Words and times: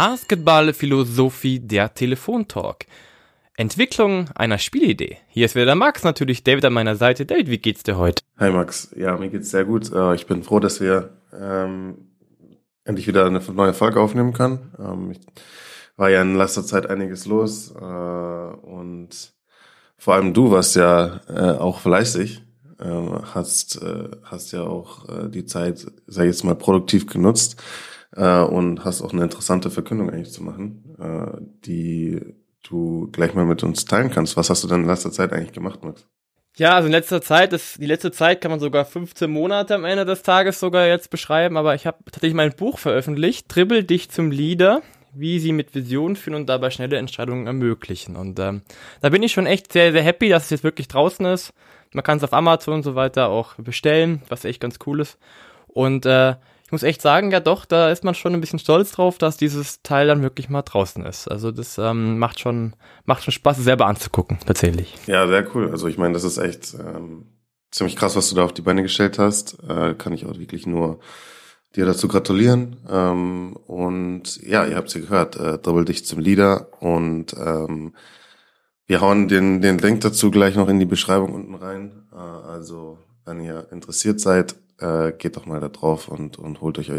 Basketballphilosophie 0.00 1.60
der 1.60 1.92
Telefontalk. 1.92 2.86
Entwicklung 3.54 4.30
einer 4.34 4.56
Spielidee. 4.56 5.18
Hier 5.28 5.44
ist 5.44 5.54
wieder 5.54 5.66
der 5.66 5.74
Max, 5.74 6.04
natürlich 6.04 6.42
David 6.42 6.64
an 6.64 6.72
meiner 6.72 6.96
Seite. 6.96 7.26
David, 7.26 7.50
wie 7.50 7.58
geht's 7.58 7.82
dir 7.82 7.98
heute? 7.98 8.22
Hi 8.38 8.50
Max, 8.50 8.94
ja, 8.96 9.18
mir 9.18 9.28
geht's 9.28 9.50
sehr 9.50 9.66
gut. 9.66 9.92
Äh, 9.92 10.14
ich 10.14 10.26
bin 10.26 10.42
froh, 10.42 10.58
dass 10.58 10.80
wir 10.80 11.18
ähm, 11.38 11.98
endlich 12.84 13.08
wieder 13.08 13.26
eine 13.26 13.42
neue 13.52 13.74
Folge 13.74 14.00
aufnehmen 14.00 14.32
können. 14.32 14.72
Ähm, 14.78 15.10
ich 15.10 15.20
war 15.98 16.08
ja 16.08 16.22
in 16.22 16.34
letzter 16.34 16.64
Zeit 16.64 16.88
einiges 16.88 17.26
los 17.26 17.70
äh, 17.70 17.84
und 17.84 19.34
vor 19.98 20.14
allem 20.14 20.32
du 20.32 20.50
warst 20.50 20.76
ja 20.76 21.20
äh, 21.28 21.58
auch 21.58 21.80
fleißig, 21.80 22.42
äh, 22.78 22.86
hast, 23.34 23.82
äh, 23.82 24.08
hast 24.22 24.52
ja 24.52 24.62
auch 24.62 25.10
äh, 25.10 25.28
die 25.28 25.44
Zeit, 25.44 25.86
sag 26.06 26.22
ich 26.22 26.30
jetzt 26.30 26.44
mal, 26.44 26.54
produktiv 26.54 27.04
genutzt 27.06 27.62
äh, 28.16 28.40
und 28.40 28.84
hast 28.84 29.02
auch 29.02 29.12
eine 29.12 29.22
interessante 29.22 29.70
Verkündung 29.70 30.10
eigentlich 30.10 30.32
zu 30.32 30.42
machen, 30.42 30.96
äh, 30.98 31.40
die 31.64 32.20
du 32.62 33.08
gleich 33.12 33.34
mal 33.34 33.46
mit 33.46 33.62
uns 33.62 33.84
teilen 33.84 34.10
kannst. 34.10 34.36
Was 34.36 34.50
hast 34.50 34.64
du 34.64 34.68
denn 34.68 34.82
in 34.82 34.88
letzter 34.88 35.10
Zeit 35.10 35.32
eigentlich 35.32 35.52
gemacht, 35.52 35.82
Max? 35.82 36.06
Ja, 36.56 36.74
also 36.74 36.86
in 36.86 36.92
letzter 36.92 37.22
Zeit, 37.22 37.52
das, 37.52 37.74
die 37.74 37.86
letzte 37.86 38.10
Zeit 38.10 38.40
kann 38.40 38.50
man 38.50 38.60
sogar 38.60 38.84
15 38.84 39.30
Monate 39.30 39.74
am 39.74 39.84
Ende 39.84 40.04
des 40.04 40.22
Tages 40.22 40.60
sogar 40.60 40.86
jetzt 40.86 41.10
beschreiben, 41.10 41.56
aber 41.56 41.74
ich 41.74 41.86
habe 41.86 41.98
tatsächlich 42.04 42.34
mein 42.34 42.52
Buch 42.52 42.78
veröffentlicht, 42.78 43.46
Dribbel 43.48 43.84
dich 43.84 44.10
zum 44.10 44.30
Leader, 44.30 44.82
wie 45.14 45.38
sie 45.38 45.52
mit 45.52 45.74
Vision 45.74 46.16
führen 46.16 46.34
und 46.34 46.48
dabei 46.48 46.70
schnelle 46.70 46.98
Entscheidungen 46.98 47.46
ermöglichen. 47.46 48.16
Und 48.16 48.38
ähm, 48.40 48.62
da 49.00 49.08
bin 49.08 49.22
ich 49.22 49.32
schon 49.32 49.46
echt 49.46 49.72
sehr, 49.72 49.92
sehr 49.92 50.02
happy, 50.02 50.28
dass 50.28 50.44
es 50.44 50.50
jetzt 50.50 50.64
wirklich 50.64 50.88
draußen 50.88 51.24
ist. 51.26 51.52
Man 51.92 52.04
kann 52.04 52.18
es 52.18 52.24
auf 52.24 52.32
Amazon 52.32 52.74
und 52.74 52.82
so 52.82 52.94
weiter 52.94 53.28
auch 53.28 53.54
bestellen, 53.54 54.22
was 54.28 54.44
echt 54.44 54.60
ganz 54.60 54.78
cool 54.86 55.00
ist. 55.00 55.18
Und 55.66 56.06
äh, 56.06 56.34
ich 56.70 56.72
muss 56.72 56.84
echt 56.84 57.02
sagen, 57.02 57.32
ja 57.32 57.40
doch, 57.40 57.64
da 57.64 57.90
ist 57.90 58.04
man 58.04 58.14
schon 58.14 58.32
ein 58.32 58.40
bisschen 58.40 58.60
stolz 58.60 58.92
drauf, 58.92 59.18
dass 59.18 59.36
dieses 59.36 59.82
Teil 59.82 60.06
dann 60.06 60.22
wirklich 60.22 60.48
mal 60.48 60.62
draußen 60.62 61.04
ist. 61.04 61.26
Also 61.26 61.50
das 61.50 61.78
ähm, 61.78 62.20
macht 62.20 62.38
schon 62.38 62.76
macht 63.06 63.24
schon 63.24 63.32
Spaß, 63.32 63.56
selber 63.56 63.86
anzugucken, 63.86 64.38
tatsächlich. 64.46 64.94
Ja, 65.08 65.26
sehr 65.26 65.44
cool. 65.52 65.72
Also 65.72 65.88
ich 65.88 65.98
meine, 65.98 66.14
das 66.14 66.22
ist 66.22 66.38
echt 66.38 66.74
ähm, 66.74 67.26
ziemlich 67.72 67.96
krass, 67.96 68.14
was 68.14 68.28
du 68.30 68.36
da 68.36 68.44
auf 68.44 68.54
die 68.54 68.62
Beine 68.62 68.82
gestellt 68.82 69.18
hast. 69.18 69.58
Äh, 69.68 69.94
kann 69.94 70.12
ich 70.12 70.26
auch 70.26 70.38
wirklich 70.38 70.64
nur 70.64 71.00
dir 71.74 71.86
dazu 71.86 72.06
gratulieren. 72.06 72.76
Ähm, 72.88 73.56
und 73.66 74.40
ja, 74.40 74.64
ihr 74.64 74.76
habt 74.76 74.94
ja 74.94 75.00
gehört, 75.00 75.34
äh, 75.40 75.58
Doppel 75.58 75.84
dich 75.84 76.06
zum 76.06 76.20
Leader 76.20 76.68
und 76.78 77.34
ähm, 77.36 77.96
wir 78.86 79.00
hauen 79.00 79.26
den, 79.26 79.60
den 79.60 79.78
Link 79.78 80.02
dazu 80.02 80.30
gleich 80.30 80.54
noch 80.54 80.68
in 80.68 80.78
die 80.78 80.86
Beschreibung 80.86 81.34
unten 81.34 81.56
rein. 81.56 82.06
Äh, 82.12 82.16
also, 82.16 82.98
wenn 83.24 83.40
ihr 83.40 83.66
interessiert 83.72 84.20
seid, 84.20 84.54
äh, 84.80 85.12
geht 85.12 85.36
doch 85.36 85.46
mal 85.46 85.60
da 85.60 85.68
drauf 85.68 86.08
und, 86.08 86.38
und 86.38 86.60
holt 86.60 86.78
euch, 86.78 86.90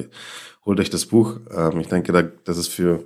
holt 0.66 0.80
euch 0.80 0.90
das 0.90 1.06
Buch. 1.06 1.40
Ähm, 1.56 1.80
ich 1.80 1.88
denke, 1.88 2.12
da, 2.12 2.22
das 2.22 2.58
ist 2.58 2.70
für, 2.70 3.06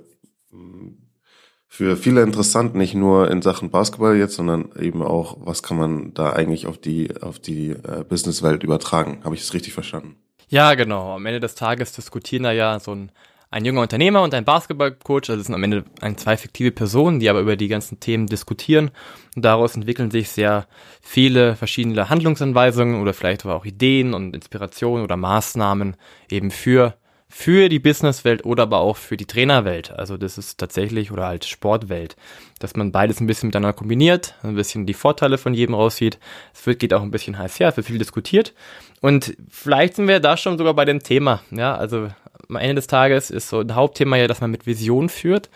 für 1.66 1.96
viele 1.96 2.22
interessant, 2.22 2.74
nicht 2.74 2.94
nur 2.94 3.30
in 3.30 3.42
Sachen 3.42 3.70
Basketball 3.70 4.16
jetzt, 4.16 4.36
sondern 4.36 4.70
eben 4.78 5.02
auch, 5.02 5.36
was 5.40 5.62
kann 5.62 5.76
man 5.76 6.14
da 6.14 6.32
eigentlich 6.32 6.66
auf 6.66 6.78
die, 6.78 7.10
auf 7.20 7.38
die 7.38 7.70
äh, 7.70 8.04
Businesswelt 8.08 8.62
übertragen. 8.62 9.20
Habe 9.24 9.34
ich 9.34 9.42
es 9.42 9.54
richtig 9.54 9.74
verstanden? 9.74 10.16
Ja, 10.48 10.74
genau. 10.74 11.14
Am 11.14 11.26
Ende 11.26 11.40
des 11.40 11.54
Tages 11.54 11.92
diskutieren 11.92 12.44
da 12.44 12.52
ja 12.52 12.78
so 12.78 12.94
ein 12.94 13.10
ein 13.50 13.64
junger 13.64 13.82
Unternehmer 13.82 14.22
und 14.22 14.34
ein 14.34 14.44
Basketballcoach. 14.44 15.28
Also 15.28 15.36
das 15.36 15.46
sind 15.46 15.54
am 15.54 15.64
Ende 15.64 15.84
ein, 16.00 16.16
zwei 16.18 16.36
fiktive 16.36 16.72
Personen, 16.72 17.20
die 17.20 17.30
aber 17.30 17.40
über 17.40 17.56
die 17.56 17.68
ganzen 17.68 18.00
Themen 18.00 18.26
diskutieren. 18.26 18.90
Und 19.34 19.44
daraus 19.44 19.76
entwickeln 19.76 20.10
sich 20.10 20.28
sehr 20.28 20.66
viele 21.00 21.56
verschiedene 21.56 22.08
Handlungsanweisungen 22.08 23.00
oder 23.00 23.14
vielleicht 23.14 23.44
aber 23.44 23.54
auch 23.54 23.64
Ideen 23.64 24.14
und 24.14 24.34
Inspirationen 24.34 25.04
oder 25.04 25.16
Maßnahmen 25.16 25.96
eben 26.30 26.50
für 26.50 26.94
für 27.28 27.68
die 27.68 27.80
Businesswelt 27.80 28.44
oder 28.44 28.62
aber 28.64 28.78
auch 28.78 28.96
für 28.96 29.16
die 29.16 29.26
Trainerwelt. 29.26 29.90
Also 29.90 30.16
das 30.16 30.38
ist 30.38 30.58
tatsächlich 30.58 31.10
oder 31.10 31.26
halt 31.26 31.44
Sportwelt, 31.44 32.16
dass 32.60 32.76
man 32.76 32.92
beides 32.92 33.20
ein 33.20 33.26
bisschen 33.26 33.48
miteinander 33.48 33.72
kombiniert, 33.72 34.36
ein 34.42 34.54
bisschen 34.54 34.86
die 34.86 34.94
Vorteile 34.94 35.36
von 35.36 35.52
jedem 35.52 35.74
raussieht. 35.74 36.18
Es 36.54 36.64
wird, 36.66 36.78
geht 36.78 36.94
auch 36.94 37.02
ein 37.02 37.10
bisschen 37.10 37.36
heiß 37.36 37.58
her, 37.58 37.68
es 37.68 37.76
wird 37.76 37.88
viel 37.88 37.98
diskutiert. 37.98 38.54
Und 39.00 39.36
vielleicht 39.50 39.96
sind 39.96 40.08
wir 40.08 40.20
da 40.20 40.36
schon 40.36 40.56
sogar 40.56 40.74
bei 40.74 40.84
dem 40.84 41.02
Thema. 41.02 41.42
Ja, 41.50 41.76
also 41.76 42.08
am 42.48 42.56
Ende 42.56 42.76
des 42.76 42.86
Tages 42.86 43.30
ist 43.30 43.48
so 43.48 43.60
ein 43.60 43.74
Hauptthema 43.74 44.16
ja, 44.16 44.26
dass 44.26 44.40
man 44.40 44.50
mit 44.50 44.66
Vision 44.66 45.08
führt. 45.08 45.50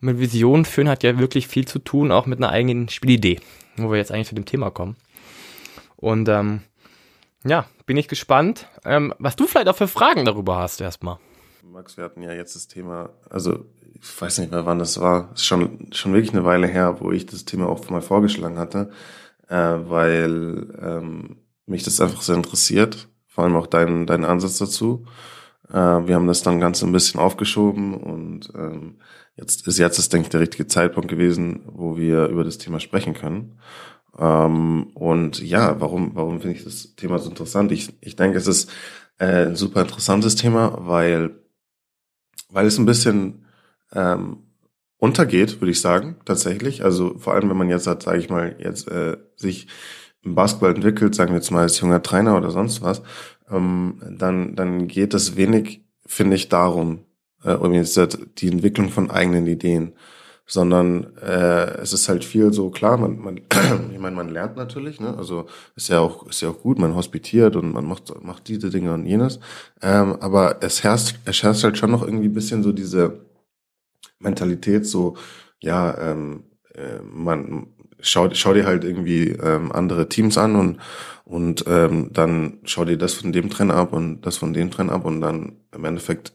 Und 0.00 0.08
mit 0.08 0.18
Vision 0.18 0.64
führen 0.64 0.88
hat 0.88 1.02
ja 1.02 1.18
wirklich 1.18 1.46
viel 1.46 1.66
zu 1.66 1.78
tun, 1.78 2.10
auch 2.10 2.26
mit 2.26 2.38
einer 2.38 2.50
eigenen 2.50 2.88
Spielidee, 2.88 3.40
wo 3.76 3.90
wir 3.90 3.98
jetzt 3.98 4.10
eigentlich 4.10 4.28
zu 4.28 4.34
dem 4.34 4.44
Thema 4.44 4.70
kommen. 4.70 4.96
Und 5.96 6.28
ähm, 6.28 6.62
ja, 7.44 7.66
bin 7.86 7.96
ich 7.96 8.08
gespannt, 8.08 8.66
ähm, 8.84 9.14
was 9.18 9.36
du 9.36 9.46
vielleicht 9.46 9.68
auch 9.68 9.76
für 9.76 9.88
Fragen 9.88 10.24
darüber 10.24 10.56
hast 10.56 10.80
erstmal. 10.80 11.18
Max, 11.62 11.96
wir 11.96 12.04
hatten 12.04 12.22
ja 12.22 12.32
jetzt 12.32 12.54
das 12.54 12.68
Thema, 12.68 13.10
also 13.30 13.64
ich 13.94 14.20
weiß 14.20 14.38
nicht 14.38 14.50
mehr, 14.50 14.66
wann 14.66 14.78
das 14.78 15.00
war, 15.00 15.30
ist 15.34 15.46
schon, 15.46 15.88
schon 15.92 16.12
wirklich 16.12 16.32
eine 16.32 16.44
Weile 16.44 16.66
her, 16.66 16.96
wo 17.00 17.12
ich 17.12 17.26
das 17.26 17.44
Thema 17.44 17.68
auch 17.68 17.88
mal 17.88 18.02
vorgeschlagen 18.02 18.58
hatte, 18.58 18.90
äh, 19.48 19.54
weil 19.56 20.74
ähm, 20.82 21.36
mich 21.66 21.82
das 21.84 22.00
einfach 22.00 22.22
sehr 22.22 22.36
interessiert, 22.36 23.08
vor 23.26 23.44
allem 23.44 23.56
auch 23.56 23.66
dein, 23.66 24.06
dein 24.06 24.24
Ansatz 24.24 24.58
dazu. 24.58 25.06
Äh, 25.72 26.06
wir 26.06 26.14
haben 26.14 26.26
das 26.26 26.42
dann 26.42 26.60
ganz 26.60 26.82
ein 26.82 26.92
bisschen 26.92 27.20
aufgeschoben 27.20 27.94
und 27.94 28.52
ähm, 28.54 28.98
jetzt 29.36 29.66
ist 29.66 29.78
jetzt 29.78 29.98
ist, 29.98 30.12
denke 30.12 30.26
ich, 30.26 30.30
der 30.30 30.40
richtige 30.40 30.66
Zeitpunkt 30.66 31.08
gewesen, 31.08 31.62
wo 31.66 31.96
wir 31.96 32.26
über 32.26 32.44
das 32.44 32.58
Thema 32.58 32.78
sprechen 32.78 33.14
können. 33.14 33.58
Ähm, 34.18 34.90
und 34.94 35.40
ja, 35.42 35.80
warum, 35.80 36.14
warum 36.14 36.40
finde 36.40 36.56
ich 36.58 36.64
das 36.64 36.94
Thema 36.96 37.18
so 37.18 37.30
interessant? 37.30 37.72
Ich, 37.72 37.94
ich 38.02 38.16
denke, 38.16 38.36
es 38.38 38.46
ist 38.46 38.70
äh, 39.18 39.46
ein 39.46 39.56
super 39.56 39.82
interessantes 39.82 40.36
Thema, 40.36 40.76
weil, 40.80 41.30
weil 42.50 42.66
es 42.66 42.78
ein 42.78 42.86
bisschen 42.86 43.46
ähm, 43.94 44.38
untergeht, 44.98 45.60
würde 45.60 45.70
ich 45.72 45.80
sagen, 45.80 46.16
tatsächlich. 46.26 46.84
Also 46.84 47.18
vor 47.18 47.34
allem, 47.34 47.48
wenn 47.48 47.56
man 47.56 47.70
jetzt 47.70 47.84
sage 47.84 48.18
ich 48.18 48.28
mal, 48.28 48.56
jetzt 48.58 48.88
äh, 48.88 49.16
sich 49.36 49.68
im 50.22 50.34
Basketball 50.34 50.74
entwickelt, 50.74 51.14
sagen 51.14 51.30
wir 51.30 51.36
jetzt 51.38 51.50
mal 51.50 51.62
als 51.62 51.80
junger 51.80 52.02
Trainer 52.02 52.36
oder 52.36 52.50
sonst 52.50 52.82
was, 52.82 53.02
ähm, 53.52 54.00
dann, 54.18 54.56
dann 54.56 54.88
geht 54.88 55.14
es 55.14 55.36
wenig, 55.36 55.84
finde 56.06 56.36
ich, 56.36 56.48
darum, 56.48 57.04
äh, 57.44 57.54
um 57.54 57.72
jetzt 57.72 57.98
die 58.38 58.48
Entwicklung 58.48 58.88
von 58.90 59.10
eigenen 59.10 59.46
Ideen, 59.46 59.94
sondern 60.46 61.16
äh, 61.16 61.78
es 61.78 61.92
ist 61.92 62.08
halt 62.08 62.24
viel 62.24 62.52
so 62.52 62.70
klar, 62.70 62.96
man, 62.96 63.18
man 63.18 63.36
ich 63.92 63.98
meine, 63.98 64.16
man 64.16 64.28
lernt 64.28 64.56
natürlich, 64.56 65.00
ne? 65.00 65.16
Also 65.16 65.46
ist 65.76 65.88
ja 65.88 66.00
auch 66.00 66.26
ist 66.26 66.40
ja 66.40 66.50
auch 66.50 66.60
gut, 66.60 66.78
man 66.78 66.94
hospitiert 66.94 67.56
und 67.56 67.72
man 67.72 67.86
macht 67.86 68.12
macht 68.22 68.48
diese 68.48 68.70
Dinge 68.70 68.92
und 68.92 69.06
jenes, 69.06 69.38
ähm, 69.80 70.16
aber 70.20 70.62
es 70.62 70.82
herrscht 70.82 71.20
es 71.24 71.42
herrscht 71.42 71.64
halt 71.64 71.78
schon 71.78 71.90
noch 71.90 72.02
irgendwie 72.02 72.28
bisschen 72.28 72.62
so 72.62 72.72
diese 72.72 73.20
Mentalität, 74.18 74.86
so 74.86 75.16
ja, 75.60 75.96
ähm, 75.98 76.44
äh, 76.74 77.00
man 77.02 77.68
schau, 78.02 78.28
schau 78.32 78.52
dir 78.52 78.66
halt 78.66 78.84
irgendwie 78.84 79.30
ähm, 79.30 79.72
andere 79.72 80.08
Teams 80.08 80.36
an 80.38 80.56
und 80.56 80.78
und 81.24 81.64
ähm, 81.68 82.10
dann 82.12 82.58
schau 82.64 82.84
dir 82.84 82.98
das 82.98 83.14
von 83.14 83.32
dem 83.32 83.48
Trend 83.48 83.70
ab 83.70 83.92
und 83.92 84.22
das 84.22 84.36
von 84.36 84.52
dem 84.52 84.70
Trend 84.70 84.90
ab 84.90 85.04
und 85.04 85.20
dann 85.20 85.56
im 85.72 85.84
Endeffekt 85.84 86.34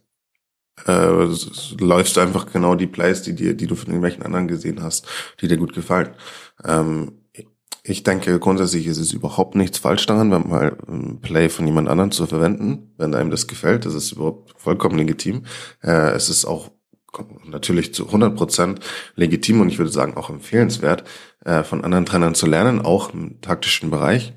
äh, 0.85 1.27
läufst 1.79 2.17
du 2.17 2.21
einfach 2.21 2.51
genau 2.51 2.75
die 2.75 2.87
Plays, 2.87 3.21
die 3.21 3.35
dir, 3.35 3.53
die 3.55 3.67
du 3.67 3.75
von 3.75 3.87
irgendwelchen 3.87 4.23
anderen 4.23 4.47
gesehen 4.47 4.81
hast, 4.81 5.07
die 5.41 5.47
dir 5.47 5.57
gut 5.57 5.73
gefallen. 5.73 6.11
Ähm, 6.63 7.13
ich 7.83 8.03
denke, 8.03 8.37
grundsätzlich 8.39 8.85
ist 8.85 8.97
es 8.97 9.13
überhaupt 9.13 9.55
nichts 9.55 9.77
falsch 9.77 10.05
daran, 10.05 10.31
wenn 10.31 10.49
mal 10.49 10.77
ein 10.89 11.21
Play 11.21 11.47
von 11.47 11.65
jemand 11.65 11.87
anderem 11.87 12.11
zu 12.11 12.27
verwenden, 12.27 12.93
wenn 12.97 13.15
einem 13.15 13.31
das 13.31 13.47
gefällt. 13.47 13.85
Das 13.85 13.93
ist 13.93 14.11
überhaupt 14.11 14.53
vollkommen 14.57 14.97
legitim. 14.97 15.43
Äh, 15.81 16.11
es 16.11 16.29
ist 16.29 16.45
auch 16.45 16.69
natürlich 17.45 17.93
zu 17.93 18.07
100 18.07 18.35
Prozent 18.35 18.79
legitim 19.15 19.61
und 19.61 19.69
ich 19.69 19.77
würde 19.77 19.91
sagen 19.91 20.17
auch 20.17 20.29
empfehlenswert, 20.29 21.03
äh, 21.45 21.63
von 21.63 21.83
anderen 21.83 22.05
Trainern 22.05 22.35
zu 22.35 22.45
lernen, 22.45 22.81
auch 22.81 23.13
im 23.13 23.41
taktischen 23.41 23.89
Bereich 23.89 24.33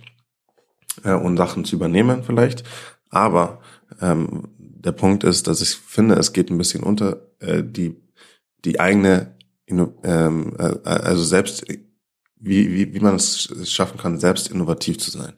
äh, 1.04 1.12
und 1.12 1.36
Sachen 1.36 1.64
zu 1.64 1.76
übernehmen 1.76 2.22
vielleicht. 2.24 2.64
Aber 3.10 3.60
ähm, 4.00 4.48
der 4.58 4.92
Punkt 4.92 5.24
ist, 5.24 5.46
dass 5.46 5.60
ich 5.60 5.70
finde, 5.70 6.14
es 6.14 6.32
geht 6.32 6.50
ein 6.50 6.58
bisschen 6.58 6.82
unter 6.82 7.26
äh, 7.40 7.62
die 7.62 7.96
die 8.64 8.78
eigene 8.78 9.36
ähm, 9.68 10.54
äh, 10.58 10.76
also 10.84 11.22
selbst 11.22 11.64
wie, 11.68 12.72
wie, 12.72 12.94
wie 12.94 13.00
man 13.00 13.16
es 13.16 13.70
schaffen 13.70 13.98
kann, 13.98 14.18
selbst 14.18 14.48
innovativ 14.50 14.98
zu 14.98 15.10
sein 15.10 15.34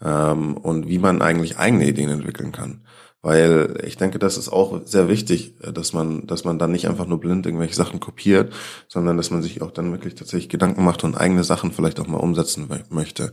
ähm, 0.00 0.56
und 0.56 0.88
wie 0.88 0.98
man 0.98 1.22
eigentlich 1.22 1.58
eigene 1.58 1.86
Ideen 1.86 2.10
entwickeln 2.10 2.52
kann. 2.52 2.84
Weil 3.20 3.80
ich 3.84 3.96
denke, 3.96 4.20
das 4.20 4.38
ist 4.38 4.48
auch 4.48 4.80
sehr 4.84 5.08
wichtig, 5.08 5.54
dass 5.60 5.92
man, 5.92 6.26
dass 6.26 6.44
man 6.44 6.58
dann 6.58 6.70
nicht 6.70 6.88
einfach 6.88 7.06
nur 7.06 7.18
blind 7.18 7.46
irgendwelche 7.46 7.74
Sachen 7.74 7.98
kopiert, 7.98 8.52
sondern 8.86 9.16
dass 9.16 9.30
man 9.30 9.42
sich 9.42 9.60
auch 9.60 9.72
dann 9.72 9.90
wirklich 9.90 10.14
tatsächlich 10.14 10.48
Gedanken 10.48 10.84
macht 10.84 11.02
und 11.02 11.16
eigene 11.16 11.42
Sachen 11.42 11.72
vielleicht 11.72 11.98
auch 11.98 12.06
mal 12.06 12.18
umsetzen 12.18 12.68
möchte. 12.90 13.32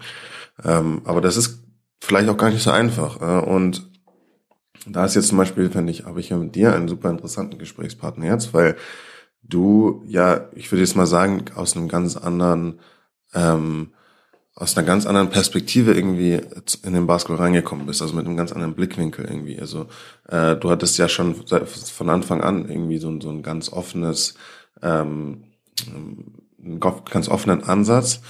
Ähm, 0.63 1.01
aber 1.05 1.21
das 1.21 1.37
ist 1.37 1.63
vielleicht 2.01 2.29
auch 2.29 2.37
gar 2.37 2.49
nicht 2.49 2.63
so 2.63 2.71
einfach. 2.71 3.21
Äh, 3.21 3.45
und 3.45 3.89
da 4.87 5.05
ist 5.05 5.15
jetzt 5.15 5.27
zum 5.27 5.37
Beispiel, 5.37 5.69
finde 5.69 5.91
ich, 5.91 6.05
habe 6.05 6.19
ich 6.19 6.29
ja 6.29 6.37
mit 6.37 6.55
dir 6.55 6.73
einen 6.73 6.87
super 6.87 7.09
interessanten 7.11 7.59
Gesprächspartner 7.59 8.25
jetzt, 8.25 8.53
weil 8.53 8.75
du 9.43 10.03
ja, 10.07 10.49
ich 10.55 10.71
würde 10.71 10.81
jetzt 10.81 10.95
mal 10.95 11.05
sagen, 11.05 11.45
aus 11.55 11.75
einem 11.75 11.87
ganz 11.87 12.17
anderen 12.17 12.79
ähm, 13.33 13.93
aus 14.55 14.77
einer 14.77 14.87
ganz 14.87 15.05
anderen 15.05 15.29
Perspektive 15.29 15.93
irgendwie 15.93 16.41
in 16.83 16.93
den 16.93 17.07
Basketball 17.07 17.43
reingekommen 17.43 17.85
bist, 17.85 18.01
also 18.01 18.15
mit 18.15 18.25
einem 18.25 18.37
ganz 18.37 18.53
anderen 18.53 18.73
Blickwinkel 18.73 19.25
irgendwie. 19.25 19.59
Also 19.59 19.87
äh, 20.29 20.55
du 20.55 20.69
hattest 20.69 20.97
ja 20.97 21.09
schon 21.09 21.35
von 21.35 22.09
Anfang 22.09 22.41
an 22.41 22.69
irgendwie 22.69 22.97
so, 22.97 23.19
so 23.19 23.29
ein 23.29 23.43
ganz 23.43 23.71
offenes, 23.71 24.35
ähm, 24.81 25.43
einen 25.85 26.79
ganz 26.79 27.27
offenen 27.27 27.63
Ansatz, 27.65 28.21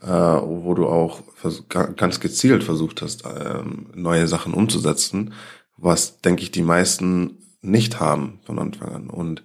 äh, 0.00 0.06
wo 0.06 0.74
du 0.74 0.86
auch 0.86 1.20
ganz 1.96 2.20
gezielt 2.20 2.62
versucht 2.62 3.02
hast, 3.02 3.24
ähm, 3.26 3.86
neue 3.94 4.28
Sachen 4.28 4.54
umzusetzen, 4.54 5.34
was 5.76 6.20
denke 6.20 6.44
ich 6.44 6.52
die 6.52 6.62
meisten 6.62 7.38
nicht 7.60 7.98
haben 7.98 8.38
von 8.44 8.60
Anfang 8.60 8.94
an. 8.94 9.10
Und 9.10 9.42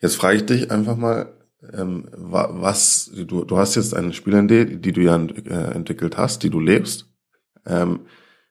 jetzt 0.00 0.16
frage 0.16 0.36
ich 0.36 0.46
dich 0.46 0.70
einfach 0.70 0.96
mal, 0.96 1.32
ähm, 1.72 2.08
was, 2.12 3.10
du, 3.14 3.44
du 3.44 3.56
hast 3.58 3.74
jetzt 3.74 3.94
eine 3.94 4.12
Spielidee, 4.12 4.64
die 4.64 4.92
du 4.92 5.02
ja 5.02 5.16
äh, 5.16 5.74
entwickelt 5.74 6.16
hast, 6.16 6.42
die 6.42 6.50
du 6.50 6.60
lebst. 6.60 7.08
Ähm, 7.66 8.00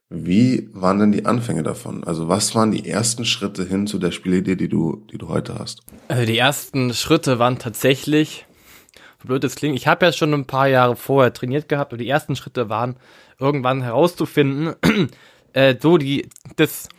wie 0.10 0.70
waren 0.74 1.00
denn 1.00 1.12
die 1.12 1.26
Anfänge 1.26 1.62
davon? 1.62 2.04
Also 2.04 2.28
was 2.28 2.56
waren 2.56 2.72
die 2.72 2.90
ersten 2.90 3.26
Schritte 3.26 3.64
hin 3.64 3.86
zu 3.86 4.00
der 4.00 4.12
Spielidee, 4.12 4.56
die 4.56 4.70
du, 4.70 5.06
die 5.12 5.20
du 5.20 5.28
heute 5.28 5.60
hast? 5.60 5.82
Also 6.08 6.26
die 6.26 6.38
ersten 6.38 6.94
Schritte 6.96 7.38
waren 7.38 7.60
tatsächlich, 7.60 8.48
blöd 9.24 9.44
es 9.44 9.56
klingt, 9.56 9.76
ich 9.76 9.88
habe 9.88 10.08
ja 10.08 10.12
schon 10.12 10.34
ein 10.34 10.46
paar 10.46 10.68
Jahre 10.68 10.96
vorher 10.96 11.32
trainiert 11.32 11.70
gehabt 11.70 11.94
und 11.94 12.00
die 12.00 12.10
ersten 12.10 12.36
Schritte 12.36 12.70
waren 12.70 12.96
irgendwann 13.40 13.84
herauszufinden, 13.84 14.76
äh, 15.54 15.76
so 15.80 16.00
die, 16.00 16.28
das, 16.56 16.90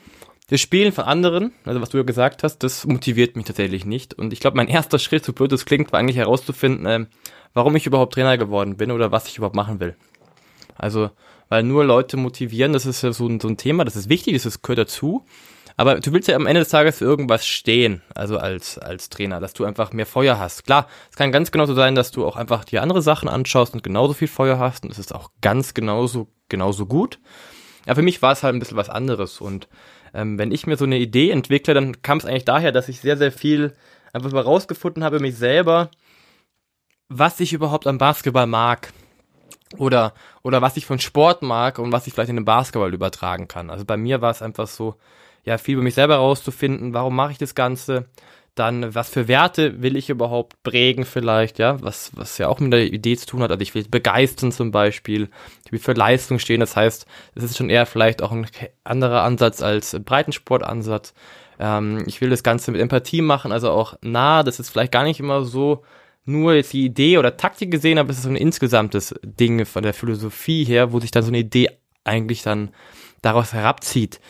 das 0.51 0.61
Spielen 0.61 0.91
von 0.91 1.05
anderen, 1.05 1.53
also 1.65 1.81
was 1.81 1.91
du 1.91 1.99
ja 1.99 2.03
gesagt 2.03 2.43
hast, 2.43 2.59
das 2.59 2.85
motiviert 2.85 3.37
mich 3.37 3.47
tatsächlich 3.47 3.85
nicht. 3.85 4.15
Und 4.15 4.33
ich 4.33 4.41
glaube, 4.41 4.57
mein 4.57 4.67
erster 4.67 4.99
Schritt, 4.99 5.25
so 5.25 5.33
blöd 5.33 5.53
es 5.53 5.65
klingt, 5.65 5.93
war 5.93 6.01
eigentlich 6.01 6.17
herauszufinden, 6.17 6.87
äh, 6.87 7.07
warum 7.55 7.77
ich 7.77 7.87
überhaupt 7.87 8.15
Trainer 8.15 8.37
geworden 8.37 8.77
bin 8.77 8.91
oder 8.91 9.13
was 9.13 9.29
ich 9.29 9.39
überhaupt 9.39 9.55
machen 9.55 9.79
will. 9.79 9.95
Also, 10.77 11.11
weil 11.49 11.63
nur 11.63 11.85
Leute 11.85 12.17
motivieren, 12.17 12.73
das 12.73 12.85
ist 12.85 13.03
ja 13.03 13.13
so 13.13 13.29
ein, 13.29 13.39
so 13.39 13.47
ein 13.47 13.59
Thema, 13.59 13.85
das 13.85 13.95
ist 13.95 14.09
wichtig, 14.09 14.43
das 14.43 14.61
gehört 14.61 14.79
dazu. 14.79 15.25
Aber 15.77 16.01
du 16.01 16.13
willst 16.13 16.27
ja 16.27 16.35
am 16.35 16.47
Ende 16.47 16.61
des 16.61 16.69
Tages 16.69 16.99
für 16.99 17.05
irgendwas 17.05 17.47
stehen, 17.47 18.03
also 18.13 18.37
als, 18.37 18.77
als 18.77 19.09
Trainer, 19.09 19.39
dass 19.39 19.53
du 19.53 19.65
einfach 19.65 19.93
mehr 19.93 20.05
Feuer 20.05 20.39
hast. 20.39 20.65
Klar, 20.65 20.89
es 21.11 21.17
kann 21.17 21.31
ganz 21.31 21.53
genauso 21.53 21.75
sein, 21.75 21.95
dass 21.95 22.11
du 22.11 22.27
auch 22.27 22.37
einfach 22.37 22.65
dir 22.65 22.83
andere 22.83 23.03
Sachen 23.03 23.29
anschaust 23.29 23.73
und 23.73 23.85
genauso 23.85 24.15
viel 24.15 24.29
Feuer 24.29 24.59
hast 24.59 24.85
und 24.85 24.91
es 24.91 24.99
ist 24.99 25.15
auch 25.15 25.31
ganz 25.43 25.75
genauso, 25.75 26.27
genauso 26.49 26.87
gut. 26.87 27.21
Ja, 27.87 27.95
für 27.95 28.03
mich 28.03 28.21
war 28.21 28.33
es 28.33 28.43
halt 28.43 28.55
ein 28.55 28.59
bisschen 28.59 28.77
was 28.77 28.91
anderes 28.91 29.41
und 29.41 29.69
ähm, 30.15 30.39
wenn 30.39 30.53
ich 30.53 30.67
mir 30.67 30.77
so 30.77 30.85
eine 30.85 30.99
Idee 30.99 31.31
entwickle, 31.31 31.75
dann 31.75 32.03
kam 32.03 32.19
es 32.19 32.25
eigentlich 32.25 32.45
daher, 32.45 32.73
dass 32.73 32.89
ich 32.89 33.01
sehr, 33.01 33.17
sehr 33.17 33.33
viel 33.33 33.75
einfach 34.13 34.33
mal 34.33 34.43
rausgefunden 34.43 35.05
habe, 35.05 35.21
mich 35.21 35.37
selber, 35.37 35.91
was 37.09 37.41
ich 37.41 37.53
überhaupt 37.53 37.87
am 37.87 37.99
Basketball 37.99 38.47
mag. 38.47 38.93
Oder, 39.79 40.15
oder 40.43 40.63
was 40.63 40.77
ich 40.77 40.85
von 40.85 40.99
Sport 40.99 41.43
mag 41.43 41.79
und 41.79 41.93
was 41.93 42.09
ich 42.09 42.13
vielleicht 42.13 42.31
in 42.31 42.37
den 42.37 42.45
Basketball 42.45 42.93
übertragen 42.93 43.47
kann. 43.47 43.71
Also 43.71 43.85
bei 43.85 43.97
mir 43.97 44.21
war 44.21 44.33
es 44.33 44.43
einfach 44.43 44.67
so, 44.67 44.97
ja, 45.45 45.59
viel 45.59 45.75
über 45.75 45.85
mich 45.85 45.95
selber 45.95 46.17
rauszufinden, 46.17 46.93
warum 46.93 47.15
mache 47.15 47.33
ich 47.33 47.39
das 47.39 47.55
Ganze, 47.55 48.07
dann, 48.61 48.95
was 48.95 49.09
für 49.09 49.27
Werte 49.27 49.81
will 49.83 49.97
ich 49.97 50.11
überhaupt 50.11 50.63
prägen 50.63 51.07
vielleicht, 51.07 51.59
ja, 51.59 51.81
was, 51.83 52.13
was 52.15 52.37
ja 52.37 52.49
auch 52.49 52.61
mit 52.61 52.73
der 52.75 52.93
Idee 52.93 53.17
zu 53.17 53.27
tun 53.27 53.43
hat. 53.43 53.51
Also 53.51 53.63
ich 53.63 53.75
will 53.75 53.87
begeistern 53.91 54.53
zum 54.53 54.71
Beispiel, 54.71 55.31
ich 55.65 55.73
will 55.73 55.79
für 55.79 55.95
Leistung 55.95 56.39
stehen. 56.39 56.61
Das 56.61 56.77
heißt, 56.77 57.07
es 57.35 57.43
ist 57.43 57.57
schon 57.57 57.71
eher 57.71 57.87
vielleicht 57.87 58.23
auch 58.23 58.33
ein 58.33 58.47
anderer 58.85 59.23
Ansatz 59.23 59.63
als 59.63 59.97
Breitensportansatz. 60.05 61.15
Ähm, 61.59 62.05
ich 62.07 62.21
will 62.21 62.29
das 62.29 62.43
Ganze 62.43 62.71
mit 62.71 62.83
Empathie 62.83 63.23
machen, 63.23 63.51
also 63.51 63.71
auch 63.71 63.95
nah. 64.03 64.43
Das 64.43 64.61
ist 64.61 64.69
vielleicht 64.69 64.93
gar 64.93 65.05
nicht 65.05 65.21
immer 65.21 65.45
so 65.47 65.83
nur 66.27 66.53
jetzt 66.53 66.75
die 66.75 66.85
Idee 66.85 67.17
oder 67.17 67.39
Taktik 67.39 67.71
gesehen, 67.71 67.97
aber 67.97 68.11
es 68.11 68.19
ist 68.19 68.25
so 68.25 68.29
ein 68.29 68.37
insgesamtes 68.37 69.15
Ding 69.25 69.65
von 69.65 69.83
der 69.83 69.95
Philosophie 69.95 70.65
her, 70.65 70.93
wo 70.93 71.01
sich 71.01 71.11
dann 71.11 71.23
so 71.23 71.31
eine 71.31 71.39
Idee 71.39 71.71
eigentlich 72.05 72.43
dann 72.43 72.71
daraus 73.23 73.55
herabzieht. 73.55 74.21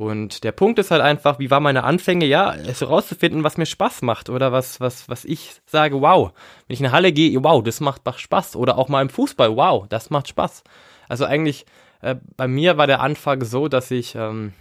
Und 0.00 0.44
der 0.44 0.52
Punkt 0.52 0.78
ist 0.78 0.90
halt 0.90 1.02
einfach, 1.02 1.38
wie 1.40 1.50
waren 1.50 1.62
meine 1.62 1.84
Anfänge? 1.84 2.24
Ja, 2.24 2.54
es 2.54 2.80
herauszufinden, 2.80 3.44
was 3.44 3.58
mir 3.58 3.66
Spaß 3.66 4.00
macht 4.00 4.30
oder 4.30 4.50
was, 4.50 4.80
was, 4.80 5.10
was 5.10 5.26
ich 5.26 5.60
sage, 5.66 6.00
wow. 6.00 6.32
Wenn 6.66 6.72
ich 6.72 6.80
in 6.80 6.86
eine 6.86 6.94
Halle 6.94 7.12
gehe, 7.12 7.44
wow, 7.44 7.62
das 7.62 7.80
macht, 7.80 8.06
macht 8.06 8.18
Spaß. 8.18 8.56
Oder 8.56 8.78
auch 8.78 8.88
mal 8.88 9.02
im 9.02 9.10
Fußball, 9.10 9.54
wow, 9.56 9.86
das 9.90 10.08
macht 10.08 10.28
Spaß. 10.28 10.64
Also 11.06 11.26
eigentlich, 11.26 11.66
äh, 12.00 12.14
bei 12.38 12.48
mir 12.48 12.78
war 12.78 12.86
der 12.86 13.02
Anfang 13.02 13.44
so, 13.44 13.68
dass 13.68 13.90
ich, 13.90 14.14
ähm, 14.14 14.54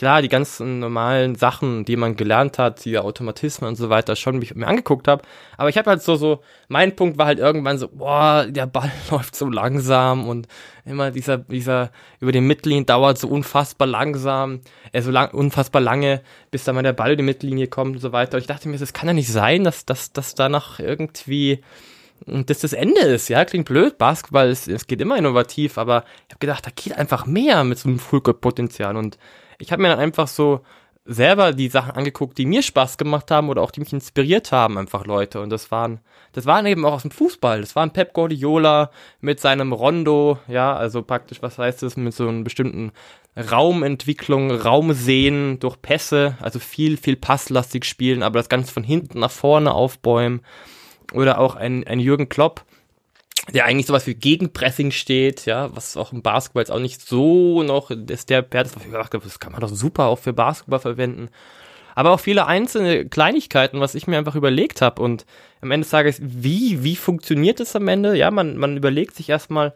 klar, 0.00 0.22
die 0.22 0.30
ganzen 0.30 0.78
normalen 0.78 1.34
Sachen, 1.34 1.84
die 1.84 1.94
man 1.94 2.16
gelernt 2.16 2.58
hat, 2.58 2.86
die 2.86 2.96
Automatismen 2.96 3.68
und 3.68 3.76
so 3.76 3.90
weiter, 3.90 4.16
schon 4.16 4.38
mich 4.38 4.54
mir 4.54 4.66
angeguckt 4.66 5.06
habe. 5.06 5.22
Aber 5.58 5.68
ich 5.68 5.76
habe 5.76 5.90
halt 5.90 6.00
so, 6.00 6.16
so, 6.16 6.40
mein 6.68 6.96
Punkt 6.96 7.18
war 7.18 7.26
halt 7.26 7.38
irgendwann 7.38 7.76
so, 7.76 7.86
boah, 7.86 8.46
der 8.48 8.66
Ball 8.66 8.90
läuft 9.10 9.36
so 9.36 9.50
langsam 9.50 10.26
und 10.26 10.48
immer 10.86 11.10
dieser, 11.10 11.36
dieser, 11.36 11.90
über 12.18 12.32
den 12.32 12.46
Mittellinien 12.46 12.86
dauert 12.86 13.18
so 13.18 13.28
unfassbar 13.28 13.86
langsam, 13.86 14.60
äh, 14.92 15.02
so 15.02 15.10
lang, 15.10 15.32
unfassbar 15.32 15.82
lange, 15.82 16.22
bis 16.50 16.64
dann 16.64 16.76
mal 16.76 16.82
der 16.82 16.94
Ball 16.94 17.10
über 17.10 17.16
die 17.16 17.22
Mittellinie 17.22 17.66
kommt 17.66 17.96
und 17.96 18.00
so 18.00 18.12
weiter. 18.12 18.38
Und 18.38 18.40
ich 18.40 18.46
dachte 18.46 18.70
mir, 18.70 18.78
das 18.78 18.94
kann 18.94 19.06
ja 19.06 19.12
nicht 19.12 19.30
sein, 19.30 19.64
dass, 19.64 19.84
dass, 19.84 20.14
dass 20.14 20.34
da 20.34 20.48
noch 20.48 20.78
irgendwie, 20.78 21.60
dass 22.26 22.60
das 22.60 22.72
Ende 22.72 23.00
ist, 23.00 23.28
ja, 23.28 23.44
klingt 23.44 23.66
blöd, 23.66 23.98
Basketball 23.98 24.48
ist, 24.48 24.68
es 24.68 24.86
geht 24.86 25.00
immer 25.00 25.16
innovativ, 25.16 25.78
aber 25.78 26.04
ich 26.26 26.34
habe 26.34 26.40
gedacht, 26.40 26.66
da 26.66 26.70
geht 26.74 26.96
einfach 26.96 27.26
mehr 27.26 27.64
mit 27.64 27.78
so 27.78 27.88
einem 27.88 27.98
Fullcourt-Potenzial 27.98 28.96
und 28.96 29.18
ich 29.58 29.72
habe 29.72 29.82
mir 29.82 29.88
dann 29.88 29.98
einfach 29.98 30.28
so 30.28 30.60
selber 31.04 31.52
die 31.52 31.68
Sachen 31.68 31.92
angeguckt, 31.92 32.38
die 32.38 32.46
mir 32.46 32.62
Spaß 32.62 32.98
gemacht 32.98 33.30
haben 33.30 33.48
oder 33.48 33.62
auch 33.62 33.70
die 33.70 33.80
mich 33.80 33.92
inspiriert 33.92 34.52
haben, 34.52 34.78
einfach 34.78 35.06
Leute. 35.06 35.40
Und 35.40 35.50
das 35.50 35.70
waren, 35.70 36.00
das 36.32 36.46
waren 36.46 36.66
eben 36.66 36.84
auch 36.84 36.92
aus 36.92 37.02
dem 37.02 37.10
Fußball. 37.10 37.60
Das 37.60 37.74
waren 37.74 37.92
Pep 37.92 38.12
Guardiola 38.12 38.90
mit 39.20 39.40
seinem 39.40 39.72
Rondo, 39.72 40.38
ja, 40.46 40.76
also 40.76 41.02
praktisch, 41.02 41.42
was 41.42 41.58
heißt 41.58 41.82
das, 41.82 41.96
mit 41.96 42.14
so 42.14 42.28
einem 42.28 42.44
bestimmten 42.44 42.92
Raumentwicklung, 43.36 44.50
Raumsehen 44.50 45.58
durch 45.58 45.80
Pässe, 45.80 46.36
also 46.40 46.58
viel, 46.58 46.96
viel 46.96 47.16
passlastig 47.16 47.84
spielen, 47.84 48.22
aber 48.22 48.38
das 48.38 48.48
Ganze 48.48 48.72
von 48.72 48.84
hinten 48.84 49.20
nach 49.20 49.30
vorne 49.30 49.72
aufbäumen. 49.72 50.42
Oder 51.12 51.38
auch 51.38 51.56
ein, 51.56 51.86
ein 51.86 52.00
Jürgen 52.00 52.28
Klopp, 52.28 52.64
der 53.52 53.64
eigentlich 53.64 53.86
sowas 53.86 54.06
wie 54.06 54.14
Gegenpressing 54.14 54.90
steht, 54.90 55.46
ja, 55.46 55.74
was 55.74 55.96
auch 55.96 56.12
im 56.12 56.22
Basketball 56.22 56.62
jetzt 56.62 56.70
auch 56.70 56.78
nicht 56.78 57.00
so 57.06 57.62
noch 57.62 57.90
ist 57.90 58.30
der 58.30 58.42
Pferd, 58.42 58.66
das 58.66 59.40
kann 59.40 59.52
man 59.52 59.60
doch 59.60 59.68
super 59.68 60.06
auch 60.06 60.18
für 60.18 60.32
Basketball 60.32 60.80
verwenden. 60.80 61.28
Aber 61.94 62.12
auch 62.12 62.20
viele 62.20 62.46
einzelne 62.46 63.06
Kleinigkeiten, 63.06 63.80
was 63.80 63.94
ich 63.94 64.06
mir 64.06 64.18
einfach 64.18 64.36
überlegt 64.36 64.80
habe 64.80 65.02
und 65.02 65.26
am 65.60 65.70
Ende 65.70 65.84
des 65.84 65.90
Tages, 65.90 66.20
wie, 66.22 66.84
wie 66.84 66.96
funktioniert 66.96 67.60
es 67.60 67.74
am 67.74 67.88
Ende? 67.88 68.16
Ja, 68.16 68.30
man, 68.30 68.56
man 68.56 68.76
überlegt 68.76 69.16
sich 69.16 69.28
erstmal, 69.28 69.74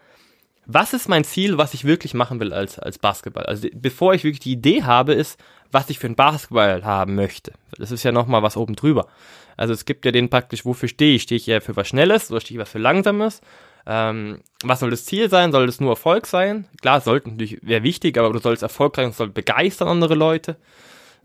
was 0.66 0.94
ist 0.94 1.08
mein 1.08 1.24
Ziel, 1.24 1.58
was 1.58 1.74
ich 1.74 1.84
wirklich 1.84 2.14
machen 2.14 2.40
will 2.40 2.52
als, 2.52 2.78
als 2.78 2.98
Basketball? 2.98 3.46
Also 3.46 3.68
bevor 3.74 4.14
ich 4.14 4.24
wirklich 4.24 4.40
die 4.40 4.52
Idee 4.52 4.84
habe, 4.84 5.12
ist, 5.12 5.38
was 5.72 5.90
ich 5.90 5.98
für 5.98 6.06
ein 6.06 6.14
Basketball 6.14 6.84
haben 6.84 7.14
möchte. 7.14 7.52
Das 7.78 7.90
ist 7.90 8.04
ja 8.04 8.12
nochmal 8.12 8.42
was 8.42 8.56
oben 8.56 8.76
drüber. 8.76 9.08
Also 9.56 9.72
es 9.72 9.84
gibt 9.84 10.04
ja 10.04 10.12
den 10.12 10.30
praktisch, 10.30 10.64
wofür 10.64 10.88
stehe 10.88 11.16
ich? 11.16 11.22
Stehe 11.22 11.36
ich 11.36 11.48
eher 11.48 11.60
für 11.60 11.76
was 11.76 11.88
Schnelles 11.88 12.30
oder 12.30 12.40
stehe 12.40 12.58
ich 12.58 12.62
was 12.62 12.70
für 12.70 12.78
Langsames? 12.78 13.40
Ähm, 13.86 14.40
was 14.62 14.80
soll 14.80 14.90
das 14.90 15.04
Ziel 15.04 15.28
sein? 15.28 15.52
Soll 15.52 15.66
das 15.66 15.80
nur 15.80 15.90
Erfolg 15.90 16.26
sein? 16.26 16.66
Klar, 16.80 17.00
sollte 17.00 17.30
natürlich, 17.30 17.58
wäre 17.62 17.82
wichtig, 17.82 18.16
aber 18.16 18.32
du 18.32 18.38
sollst 18.38 18.62
erfolgreich 18.62 19.06
und 19.06 19.14
soll 19.14 19.28
begeistern 19.28 19.88
andere 19.88 20.14
Leute. 20.14 20.56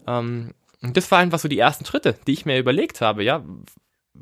Ähm, 0.08 0.54
und 0.82 0.96
das 0.98 1.10
waren 1.12 1.22
einfach 1.22 1.40
so 1.40 1.48
die 1.48 1.60
ersten 1.60 1.86
Schritte, 1.86 2.16
die 2.28 2.34
ich 2.34 2.46
mir 2.46 2.58
überlegt 2.58 3.02
habe, 3.02 3.24
ja. 3.24 3.44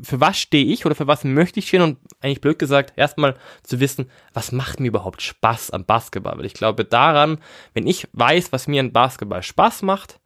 Für 0.04 0.20
was 0.20 0.38
stehe 0.38 0.66
ich 0.66 0.86
oder 0.86 0.94
für 0.94 1.08
was 1.08 1.24
möchte 1.24 1.60
ich 1.60 1.70
stehen? 1.70 1.82
Und 1.82 1.98
eigentlich 2.22 2.42
blöd 2.42 2.60
gesagt, 2.60 2.94
erstmal 2.98 3.36
zu 3.64 3.80
wissen, 3.80 4.12
was 4.34 4.52
macht 4.52 4.80
mir 4.80 4.90
überhaupt 4.90 5.24
Spaß 5.24 5.72
am 5.72 5.86
Basketball? 5.86 6.38
Weil 6.38 6.46
ich 6.46 6.54
glaube 6.54 6.86
daran, 6.86 7.40
wenn 7.74 7.88
ich 7.88 8.08
weiß, 8.14 8.52
was 8.52 8.68
mir 8.68 8.82
an 8.82 8.92
Basketball 8.92 9.42
Spaß 9.42 9.82
macht, 9.82 10.20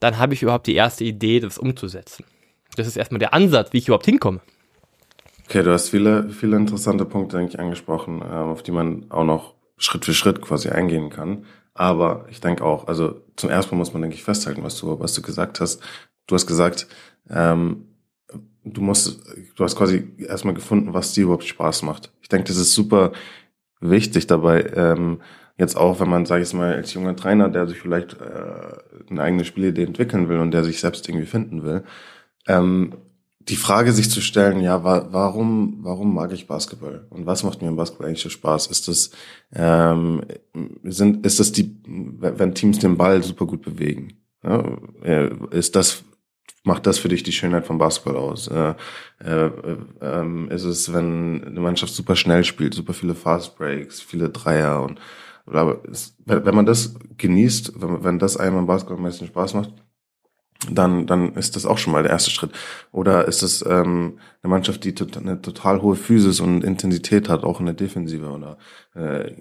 dann 0.00 0.18
habe 0.18 0.34
ich 0.34 0.42
überhaupt 0.42 0.66
die 0.66 0.74
erste 0.74 1.04
Idee, 1.04 1.40
das 1.40 1.58
umzusetzen. 1.58 2.24
Das 2.78 2.86
ist 2.86 2.96
erstmal 2.96 3.18
der 3.18 3.34
Ansatz, 3.34 3.72
wie 3.72 3.78
ich 3.78 3.88
überhaupt 3.88 4.06
hinkomme. 4.06 4.40
Okay, 5.46 5.62
du 5.62 5.72
hast 5.72 5.88
viele, 5.88 6.28
viele 6.30 6.56
interessante 6.56 7.04
Punkte 7.04 7.38
eigentlich 7.38 7.58
angesprochen, 7.58 8.22
ähm, 8.22 8.50
auf 8.50 8.62
die 8.62 8.70
man 8.70 9.10
auch 9.10 9.24
noch 9.24 9.54
Schritt 9.78 10.04
für 10.04 10.14
Schritt 10.14 10.40
quasi 10.40 10.68
eingehen 10.68 11.10
kann. 11.10 11.44
Aber 11.74 12.26
ich 12.30 12.40
denke 12.40 12.64
auch, 12.64 12.86
also 12.86 13.20
zum 13.36 13.50
ersten 13.50 13.74
Mal 13.74 13.78
muss 13.78 13.92
man, 13.92 14.02
denke 14.02 14.16
ich, 14.16 14.22
festhalten, 14.22 14.62
was 14.62 14.78
du, 14.78 15.00
was 15.00 15.14
du 15.14 15.22
gesagt 15.22 15.60
hast. 15.60 15.82
Du 16.26 16.34
hast 16.34 16.46
gesagt, 16.46 16.86
ähm, 17.30 17.88
du 18.64 18.80
musst, 18.80 19.20
du 19.56 19.64
hast 19.64 19.76
quasi 19.76 20.12
erstmal 20.18 20.54
gefunden, 20.54 20.94
was 20.94 21.12
dir 21.14 21.24
überhaupt 21.24 21.44
Spaß 21.44 21.82
macht. 21.82 22.12
Ich 22.22 22.28
denke, 22.28 22.46
das 22.46 22.58
ist 22.58 22.74
super 22.74 23.12
wichtig 23.80 24.26
dabei, 24.26 24.70
ähm, 24.74 25.20
jetzt 25.56 25.76
auch, 25.76 25.98
wenn 26.00 26.08
man, 26.08 26.26
sage 26.26 26.42
ich 26.42 26.52
mal, 26.52 26.74
als 26.74 26.94
junger 26.94 27.16
Trainer, 27.16 27.48
der 27.48 27.66
sich 27.66 27.78
vielleicht 27.78 28.14
äh, 28.14 29.10
eine 29.10 29.22
eigene 29.22 29.44
Spielidee 29.44 29.84
entwickeln 29.84 30.28
will 30.28 30.38
und 30.38 30.52
der 30.52 30.64
sich 30.64 30.80
selbst 30.80 31.08
irgendwie 31.08 31.26
finden 31.26 31.64
will, 31.64 31.84
ähm, 32.48 32.94
die 33.40 33.56
Frage 33.56 33.92
sich 33.92 34.10
zu 34.10 34.20
stellen, 34.20 34.60
ja, 34.60 34.84
wa 34.84 35.08
warum, 35.10 35.78
warum 35.80 36.14
mag 36.14 36.32
ich 36.32 36.46
Basketball? 36.46 37.06
Und 37.10 37.24
was 37.24 37.44
macht 37.44 37.62
mir 37.62 37.68
im 37.68 37.76
Basketball 37.76 38.08
eigentlich 38.08 38.22
so 38.22 38.28
Spaß? 38.28 38.66
Ist 38.66 38.88
das, 38.88 39.10
ähm, 39.54 40.22
sind, 40.82 41.24
ist 41.24 41.40
das 41.40 41.52
die, 41.52 41.80
wenn 41.86 42.54
Teams 42.54 42.78
den 42.78 42.98
Ball 42.98 43.22
super 43.22 43.46
gut 43.46 43.62
bewegen? 43.62 44.18
Ja, 44.42 44.78
ist 45.50 45.74
das 45.76 46.04
macht 46.64 46.86
das 46.86 46.98
für 46.98 47.08
dich 47.08 47.22
die 47.22 47.32
Schönheit 47.32 47.66
vom 47.66 47.78
Basketball 47.78 48.16
aus? 48.16 48.48
Äh, 48.48 48.74
äh, 49.24 49.50
äh, 50.00 50.54
ist 50.54 50.64
es, 50.64 50.92
wenn 50.92 51.42
eine 51.44 51.60
Mannschaft 51.60 51.94
super 51.94 52.14
schnell 52.14 52.44
spielt, 52.44 52.74
super 52.74 52.92
viele 52.92 53.14
Fast 53.14 53.56
Breaks, 53.56 54.00
viele 54.00 54.28
Dreier 54.28 54.82
und 54.82 55.00
aber 55.46 55.80
wenn 56.26 56.54
man 56.54 56.66
das 56.66 56.94
genießt, 57.16 57.80
wenn, 57.80 58.04
wenn 58.04 58.18
das 58.18 58.36
einem 58.36 58.58
am 58.58 58.66
Basketball 58.66 58.98
am 58.98 59.04
meisten 59.04 59.26
Spaß 59.26 59.54
macht, 59.54 59.72
dann, 60.70 61.06
dann 61.06 61.34
ist 61.34 61.54
das 61.54 61.66
auch 61.66 61.78
schon 61.78 61.92
mal 61.92 62.02
der 62.02 62.12
erste 62.12 62.30
Schritt. 62.30 62.50
Oder 62.90 63.28
ist 63.28 63.42
es 63.42 63.64
ähm, 63.64 64.18
eine 64.42 64.50
Mannschaft, 64.50 64.82
die 64.84 64.94
tot, 64.94 65.16
eine 65.16 65.40
total 65.40 65.82
hohe 65.82 65.94
Physis 65.94 66.40
und 66.40 66.64
Intensität 66.64 67.28
hat, 67.28 67.44
auch 67.44 67.60
in 67.60 67.66
der 67.66 67.74
Defensive 67.74 68.26
oder 68.26 68.58
äh, 68.94 69.32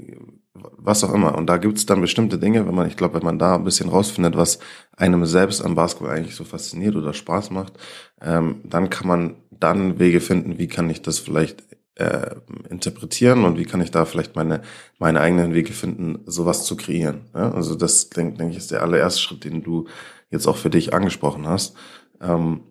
was 0.54 1.04
auch 1.04 1.14
immer. 1.14 1.36
Und 1.36 1.48
da 1.48 1.58
gibt's 1.58 1.86
dann 1.86 2.02
bestimmte 2.02 2.38
Dinge, 2.38 2.68
wenn 2.68 2.76
man, 2.76 2.88
ich 2.88 2.98
glaube, 2.98 3.16
wenn 3.16 3.26
man 3.26 3.40
da 3.40 3.56
ein 3.56 3.64
bisschen 3.64 3.90
rausfindet, 3.90 4.36
was 4.38 4.60
einem 4.96 5.26
selbst 5.26 5.64
am 5.64 5.76
Basketball 5.76 6.16
eigentlich 6.16 6.36
so 6.36 6.44
fasziniert 6.44 6.96
oder 6.96 7.14
Spaß 7.14 7.50
macht, 7.50 7.74
ähm, 8.22 8.62
dann 8.64 8.90
kann 8.90 9.08
man 9.08 9.36
dann 9.50 9.98
Wege 10.00 10.20
finden, 10.20 10.60
wie 10.60 10.68
kann 10.68 10.90
ich 10.90 11.02
das 11.02 11.18
vielleicht 11.18 11.64
äh, 11.96 12.36
interpretieren 12.70 13.44
und 13.44 13.58
wie 13.58 13.66
kann 13.66 13.82
ich 13.82 13.90
da 13.90 14.06
vielleicht 14.06 14.36
meine 14.36 14.62
meine 15.00 15.20
eigenen 15.20 15.56
Wege 15.56 15.74
finden, 15.74 16.20
sowas 16.28 16.64
zu 16.64 16.76
kreieren. 16.78 17.22
Ja? 17.34 17.52
Also 17.52 17.74
das 17.74 18.10
denke 18.10 18.38
denk 18.38 18.52
ich 18.52 18.58
ist 18.58 18.70
der 18.70 18.84
allererste 18.84 19.20
Schritt, 19.20 19.44
den 19.44 19.64
du 19.64 19.88
jetzt 20.30 20.48
auch 20.48 20.58
für 20.58 20.70
dich 20.70 20.94
angesprochen 20.94 21.48
hast. 21.48 21.76
Ähm, 22.22 22.62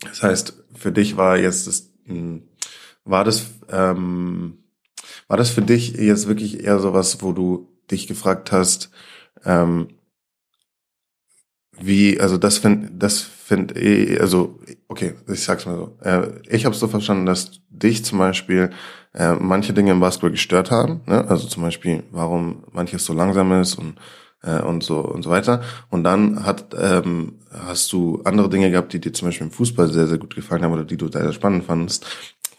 das 0.00 0.22
heißt, 0.22 0.64
für 0.74 0.92
dich 0.92 1.16
war 1.16 1.38
jetzt 1.38 1.66
das, 1.66 1.90
hm, 2.06 2.42
war 3.04 3.24
das, 3.24 3.46
ähm, 3.70 4.58
war 5.28 5.36
das 5.36 5.50
für 5.50 5.62
dich 5.62 5.92
jetzt 5.92 6.28
wirklich 6.28 6.64
eher 6.64 6.78
sowas, 6.78 7.22
wo 7.22 7.32
du 7.32 7.68
dich 7.90 8.06
gefragt 8.06 8.52
hast, 8.52 8.90
ähm, 9.44 9.88
wie, 11.78 12.20
also 12.20 12.36
das 12.38 12.58
finde, 12.58 12.90
das 12.92 13.20
finde 13.20 13.78
ich, 13.78 14.20
also 14.20 14.60
okay, 14.88 15.14
ich 15.26 15.42
sag's 15.42 15.66
mal 15.66 15.76
so. 15.76 15.96
Äh, 16.02 16.28
ich 16.48 16.64
habe 16.64 16.74
so 16.74 16.86
verstanden, 16.86 17.26
dass 17.26 17.60
dich 17.70 18.04
zum 18.04 18.18
Beispiel 18.18 18.70
äh, 19.14 19.34
manche 19.34 19.72
Dinge 19.72 19.90
im 19.92 20.00
Basketball 20.00 20.30
gestört 20.30 20.70
haben. 20.70 21.00
Ne? 21.06 21.26
Also 21.28 21.48
zum 21.48 21.62
Beispiel, 21.62 22.04
warum 22.10 22.64
manches 22.72 23.04
so 23.04 23.12
langsam 23.12 23.52
ist 23.60 23.74
und 23.74 23.96
äh, 24.42 24.60
und 24.60 24.82
so 24.82 25.00
und 25.00 25.22
so 25.22 25.30
weiter. 25.30 25.62
Und 25.90 26.04
dann 26.04 26.44
hat 26.44 26.74
ähm, 26.78 27.38
hast 27.50 27.92
du 27.92 28.22
andere 28.24 28.48
Dinge 28.48 28.70
gehabt, 28.70 28.92
die 28.92 29.00
dir 29.00 29.12
zum 29.12 29.28
Beispiel 29.28 29.46
im 29.46 29.52
Fußball 29.52 29.88
sehr, 29.88 30.06
sehr 30.06 30.18
gut 30.18 30.34
gefallen 30.34 30.62
haben 30.62 30.72
oder 30.72 30.84
die 30.84 30.96
du 30.96 31.10
sehr, 31.10 31.22
sehr 31.22 31.32
spannend 31.32 31.64
fandest, 31.64 32.06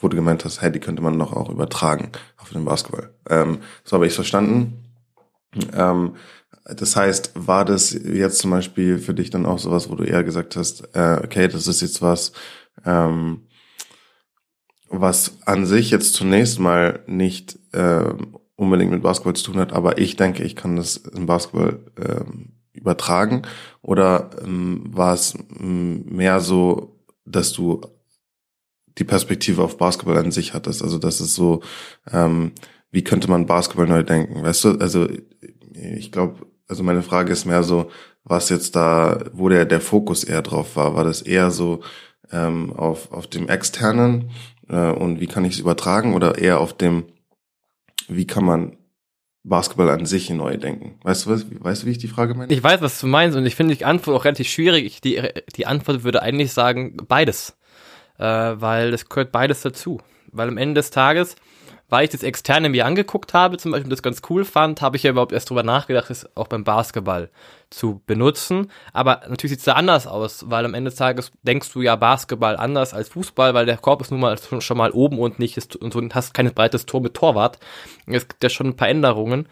wo 0.02 0.08
du 0.08 0.16
gemeint 0.16 0.46
hast, 0.46 0.62
hey, 0.62 0.72
die 0.72 0.80
könnte 0.80 1.02
man 1.02 1.18
noch 1.18 1.34
auch 1.34 1.50
übertragen 1.50 2.12
auf 2.38 2.50
den 2.50 2.66
Basketball. 2.66 3.10
Ähm, 3.30 3.60
so 3.84 3.96
habe 3.96 4.08
ich 4.08 4.14
verstanden. 4.14 4.84
Ähm, 5.74 6.16
das 6.66 6.96
heißt, 6.96 7.32
war 7.36 7.66
das 7.66 7.92
jetzt 7.92 8.40
zum 8.40 8.52
Beispiel 8.52 8.98
für 8.98 9.14
dich 9.14 9.30
dann 9.30 9.46
auch 9.46 9.60
sowas, 9.60 9.90
wo 9.90 9.96
du 9.96 10.04
eher 10.04 10.24
gesagt 10.24 10.56
hast, 10.56 10.96
äh, 10.96 11.20
okay, 11.24 11.48
das 11.48 11.68
ist 11.68 11.82
jetzt 11.82 12.02
was, 12.02 12.32
ähm, 12.86 13.48
was 14.90 15.38
an 15.46 15.66
sich 15.66 15.92
jetzt 15.92 16.14
zunächst 16.14 16.60
mal 16.60 17.04
nicht 17.06 17.60
äh, 17.74 18.14
unbedingt 18.56 18.92
mit 18.92 19.02
Basketball 19.02 19.36
zu 19.36 19.52
tun 19.52 19.60
hat, 19.60 19.74
aber 19.74 19.98
ich 19.98 20.16
denke, 20.16 20.44
ich 20.44 20.56
kann 20.56 20.76
das 20.76 20.98
im 20.98 21.26
Basketball 21.26 21.80
ähm, 21.98 22.54
übertragen? 22.74 23.44
Oder 23.82 24.32
ähm, 24.44 24.84
war 24.86 25.14
es 25.14 25.36
ähm, 25.60 26.06
mehr 26.06 26.40
so, 26.42 27.00
dass 27.26 27.54
du 27.54 27.82
die 28.98 29.04
Perspektive 29.04 29.64
auf 29.64 29.78
Basketball 29.78 30.18
an 30.18 30.32
sich 30.32 30.54
hattest? 30.54 30.84
Also 30.84 30.98
das 30.98 31.22
ist 31.22 31.36
so, 31.36 31.62
ähm, 32.12 32.52
wie 32.92 33.04
könnte 33.04 33.30
man 33.30 33.46
Basketball 33.46 33.88
neu 33.88 34.04
denken? 34.04 34.44
Weißt 34.44 34.66
du, 34.66 34.72
also 34.80 35.08
ich 35.74 36.12
glaube, 36.12 36.46
also 36.68 36.84
meine 36.84 37.04
Frage 37.04 37.32
ist 37.32 37.46
mehr 37.46 37.64
so, 37.64 37.90
was 38.24 38.50
jetzt 38.50 38.76
da, 38.76 39.20
wo 39.34 39.50
der, 39.50 39.66
der 39.66 39.82
Fokus 39.82 40.24
eher 40.24 40.42
drauf 40.42 40.76
war. 40.76 40.96
War 40.96 41.04
das 41.04 41.22
eher 41.22 41.52
so 41.52 41.82
ähm, 42.32 42.74
auf, 42.74 43.12
auf 43.12 43.28
dem 43.28 43.50
Externen 43.50 44.32
äh, 44.70 44.92
und 44.92 45.20
wie 45.20 45.28
kann 45.28 45.46
ich 45.46 45.54
es 45.54 45.60
übertragen 45.60 46.14
oder 46.14 46.38
eher 46.38 46.60
auf 46.60 46.74
dem 46.74 47.06
wie 48.08 48.28
kann 48.28 48.46
man 48.46 48.78
Basketball 49.44 49.90
an 49.90 50.06
sich 50.06 50.30
neu 50.30 50.58
denken. 50.58 51.00
Weißt 51.04 51.26
du 51.26 51.32
was? 51.32 51.46
Weißt 51.50 51.84
du, 51.84 51.88
wie 51.88 51.92
ich 51.92 51.98
die 51.98 52.08
Frage 52.08 52.34
meine? 52.34 52.52
Ich 52.52 52.64
weiß, 52.64 52.82
was 52.82 53.00
du 53.00 53.08
meinst 53.08 53.38
und 53.38 53.46
ich 53.46 53.56
finde 53.56 53.76
die 53.76 53.84
Antwort 53.86 54.18
auch 54.18 54.26
relativ 54.26 54.48
schwierig. 54.48 55.02
Die, 55.02 55.22
die 55.56 55.68
Antwort 55.68 56.04
würde 56.04 56.22
eigentlich 56.22 56.54
sagen 56.54 56.96
beides, 57.08 57.58
äh, 58.18 58.24
weil 58.24 58.94
es 58.94 59.10
gehört 59.10 59.34
beides 59.34 59.62
dazu. 59.62 60.00
Weil 60.32 60.48
am 60.48 60.58
Ende 60.58 60.76
des 60.76 60.92
Tages 60.92 61.36
weil 61.94 62.06
ich 62.06 62.10
das 62.10 62.24
Externe 62.24 62.70
mir 62.70 62.88
angeguckt 62.88 63.36
habe, 63.36 63.58
zum 63.58 63.72
Beispiel 63.72 63.92
das 63.92 64.02
ganz 64.02 64.24
cool 64.28 64.46
fand, 64.46 64.82
habe 64.82 64.98
ich 64.98 65.04
ja 65.04 65.12
überhaupt 65.12 65.32
erst 65.32 65.52
drüber 65.52 65.62
nachgedacht, 65.62 66.10
das 66.10 66.28
auch 66.36 66.48
beim 66.48 66.64
Basketball 66.64 67.30
zu 67.70 68.02
benutzen. 68.08 68.72
Aber 68.94 69.22
natürlich 69.30 69.52
sieht 69.52 69.60
es 69.60 69.66
da 69.66 69.74
anders 69.74 70.08
aus, 70.08 70.50
weil 70.50 70.66
am 70.66 70.74
Ende 70.74 70.90
des 70.90 70.98
Tages 70.98 71.32
denkst 71.44 71.72
du 71.72 71.84
ja 71.84 71.96
Basketball 71.96 72.58
anders 72.58 72.96
als 72.96 73.10
Fußball, 73.10 73.54
weil 73.54 73.68
der 73.68 73.78
Korb 73.78 74.02
ist 74.02 74.10
nun 74.10 74.22
mal 74.22 74.40
schon 74.40 74.78
mal 74.78 74.90
oben 74.90 75.20
und 75.20 75.38
nicht 75.38 75.56
ist, 75.56 75.76
und 75.76 75.94
du 75.94 76.10
hast 76.16 76.34
kein 76.34 76.52
breites 76.52 76.88
Tor 76.88 77.00
mit 77.00 77.14
Torwart. 77.14 77.60
Es 78.08 78.28
gibt 78.28 78.44
ja 78.44 78.50
schon 78.50 78.70
ein 78.70 78.76
paar 78.76 78.90
Änderungen. 78.90 79.48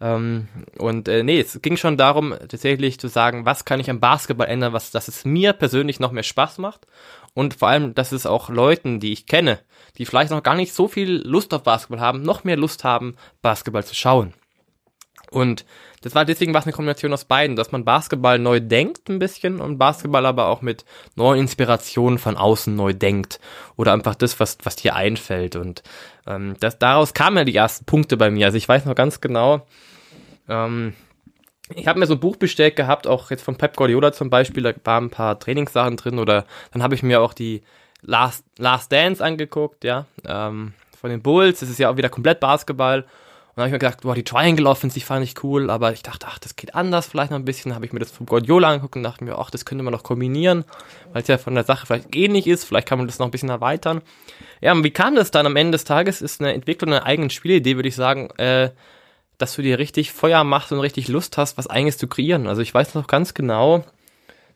Ähm, 0.00 0.48
und 0.78 1.08
äh, 1.08 1.22
nee, 1.22 1.40
es 1.40 1.60
ging 1.60 1.76
schon 1.76 1.98
darum, 1.98 2.34
tatsächlich 2.48 3.00
zu 3.00 3.08
sagen, 3.08 3.44
was 3.44 3.66
kann 3.66 3.80
ich 3.80 3.90
am 3.90 4.00
Basketball 4.00 4.48
ändern, 4.48 4.72
was, 4.72 4.92
dass 4.92 5.08
es 5.08 5.26
mir 5.26 5.52
persönlich 5.52 6.00
noch 6.00 6.10
mehr 6.10 6.22
Spaß 6.22 6.56
macht 6.56 6.86
und 7.34 7.52
vor 7.52 7.68
allem, 7.68 7.94
dass 7.94 8.12
es 8.12 8.24
auch 8.24 8.48
Leuten, 8.48 8.98
die 8.98 9.12
ich 9.12 9.26
kenne, 9.26 9.58
die 9.98 10.06
vielleicht 10.06 10.30
noch 10.30 10.42
gar 10.42 10.54
nicht 10.54 10.74
so 10.74 10.88
viel 10.88 11.22
Lust 11.26 11.52
auf 11.54 11.62
Basketball 11.62 12.00
haben, 12.00 12.22
noch 12.22 12.44
mehr 12.44 12.56
Lust 12.56 12.84
haben, 12.84 13.16
Basketball 13.42 13.84
zu 13.84 13.94
schauen. 13.94 14.34
Und 15.30 15.64
das 16.02 16.14
war 16.14 16.24
deswegen 16.24 16.52
was 16.52 16.64
eine 16.64 16.74
Kombination 16.74 17.12
aus 17.12 17.24
beiden, 17.24 17.56
dass 17.56 17.72
man 17.72 17.84
Basketball 17.84 18.38
neu 18.38 18.60
denkt 18.60 19.08
ein 19.08 19.18
bisschen 19.18 19.60
und 19.60 19.78
Basketball 19.78 20.26
aber 20.26 20.48
auch 20.48 20.60
mit 20.60 20.84
neuen 21.14 21.40
Inspirationen 21.40 22.18
von 22.18 22.36
außen 22.36 22.74
neu 22.74 22.92
denkt 22.92 23.40
oder 23.76 23.92
einfach 23.92 24.14
das, 24.14 24.38
was, 24.40 24.58
was 24.62 24.76
dir 24.76 24.94
einfällt. 24.94 25.56
Und 25.56 25.82
ähm, 26.26 26.54
das, 26.60 26.78
daraus 26.78 27.14
kamen 27.14 27.38
ja 27.38 27.44
die 27.44 27.56
ersten 27.56 27.86
Punkte 27.86 28.16
bei 28.16 28.30
mir. 28.30 28.46
Also 28.46 28.58
ich 28.58 28.68
weiß 28.68 28.84
noch 28.84 28.94
ganz 28.94 29.20
genau, 29.20 29.66
ähm, 30.48 30.92
ich 31.74 31.86
habe 31.86 31.98
mir 31.98 32.06
so 32.06 32.14
ein 32.14 32.20
Buch 32.20 32.36
bestellt 32.36 32.76
gehabt, 32.76 33.06
auch 33.06 33.30
jetzt 33.30 33.42
von 33.42 33.56
Pep 33.56 33.76
Guardiola 33.76 34.12
zum 34.12 34.28
Beispiel, 34.28 34.62
da 34.62 34.74
waren 34.84 35.04
ein 35.04 35.10
paar 35.10 35.38
Trainingssachen 35.38 35.96
drin 35.96 36.18
oder 36.18 36.44
dann 36.72 36.82
habe 36.82 36.94
ich 36.94 37.02
mir 37.02 37.22
auch 37.22 37.32
die 37.32 37.62
Last, 38.02 38.44
Last 38.58 38.92
Dance 38.92 39.24
angeguckt, 39.24 39.84
ja, 39.84 40.06
ähm, 40.26 40.74
von 41.00 41.10
den 41.10 41.22
Bulls, 41.22 41.60
das 41.60 41.70
ist 41.70 41.78
ja 41.78 41.90
auch 41.90 41.96
wieder 41.96 42.08
komplett 42.08 42.40
Basketball. 42.40 43.02
Und 43.52 43.58
dann 43.58 43.64
habe 43.64 43.68
ich 43.68 43.72
mir 43.72 43.78
gedacht, 43.80 44.00
boah, 44.00 44.14
die 44.14 44.24
Triangle 44.24 44.66
Offensive 44.66 45.04
fand 45.04 45.24
ich 45.24 45.44
cool, 45.44 45.68
aber 45.68 45.92
ich 45.92 46.02
dachte, 46.02 46.26
ach, 46.28 46.38
das 46.38 46.56
geht 46.56 46.74
anders 46.74 47.06
vielleicht 47.06 47.30
noch 47.30 47.38
ein 47.38 47.44
bisschen. 47.44 47.74
habe 47.74 47.84
ich 47.84 47.92
mir 47.92 47.98
das 47.98 48.10
von 48.10 48.24
Guardiola 48.24 48.68
angeguckt 48.68 48.96
und 48.96 49.02
dachte 49.02 49.24
mir, 49.24 49.36
ach, 49.38 49.50
das 49.50 49.66
könnte 49.66 49.84
man 49.84 49.92
noch 49.92 50.04
kombinieren, 50.04 50.64
weil 51.12 51.20
es 51.20 51.28
ja 51.28 51.36
von 51.36 51.54
der 51.54 51.64
Sache 51.64 51.86
vielleicht 51.86 52.16
ähnlich 52.16 52.46
ist, 52.46 52.64
vielleicht 52.64 52.88
kann 52.88 52.96
man 52.96 53.06
das 53.06 53.18
noch 53.18 53.26
ein 53.26 53.30
bisschen 53.30 53.50
erweitern. 53.50 54.00
Ja, 54.62 54.72
und 54.72 54.84
wie 54.84 54.90
kam 54.90 55.16
das 55.16 55.30
dann 55.30 55.44
am 55.44 55.56
Ende 55.56 55.72
des 55.72 55.84
Tages? 55.84 56.22
Ist 56.22 56.40
eine 56.40 56.54
Entwicklung 56.54 56.94
einer 56.94 57.04
eigenen 57.04 57.28
Spielidee, 57.28 57.76
würde 57.76 57.90
ich 57.90 57.96
sagen, 57.96 58.30
äh, 58.38 58.70
dass 59.36 59.54
du 59.54 59.60
dir 59.60 59.78
richtig 59.78 60.12
Feuer 60.12 60.44
machst 60.44 60.72
und 60.72 60.80
richtig 60.80 61.08
Lust 61.08 61.36
hast, 61.36 61.58
was 61.58 61.66
eigenes 61.66 61.98
zu 61.98 62.06
kreieren. 62.06 62.46
Also 62.46 62.62
ich 62.62 62.72
weiß 62.72 62.94
noch 62.94 63.06
ganz 63.06 63.34
genau, 63.34 63.84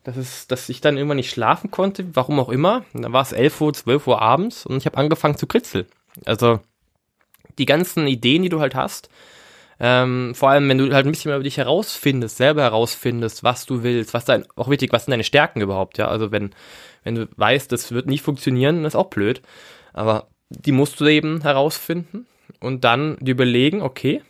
dass, 0.06 0.16
es, 0.16 0.46
dass 0.46 0.68
ich 0.68 0.80
dann 0.80 0.96
irgendwann 0.96 1.16
nicht 1.16 1.30
schlafen 1.30 1.72
konnte, 1.72 2.06
warum 2.14 2.38
auch 2.38 2.48
immer. 2.48 2.84
Da 2.94 3.12
war 3.12 3.22
es 3.22 3.32
11 3.32 3.60
Uhr, 3.60 3.74
12 3.74 4.06
Uhr 4.06 4.22
abends 4.22 4.64
und 4.64 4.76
ich 4.76 4.86
habe 4.86 4.98
angefangen 4.98 5.36
zu 5.36 5.48
kritzeln. 5.48 5.86
Also 6.24 6.60
die 7.58 7.66
ganzen 7.66 8.06
Ideen, 8.06 8.42
die 8.42 8.48
du 8.48 8.60
halt 8.60 8.76
hast, 8.76 9.10
ähm, 9.80 10.32
vor 10.36 10.50
allem 10.50 10.68
wenn 10.68 10.78
du 10.78 10.94
halt 10.94 11.06
ein 11.06 11.10
bisschen 11.10 11.30
mehr 11.30 11.36
über 11.36 11.42
dich 11.42 11.56
herausfindest, 11.56 12.36
selber 12.36 12.62
herausfindest, 12.62 13.42
was 13.42 13.66
du 13.66 13.82
willst, 13.82 14.14
was 14.14 14.24
dein, 14.24 14.44
auch 14.54 14.70
wichtig, 14.70 14.92
was 14.92 15.06
sind 15.06 15.10
deine 15.10 15.24
Stärken 15.24 15.60
überhaupt, 15.60 15.98
ja. 15.98 16.06
Also 16.06 16.30
wenn, 16.30 16.50
wenn 17.02 17.16
du 17.16 17.28
weißt, 17.36 17.72
das 17.72 17.90
wird 17.90 18.06
nie 18.06 18.18
funktionieren, 18.18 18.84
ist 18.84 18.94
auch 18.94 19.10
blöd. 19.10 19.42
Aber 19.92 20.28
die 20.50 20.72
musst 20.72 21.00
du 21.00 21.06
eben 21.06 21.40
herausfinden 21.42 22.26
und 22.60 22.84
dann 22.84 23.16
dir 23.20 23.32
überlegen, 23.32 23.82
okay, 23.82 24.22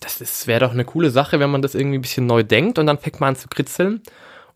das 0.00 0.46
wäre 0.46 0.60
doch 0.60 0.72
eine 0.72 0.84
coole 0.84 1.10
Sache, 1.10 1.40
wenn 1.40 1.48
man 1.48 1.62
das 1.62 1.74
irgendwie 1.74 1.96
ein 1.96 2.02
bisschen 2.02 2.26
neu 2.26 2.42
denkt 2.42 2.78
und 2.78 2.86
dann 2.86 2.98
fängt 2.98 3.20
man 3.20 3.30
an 3.30 3.36
zu 3.36 3.48
kritzeln 3.48 4.02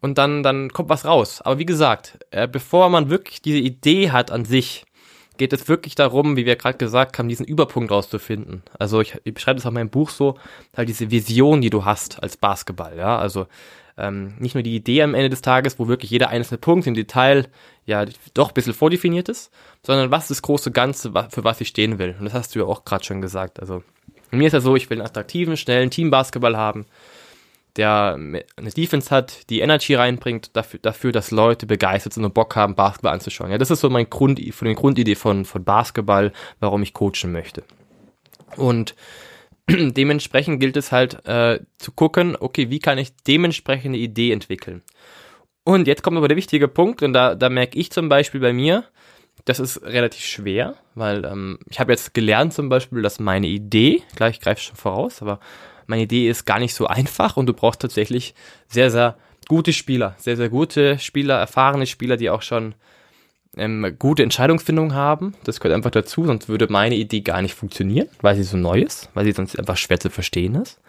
und 0.01 0.19
dann, 0.19 0.43
dann 0.43 0.71
kommt 0.73 0.89
was 0.89 1.05
raus. 1.05 1.41
Aber 1.43 1.59
wie 1.59 1.67
gesagt, 1.67 2.19
äh, 2.31 2.49
bevor 2.49 2.89
man 2.89 3.11
wirklich 3.11 3.43
diese 3.43 3.59
Idee 3.59 4.11
hat 4.11 4.31
an 4.31 4.45
sich, 4.45 4.85
geht 5.37 5.53
es 5.53 5.69
wirklich 5.69 5.95
darum, 5.95 6.37
wie 6.37 6.45
wir 6.45 6.57
gerade 6.57 6.77
gesagt 6.77 7.19
haben, 7.19 7.29
diesen 7.29 7.47
Überpunkt 7.47 7.91
rauszufinden. 7.91 8.63
Also 8.79 9.01
ich, 9.01 9.17
ich 9.25 9.33
beschreibe 9.33 9.57
das 9.57 9.65
auch 9.65 9.71
in 9.71 9.75
meinem 9.75 9.91
Buch 9.91 10.11
so, 10.11 10.37
halt 10.77 10.89
diese 10.89 11.11
Vision, 11.11 11.63
die 11.63 11.71
du 11.71 11.85
hast 11.85 12.23
als 12.23 12.37
Basketball, 12.37 12.97
ja, 12.97 13.19
also 13.19 13.47
ähm, 13.97 14.35
nicht 14.39 14.55
nur 14.55 14.63
die 14.63 14.77
Idee 14.77 15.03
am 15.03 15.15
Ende 15.15 15.31
des 15.31 15.43
Tages, 15.43 15.79
wo 15.79 15.89
wirklich 15.89 16.11
jeder 16.11 16.29
einzelne 16.29 16.59
Punkt 16.59 16.87
im 16.87 16.95
Detail 16.95 17.49
ja 17.87 18.05
doch 18.35 18.49
ein 18.49 18.55
bisschen 18.55 18.75
vordefiniert 18.75 19.29
ist, 19.29 19.51
sondern 19.83 20.11
was 20.11 20.29
das 20.29 20.43
große 20.43 20.73
Ganze, 20.73 21.13
für 21.31 21.45
was 21.45 21.61
ich 21.61 21.69
stehen 21.69 21.99
will. 21.99 22.15
Und 22.19 22.25
das 22.25 22.35
hast 22.35 22.55
du 22.55 22.61
ja 22.61 22.65
auch 22.67 22.85
gerade 22.85 23.05
schon 23.05 23.21
gesagt. 23.21 23.61
Also 23.61 23.83
mir 24.31 24.47
ist 24.47 24.53
ja 24.53 24.61
so, 24.61 24.77
ich 24.77 24.89
will 24.91 24.99
einen 24.99 25.07
attraktiven, 25.07 25.57
schnellen 25.57 25.91
Teambasketball 25.91 26.57
haben, 26.57 26.87
der 27.77 28.15
eine 28.15 28.71
Defense 28.77 29.11
hat, 29.11 29.49
die 29.51 29.61
Energy 29.61 29.95
reinbringt, 29.95 30.57
dafür, 30.57 30.81
dafür 30.81 31.13
dass 31.13 31.31
Leute 31.31 31.67
begeistert 31.67 32.15
sind 32.15 32.25
und 32.25 32.35
Bock 32.35 32.57
haben, 32.57 32.75
Basketball 32.75 33.13
anzuschauen. 33.13 33.51
Ja, 33.51 33.59
das 33.59 33.71
ist 33.71 33.81
so 33.81 33.91
mein 33.91 34.11
Grund, 34.11 34.41
von 34.53 34.67
der 34.67 34.75
Grundidee 34.75 35.15
von, 35.15 35.45
von 35.45 35.65
Basketball, 35.65 36.33
warum 36.59 36.83
ich 36.83 36.95
coachen 36.95 37.33
möchte. 37.33 37.63
Und 38.57 38.95
dementsprechend 39.69 40.61
gilt 40.61 40.77
es 40.77 40.93
halt 40.93 41.27
äh, 41.27 41.61
zu 41.79 41.93
gucken, 41.93 42.37
okay, 42.39 42.71
wie 42.71 42.81
kann 42.81 42.99
ich 42.99 43.15
dementsprechende 43.27 43.99
Idee 43.99 44.33
entwickeln? 44.33 44.83
Und 45.65 45.87
jetzt 45.87 46.03
kommt 46.03 46.17
aber 46.17 46.29
der 46.29 46.37
wichtige 46.37 46.69
Punkt, 46.69 47.03
und 47.03 47.13
da, 47.13 47.35
da 47.35 47.49
merke 47.49 47.79
ich 47.79 47.93
zum 47.93 48.09
Beispiel 48.09 48.41
bei 48.41 48.53
mir, 48.53 48.85
das 49.45 49.61
ist 49.61 49.83
relativ 49.83 50.25
schwer, 50.25 50.77
weil 50.95 51.25
ähm, 51.25 51.59
ich 51.69 51.81
habe 51.81 51.93
jetzt 51.93 52.15
gelernt 52.15 52.53
zum 52.53 52.69
Beispiel, 52.69 53.03
dass 53.03 53.21
meine 53.21 53.47
Idee, 53.47 54.03
gleich 54.17 54.41
greife 54.41 54.61
ich 54.61 54.67
schon 54.67 54.77
voraus, 54.77 55.23
aber 55.23 55.41
meine 55.91 56.03
Idee 56.03 56.29
ist 56.29 56.47
gar 56.47 56.59
nicht 56.59 56.75
so 56.75 56.87
einfach 56.87 57.37
und 57.37 57.47
du 57.47 57.53
brauchst 57.53 57.83
tatsächlich 57.83 58.35
sehr, 58.69 58.91
sehr 58.91 59.17
gute 59.49 59.73
Spieler, 59.73 60.15
sehr, 60.19 60.37
sehr 60.37 60.49
gute 60.49 60.99
Spieler, 60.99 61.39
erfahrene 61.39 61.87
Spieler, 61.87 62.17
die 62.17 62.31
auch 62.31 62.43
schon 62.43 62.75
ähm, 63.57 63.97
gute 63.99 64.23
Entscheidungsfindung 64.23 64.95
haben. 64.95 65.35
Das 65.45 65.59
gehört 65.59 65.75
einfach 65.75 65.91
dazu, 65.91 66.25
sonst 66.25 66.49
würde 66.49 66.69
meine 66.71 66.95
Idee 66.95 67.21
gar 67.21 67.43
nicht 67.43 67.55
funktionieren, 67.55 68.09
weil 68.23 68.37
sie 68.37 68.45
so 68.45 68.57
neu 68.57 68.81
ist, 68.81 69.11
weil 69.15 69.25
sie 69.25 69.33
sonst 69.33 69.59
einfach 69.59 69.77
schwer 69.77 69.99
zu 69.99 70.11
verstehen 70.11 70.55
ist. 70.55 70.81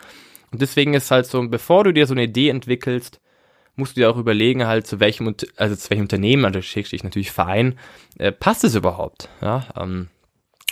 Und 0.52 0.62
deswegen 0.62 0.94
ist 0.94 1.10
halt 1.10 1.26
so, 1.26 1.46
bevor 1.48 1.84
du 1.84 1.94
dir 1.94 2.06
so 2.06 2.14
eine 2.14 2.24
Idee 2.24 2.50
entwickelst, 2.50 3.20
musst 3.76 3.96
du 3.98 4.02
dir 4.02 4.12
auch 4.12 4.18
überlegen, 4.18 4.68
halt 4.68 4.86
zu 4.86 5.00
welchem, 5.00 5.34
also 5.56 5.76
zu 5.76 5.90
welchem 5.90 6.04
Unternehmen, 6.04 6.46
also 6.46 6.62
schickst 6.62 6.92
dich 6.92 7.04
natürlich 7.04 7.32
Verein, 7.32 7.80
äh, 8.20 8.32
passt 8.32 8.64
es 8.64 8.76
überhaupt? 8.76 9.30
Ja, 9.42 9.66
ähm, 9.76 10.10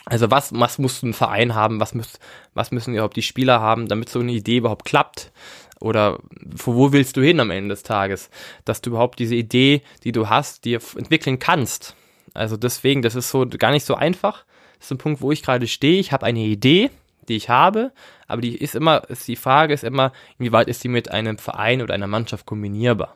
also 0.06 0.32
was, 0.32 0.52
was 0.54 0.78
muss 0.78 1.04
ein 1.04 1.14
Verein 1.14 1.56
haben, 1.56 1.80
was, 1.80 1.94
muss, 1.94 2.20
was 2.54 2.72
müssen 2.72 2.94
überhaupt 2.94 3.16
die 3.16 3.22
Spieler 3.22 3.60
haben, 3.60 3.88
damit 3.88 4.10
so 4.10 4.20
eine 4.20 4.32
Idee 4.32 4.58
überhaupt 4.58 4.86
klappt? 4.86 5.32
Oder 5.80 6.20
wo, 6.32 6.76
wo 6.76 6.92
willst 6.92 7.16
du 7.16 7.22
hin 7.22 7.40
am 7.40 7.52
Ende 7.52 7.70
des 7.70 7.84
Tages? 7.84 8.30
Dass 8.66 8.82
du 8.82 8.92
überhaupt 8.92 9.20
diese 9.20 9.36
Idee, 9.36 9.82
die 10.04 10.12
du 10.12 10.28
hast, 10.28 10.66
dir 10.66 10.80
entwickeln 10.96 11.40
kannst. 11.40 11.96
Also 12.34 12.58
deswegen, 12.58 13.02
das 13.02 13.16
ist 13.16 13.30
so 13.30 13.46
gar 13.48 13.72
nicht 13.72 13.86
so 13.86 13.96
einfach. 13.96 14.46
Das 14.78 14.88
ist 14.88 14.92
ein 14.92 14.98
Punkt, 14.98 15.22
wo 15.22 15.32
ich 15.32 15.44
gerade 15.44 15.68
stehe. 15.68 16.00
Ich 16.00 16.12
habe 16.12 16.26
eine 16.26 16.40
Idee, 16.40 16.90
die 17.28 17.36
ich 17.36 17.50
habe, 17.50 17.92
aber 18.28 18.42
die 18.42 18.58
ist 18.58 18.76
immer, 18.76 19.10
ist 19.10 19.28
die 19.28 19.36
Frage 19.36 19.74
ist 19.74 19.84
immer, 19.84 20.12
inwieweit 20.38 20.68
ist 20.68 20.84
die 20.84 20.90
mit 20.90 21.12
einem 21.12 21.38
Verein 21.38 21.82
oder 21.82 21.94
einer 21.94 22.08
Mannschaft 22.08 22.46
kombinierbar? 22.46 23.16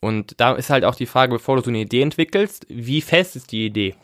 Und 0.00 0.38
da 0.38 0.52
ist 0.52 0.70
halt 0.70 0.84
auch 0.84 0.94
die 0.94 1.06
Frage, 1.06 1.32
bevor 1.32 1.56
du 1.56 1.62
so 1.62 1.70
eine 1.70 1.80
Idee 1.80 2.02
entwickelst, 2.02 2.66
wie 2.68 3.00
fest 3.00 3.36
ist 3.36 3.52
die 3.52 3.64
Idee? 3.64 3.94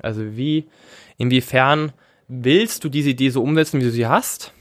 Also 0.00 0.36
wie, 0.36 0.68
inwiefern 1.16 1.92
willst 2.28 2.84
du 2.84 2.88
diese 2.88 3.10
Idee 3.10 3.30
so 3.30 3.42
umsetzen, 3.42 3.80
wie 3.80 3.84
du 3.84 3.90
sie 3.90 4.06
hast? 4.06 4.52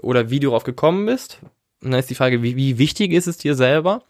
Oder 0.00 0.30
wie 0.30 0.40
du 0.40 0.48
darauf 0.48 0.64
gekommen 0.64 1.06
bist? 1.06 1.40
Und 1.82 1.90
dann 1.90 2.00
ist 2.00 2.10
die 2.10 2.14
Frage, 2.14 2.42
wie, 2.42 2.56
wie 2.56 2.78
wichtig 2.78 3.12
ist 3.12 3.26
es 3.26 3.38
dir 3.38 3.54
selber? 3.54 4.02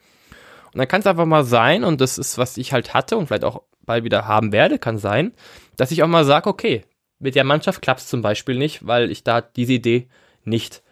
Und 0.73 0.78
dann 0.78 0.88
kann 0.88 1.00
es 1.00 1.07
einfach 1.07 1.26
mal 1.26 1.45
sein, 1.45 1.85
und 1.85 2.00
das 2.00 2.19
ist, 2.19 2.38
was 2.38 2.57
ich 2.57 2.73
halt 2.73 2.93
hatte 2.93 3.16
und 3.16 3.26
vielleicht 3.26 3.45
auch 3.45 3.62
bald 3.85 4.05
wieder 4.05 4.26
haben 4.26 4.52
werde, 4.52 4.78
kann 4.78 4.99
sein, 4.99 5.33
dass 5.76 5.90
ich 5.90 6.02
auch 6.02 6.09
mal 6.09 6.25
sage, 6.25 6.49
okay, 6.50 6.85
mit 7.19 7.35
der 7.35 7.45
Mannschaft 7.45 7.81
klappt 7.81 8.00
es 8.00 8.09
zum 8.09 8.21
Beispiel 8.21 8.57
nicht, 8.57 8.87
weil 8.87 9.11
ich 9.11 9.25
da 9.25 9.40
diese 9.40 9.75
Idee 9.75 10.09
nicht 10.45 10.83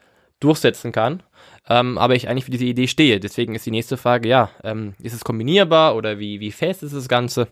durchsetzen 0.40 0.92
kann. 0.92 1.22
Ähm, 1.68 1.98
aber 1.98 2.14
ich 2.14 2.28
eigentlich 2.28 2.44
für 2.44 2.50
diese 2.50 2.64
Idee 2.64 2.86
stehe. 2.86 3.20
Deswegen 3.20 3.54
ist 3.54 3.66
die 3.66 3.70
nächste 3.70 3.96
Frage, 3.96 4.28
ja, 4.28 4.50
ähm, 4.62 4.94
ist 5.02 5.14
es 5.14 5.24
kombinierbar 5.24 5.96
oder 5.96 6.18
wie, 6.18 6.40
wie 6.40 6.52
fest 6.52 6.82
ist 6.82 6.94
das 6.94 7.08
Ganze? 7.08 7.48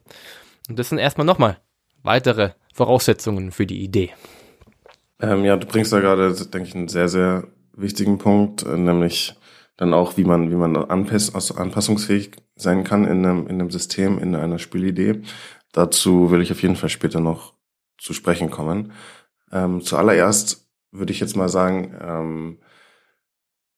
Und 0.69 0.79
das 0.79 0.91
sind 0.91 0.99
erstmal 0.99 1.27
nochmal 1.27 1.59
weitere 2.03 2.51
Voraussetzungen 2.73 3.53
für 3.53 3.67
die 3.67 3.83
Idee. 3.83 4.11
Ähm, 5.21 5.45
ja, 5.45 5.57
du 5.57 5.67
bringst 5.67 5.93
da 5.93 6.01
gerade, 6.01 6.35
denke 6.35 6.69
ich, 6.69 6.75
einen 6.75 6.89
sehr, 6.89 7.09
sehr 7.09 7.45
wichtigen 7.75 8.19
Punkt, 8.19 8.65
äh, 8.65 8.77
nämlich 8.77 9.35
dann 9.77 9.95
auch, 9.95 10.17
wie 10.17 10.25
man, 10.25 10.51
wie 10.51 10.57
man 10.57 10.77
anpass 10.77 11.35
also 11.35 11.55
anpassungsfähig 11.55 12.33
sein 12.57 12.85
kann 12.85 13.05
in 13.05 13.25
einem, 13.25 13.47
in 13.47 13.61
einem 13.61 13.71
System, 13.71 14.19
in 14.19 14.35
einer 14.35 14.59
Spielidee. 14.59 15.23
Dazu 15.73 16.31
will 16.31 16.43
ich 16.43 16.53
auf 16.53 16.63
jeden 16.63 16.77
Fall 16.77 16.91
später 16.91 17.21
noch 17.21 17.55
zu 17.99 18.13
sprechen 18.13 18.51
kommen. 18.51 18.93
Ähm, 19.51 19.81
zuallererst 19.81 20.69
würde 20.91 21.13
ich 21.13 21.21
jetzt 21.21 21.37
mal 21.37 21.49
sagen, 21.49 21.95
ähm, 22.01 22.59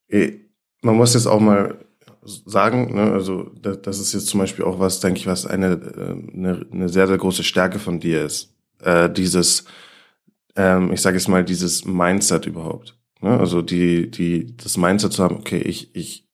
eh, 0.09 0.41
man 0.83 0.97
muss 0.97 1.15
jetzt 1.15 1.27
auch 1.27 1.41
mal 1.41 1.84
sagen, 2.25 2.95
ne, 2.95 3.13
also 3.13 3.51
das, 3.61 3.83
das 3.83 3.99
ist 3.99 4.13
jetzt 4.13 4.27
zum 4.27 4.41
Beispiel 4.41 4.65
auch 4.65 4.79
was, 4.79 5.01
denke 5.01 5.19
ich, 5.21 5.27
was 5.27 5.47
eine, 5.47 5.73
äh, 5.73 6.37
eine, 6.37 6.67
eine 6.71 6.89
sehr, 6.89 7.07
sehr 7.07 7.19
große 7.19 7.43
Stärke 7.43 7.79
von 7.79 8.01
dir 8.01 8.25
ist. 8.25 8.55
Äh, 8.83 9.11
dieses, 9.11 9.65
ähm, 10.57 10.93
ich 10.93 11.01
sage 11.01 11.17
jetzt 11.17 11.29
mal, 11.29 11.45
dieses 11.45 11.85
Mindset 11.85 12.47
überhaupt. 12.47 12.97
Ne? 13.21 13.39
Also 13.39 13.63
die, 13.63 14.11
die, 14.11 14.57
das 14.57 14.77
Mindset 14.77 15.13
zu 15.13 15.23
haben, 15.23 15.37
okay, 15.37 15.59
ich, 15.59 15.95
ich 15.95 16.25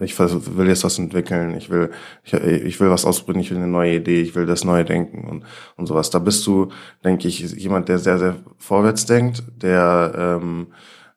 ich 0.00 0.18
will 0.18 0.68
jetzt 0.68 0.84
was 0.84 0.98
entwickeln, 0.98 1.54
ich 1.54 1.68
will, 1.68 1.90
ich, 2.24 2.32
ich 2.32 2.80
will 2.80 2.88
was 2.88 3.04
ausprobieren, 3.04 3.42
ich 3.42 3.50
will 3.50 3.58
eine 3.58 3.66
neue 3.66 3.96
Idee, 3.96 4.22
ich 4.22 4.34
will 4.34 4.46
das 4.46 4.64
neue 4.64 4.86
Denken 4.86 5.28
und, 5.28 5.44
und 5.76 5.86
sowas. 5.86 6.08
Da 6.08 6.18
bist 6.18 6.46
du, 6.46 6.70
denke 7.04 7.28
ich, 7.28 7.40
jemand, 7.40 7.90
der 7.90 7.98
sehr, 7.98 8.18
sehr 8.18 8.36
vorwärts 8.56 9.04
denkt, 9.04 9.42
der 9.54 10.38
ähm, 10.40 10.68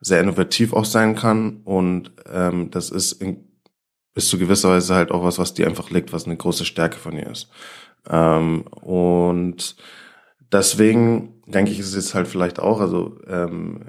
sehr 0.02 0.20
innovativ 0.20 0.74
auch 0.74 0.84
sein 0.84 1.16
kann 1.16 1.62
und 1.64 2.12
ähm, 2.32 2.70
das 2.70 2.90
ist 2.90 3.14
in, 3.14 3.49
bis 4.14 4.28
zu 4.28 4.38
gewisser 4.38 4.70
Weise 4.70 4.96
halt 4.96 5.12
auch 5.12 5.24
was, 5.24 5.40
was 5.40 5.54
dir 5.54 5.68
einfach 5.68 5.90
liegt, 5.90 6.14
was 6.14 6.26
eine 6.26 6.38
große 6.38 6.66
Stärke 6.66 6.98
von 6.98 7.16
dir 7.16 7.28
ist. 7.28 7.50
Ähm, 8.10 8.64
und 8.82 9.76
deswegen 10.52 11.42
denke 11.46 11.72
ich, 11.72 11.80
ist 11.80 11.96
es 11.96 12.14
halt 12.14 12.28
vielleicht 12.28 12.60
auch, 12.60 12.80
also 12.80 13.18
ähm, 13.28 13.82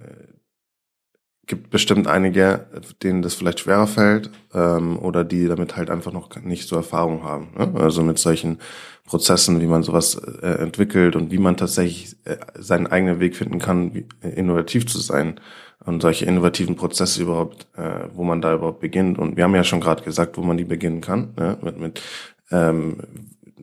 gibt 1.50 1.70
bestimmt 1.70 2.06
einige, 2.06 2.66
denen 3.02 3.22
das 3.22 3.35
vielleicht 3.35 3.61
schwerer 3.61 3.88
fällt 3.88 4.30
ähm, 4.54 4.98
oder 4.98 5.24
die 5.24 5.48
damit 5.48 5.76
halt 5.76 5.90
einfach 5.90 6.12
noch 6.12 6.30
nicht 6.42 6.68
so 6.68 6.76
Erfahrung 6.76 7.24
haben. 7.24 7.48
Ne? 7.59 7.72
Also 7.80 8.02
mit 8.02 8.18
solchen 8.18 8.59
Prozessen, 9.04 9.61
wie 9.61 9.66
man 9.66 9.83
sowas 9.83 10.14
äh, 10.14 10.46
entwickelt 10.46 11.16
und 11.16 11.33
wie 11.33 11.38
man 11.38 11.56
tatsächlich 11.56 12.16
äh, 12.24 12.37
seinen 12.56 12.87
eigenen 12.87 13.18
Weg 13.18 13.35
finden 13.35 13.59
kann, 13.59 13.92
wie, 13.94 14.06
äh, 14.22 14.28
innovativ 14.28 14.87
zu 14.87 14.98
sein 15.00 15.40
und 15.84 16.02
solche 16.02 16.26
innovativen 16.26 16.76
Prozesse 16.76 17.22
überhaupt, 17.22 17.66
äh, 17.76 18.08
wo 18.14 18.22
man 18.22 18.40
da 18.40 18.54
überhaupt 18.54 18.80
beginnt. 18.80 19.18
Und 19.18 19.36
wir 19.36 19.44
haben 19.44 19.54
ja 19.54 19.64
schon 19.64 19.80
gerade 19.80 20.02
gesagt, 20.02 20.36
wo 20.36 20.42
man 20.42 20.56
die 20.56 20.64
beginnen 20.64 21.00
kann, 21.00 21.32
ne? 21.36 21.56
mit, 21.62 21.78
mit 21.80 22.02
ähm, 22.50 22.98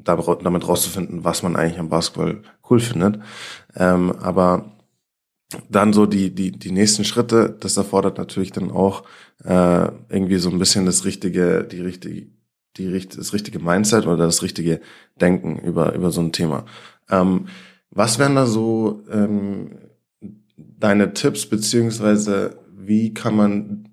damit 0.03 0.67
rauszufinden, 0.67 1.23
was 1.23 1.43
man 1.43 1.56
eigentlich 1.56 1.80
am 1.80 1.89
Basketball 1.89 2.41
cool 2.69 2.80
findet. 2.80 3.19
Ähm, 3.75 4.13
aber 4.19 4.71
dann 5.69 5.93
so 5.93 6.06
die, 6.06 6.34
die, 6.34 6.51
die 6.51 6.71
nächsten 6.71 7.03
Schritte, 7.06 7.56
das 7.60 7.77
erfordert 7.77 8.17
natürlich 8.17 8.51
dann 8.51 8.71
auch 8.71 9.03
äh, 9.43 9.88
irgendwie 10.10 10.38
so 10.38 10.49
ein 10.49 10.60
bisschen 10.60 10.86
das 10.86 11.06
richtige, 11.06 11.63
die 11.63 11.82
richtige, 11.82 12.27
die, 12.77 13.08
das 13.08 13.34
richtige 13.34 13.60
Mindset 13.60 14.08
oder 14.08 14.25
das 14.25 14.41
richtige 14.41 14.82
Denken 15.19 15.60
über, 15.60 15.93
über 15.93 16.12
so 16.12 16.21
ein 16.21 16.32
Thema. 16.32 16.65
Ähm, 17.10 17.47
was 17.89 18.19
wären 18.19 18.36
da 18.36 18.45
so 18.45 19.03
ähm, 19.12 19.69
deine 20.58 21.13
Tipps, 21.13 21.46
beziehungsweise 21.46 22.58
wie 22.76 23.13
kann 23.13 23.36
man 23.36 23.89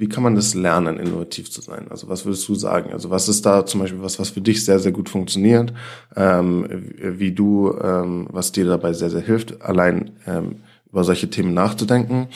wie 0.00 0.08
kann 0.08 0.22
man 0.22 0.34
das 0.34 0.54
lernen, 0.54 0.98
innovativ 0.98 1.50
zu 1.50 1.60
sein? 1.60 1.88
Also 1.90 2.08
was 2.08 2.24
würdest 2.24 2.48
du 2.48 2.54
sagen? 2.54 2.90
Also 2.90 3.10
was 3.10 3.28
ist 3.28 3.44
da 3.44 3.66
zum 3.66 3.80
Beispiel 3.80 4.00
was, 4.00 4.18
was 4.18 4.30
für 4.30 4.40
dich 4.40 4.64
sehr, 4.64 4.78
sehr 4.78 4.92
gut 4.92 5.10
funktioniert, 5.10 5.74
ähm, 6.16 6.66
wie 6.96 7.32
du, 7.32 7.76
ähm, 7.78 8.26
was 8.30 8.50
dir 8.50 8.64
dabei 8.64 8.94
sehr, 8.94 9.10
sehr 9.10 9.20
hilft, 9.20 9.60
allein 9.60 10.12
ähm, 10.26 10.62
über 10.88 11.04
solche 11.04 11.28
Themen 11.28 11.52
nachzudenken? 11.52 12.28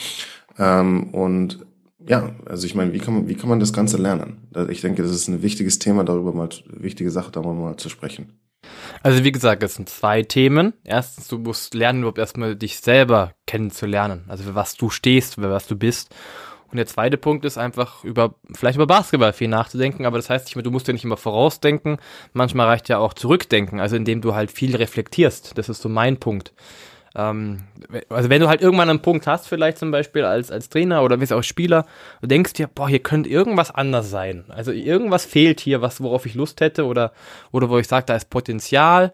Ähm, 0.59 1.05
und 1.05 1.65
ja, 2.07 2.35
also 2.45 2.67
ich 2.67 2.75
meine, 2.75 2.93
wie 2.93 2.99
kann 2.99 3.15
man, 3.15 3.27
wie 3.27 3.33
kann 3.33 3.49
man 3.49 3.59
das 3.59 3.73
Ganze 3.73 3.97
lernen? 3.97 4.47
Ich 4.69 4.81
denke, 4.81 5.01
das 5.01 5.11
ist 5.11 5.27
ein 5.27 5.41
wichtiges 5.41 5.79
Thema, 5.79 6.03
darüber 6.03 6.33
mal, 6.33 6.49
wichtige 6.67 7.09
Sache, 7.09 7.31
darüber 7.31 7.55
mal 7.55 7.77
zu 7.77 7.89
sprechen. 7.89 8.27
Also 9.03 9.23
wie 9.23 9.31
gesagt, 9.31 9.63
es 9.63 9.75
sind 9.75 9.89
zwei 9.89 10.23
Themen. 10.23 10.73
Erstens, 10.83 11.27
du 11.27 11.37
musst 11.37 11.73
lernen, 11.73 11.99
überhaupt 11.99 12.17
erstmal 12.17 12.55
dich 12.55 12.79
selber 12.79 13.33
kennenzulernen. 13.45 14.25
Also 14.27 14.43
für 14.43 14.55
was 14.55 14.75
du 14.75 14.89
stehst, 14.89 15.35
für 15.35 15.51
was 15.51 15.67
du 15.67 15.75
bist. 15.75 16.13
Und 16.71 16.77
der 16.77 16.87
zweite 16.87 17.17
Punkt 17.17 17.45
ist 17.45 17.57
einfach 17.57 18.03
über, 18.03 18.35
vielleicht 18.53 18.75
über 18.75 18.87
Basketball 18.87 19.31
viel 19.33 19.47
nachzudenken, 19.47 20.05
aber 20.05 20.17
das 20.17 20.29
heißt 20.29 20.45
nicht 20.47 20.55
mehr, 20.55 20.63
du 20.63 20.71
musst 20.71 20.87
ja 20.87 20.93
nicht 20.93 21.05
immer 21.05 21.15
vorausdenken. 21.15 21.99
Manchmal 22.33 22.67
reicht 22.67 22.89
ja 22.89 22.97
auch 22.97 23.13
zurückdenken, 23.13 23.79
also 23.79 23.95
indem 23.95 24.21
du 24.21 24.35
halt 24.35 24.51
viel 24.51 24.75
reflektierst. 24.75 25.57
Das 25.57 25.69
ist 25.69 25.81
so 25.81 25.89
mein 25.89 26.17
Punkt. 26.17 26.51
Ähm, 27.15 27.63
also 28.09 28.29
wenn 28.29 28.41
du 28.41 28.49
halt 28.49 28.61
irgendwann 28.61 28.89
einen 28.89 29.01
Punkt 29.01 29.25
hast, 29.25 29.47
vielleicht 29.47 29.77
zum 29.77 29.91
Beispiel 29.91 30.25
als, 30.25 30.51
als 30.51 30.69
Trainer 30.69 31.03
oder 31.03 31.19
wie 31.19 31.33
auch 31.33 31.43
Spieler, 31.43 31.85
du 32.21 32.27
denkst 32.27 32.53
dir, 32.53 32.67
boah, 32.67 32.89
hier 32.89 32.99
könnte 32.99 33.29
irgendwas 33.29 33.71
anders 33.71 34.09
sein. 34.09 34.45
Also 34.49 34.71
irgendwas 34.71 35.25
fehlt 35.25 35.59
hier, 35.59 35.81
was, 35.81 36.01
worauf 36.01 36.25
ich 36.25 36.35
Lust 36.35 36.61
hätte 36.61 36.85
oder, 36.85 37.13
oder 37.51 37.69
wo 37.69 37.77
ich 37.77 37.87
sage, 37.87 38.05
da 38.05 38.15
ist 38.15 38.29
Potenzial. 38.29 39.13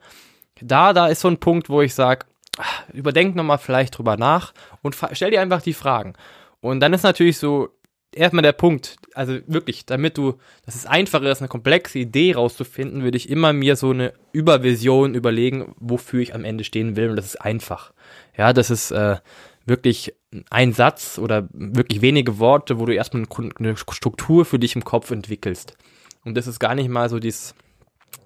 Da, 0.62 0.94
da 0.94 1.08
ist 1.08 1.22
so 1.22 1.28
ein 1.28 1.40
Punkt, 1.40 1.70
wo 1.70 1.82
ich 1.82 1.94
sage, 1.94 2.26
ah, 2.58 2.64
überdenk 2.94 3.36
nochmal 3.36 3.58
vielleicht 3.58 3.98
drüber 3.98 4.18
nach 4.18 4.54
und 4.82 4.96
stell 5.14 5.32
dir 5.32 5.42
einfach 5.42 5.62
die 5.62 5.74
Fragen. 5.74 6.14
Und 6.60 6.80
dann 6.80 6.94
ist 6.94 7.04
natürlich 7.04 7.38
so 7.38 7.70
erstmal 8.14 8.44
der 8.44 8.52
Punkt, 8.52 8.98
also 9.14 9.38
wirklich, 9.48 9.86
damit 9.86 10.18
du, 10.18 10.36
dass 10.66 10.76
es 10.76 10.86
einfacher 10.86 11.30
ist, 11.32 11.42
eine 11.42 11.48
komplexe 11.48 12.00
Idee 12.00 12.34
rauszufinden, 12.34 13.04
würde 13.04 13.18
ich 13.18 13.30
immer 13.30 13.54
mir 13.54 13.76
so 13.76 13.92
eine 13.92 14.14
Übervision 14.32 15.16
überlegen, 15.16 15.74
wofür 15.80 16.22
ich 16.22 16.36
am 16.36 16.46
Ende 16.46 16.64
stehen 16.64 16.96
will. 16.96 17.10
Und 17.10 17.16
das 17.16 17.26
ist 17.26 17.42
einfach. 17.42 17.94
Ja, 18.38 18.54
das 18.54 18.70
ist 18.70 18.92
äh, 18.92 19.18
wirklich 19.66 20.14
ein 20.50 20.74
Satz 20.74 21.18
oder 21.18 21.48
wirklich 21.52 22.02
wenige 22.02 22.40
Worte, 22.40 22.80
wo 22.80 22.86
du 22.86 22.94
erstmal 22.94 23.26
eine 23.60 23.76
Struktur 23.78 24.46
für 24.46 24.60
dich 24.60 24.76
im 24.76 24.84
Kopf 24.84 25.12
entwickelst. 25.12 25.78
Und 26.24 26.36
das 26.36 26.48
ist 26.48 26.60
gar 26.60 26.76
nicht 26.76 26.90
mal 26.90 27.10
so 27.10 27.20
dieses 27.20 27.56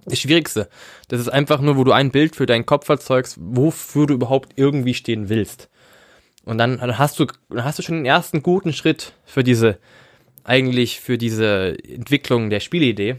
das 0.05 0.19
Schwierigste. 0.19 0.69
Das 1.07 1.19
ist 1.19 1.29
einfach 1.29 1.61
nur, 1.61 1.77
wo 1.77 1.83
du 1.83 1.91
ein 1.91 2.11
Bild 2.11 2.35
für 2.35 2.45
deinen 2.45 2.65
Kopf 2.65 2.87
erzeugst, 2.89 3.37
wofür 3.39 4.07
du 4.07 4.13
überhaupt 4.13 4.53
irgendwie 4.55 4.93
stehen 4.93 5.29
willst. 5.29 5.69
Und 6.45 6.59
dann 6.59 6.79
hast 6.97 7.19
du, 7.19 7.25
hast 7.55 7.79
du 7.79 7.83
schon 7.83 7.95
den 7.95 8.05
ersten 8.05 8.43
guten 8.43 8.71
Schritt 8.71 9.13
für 9.25 9.43
diese, 9.43 9.79
eigentlich 10.43 10.99
für 10.99 11.17
diese 11.17 11.75
Entwicklung 11.83 12.49
der 12.49 12.59
Spielidee. 12.59 13.17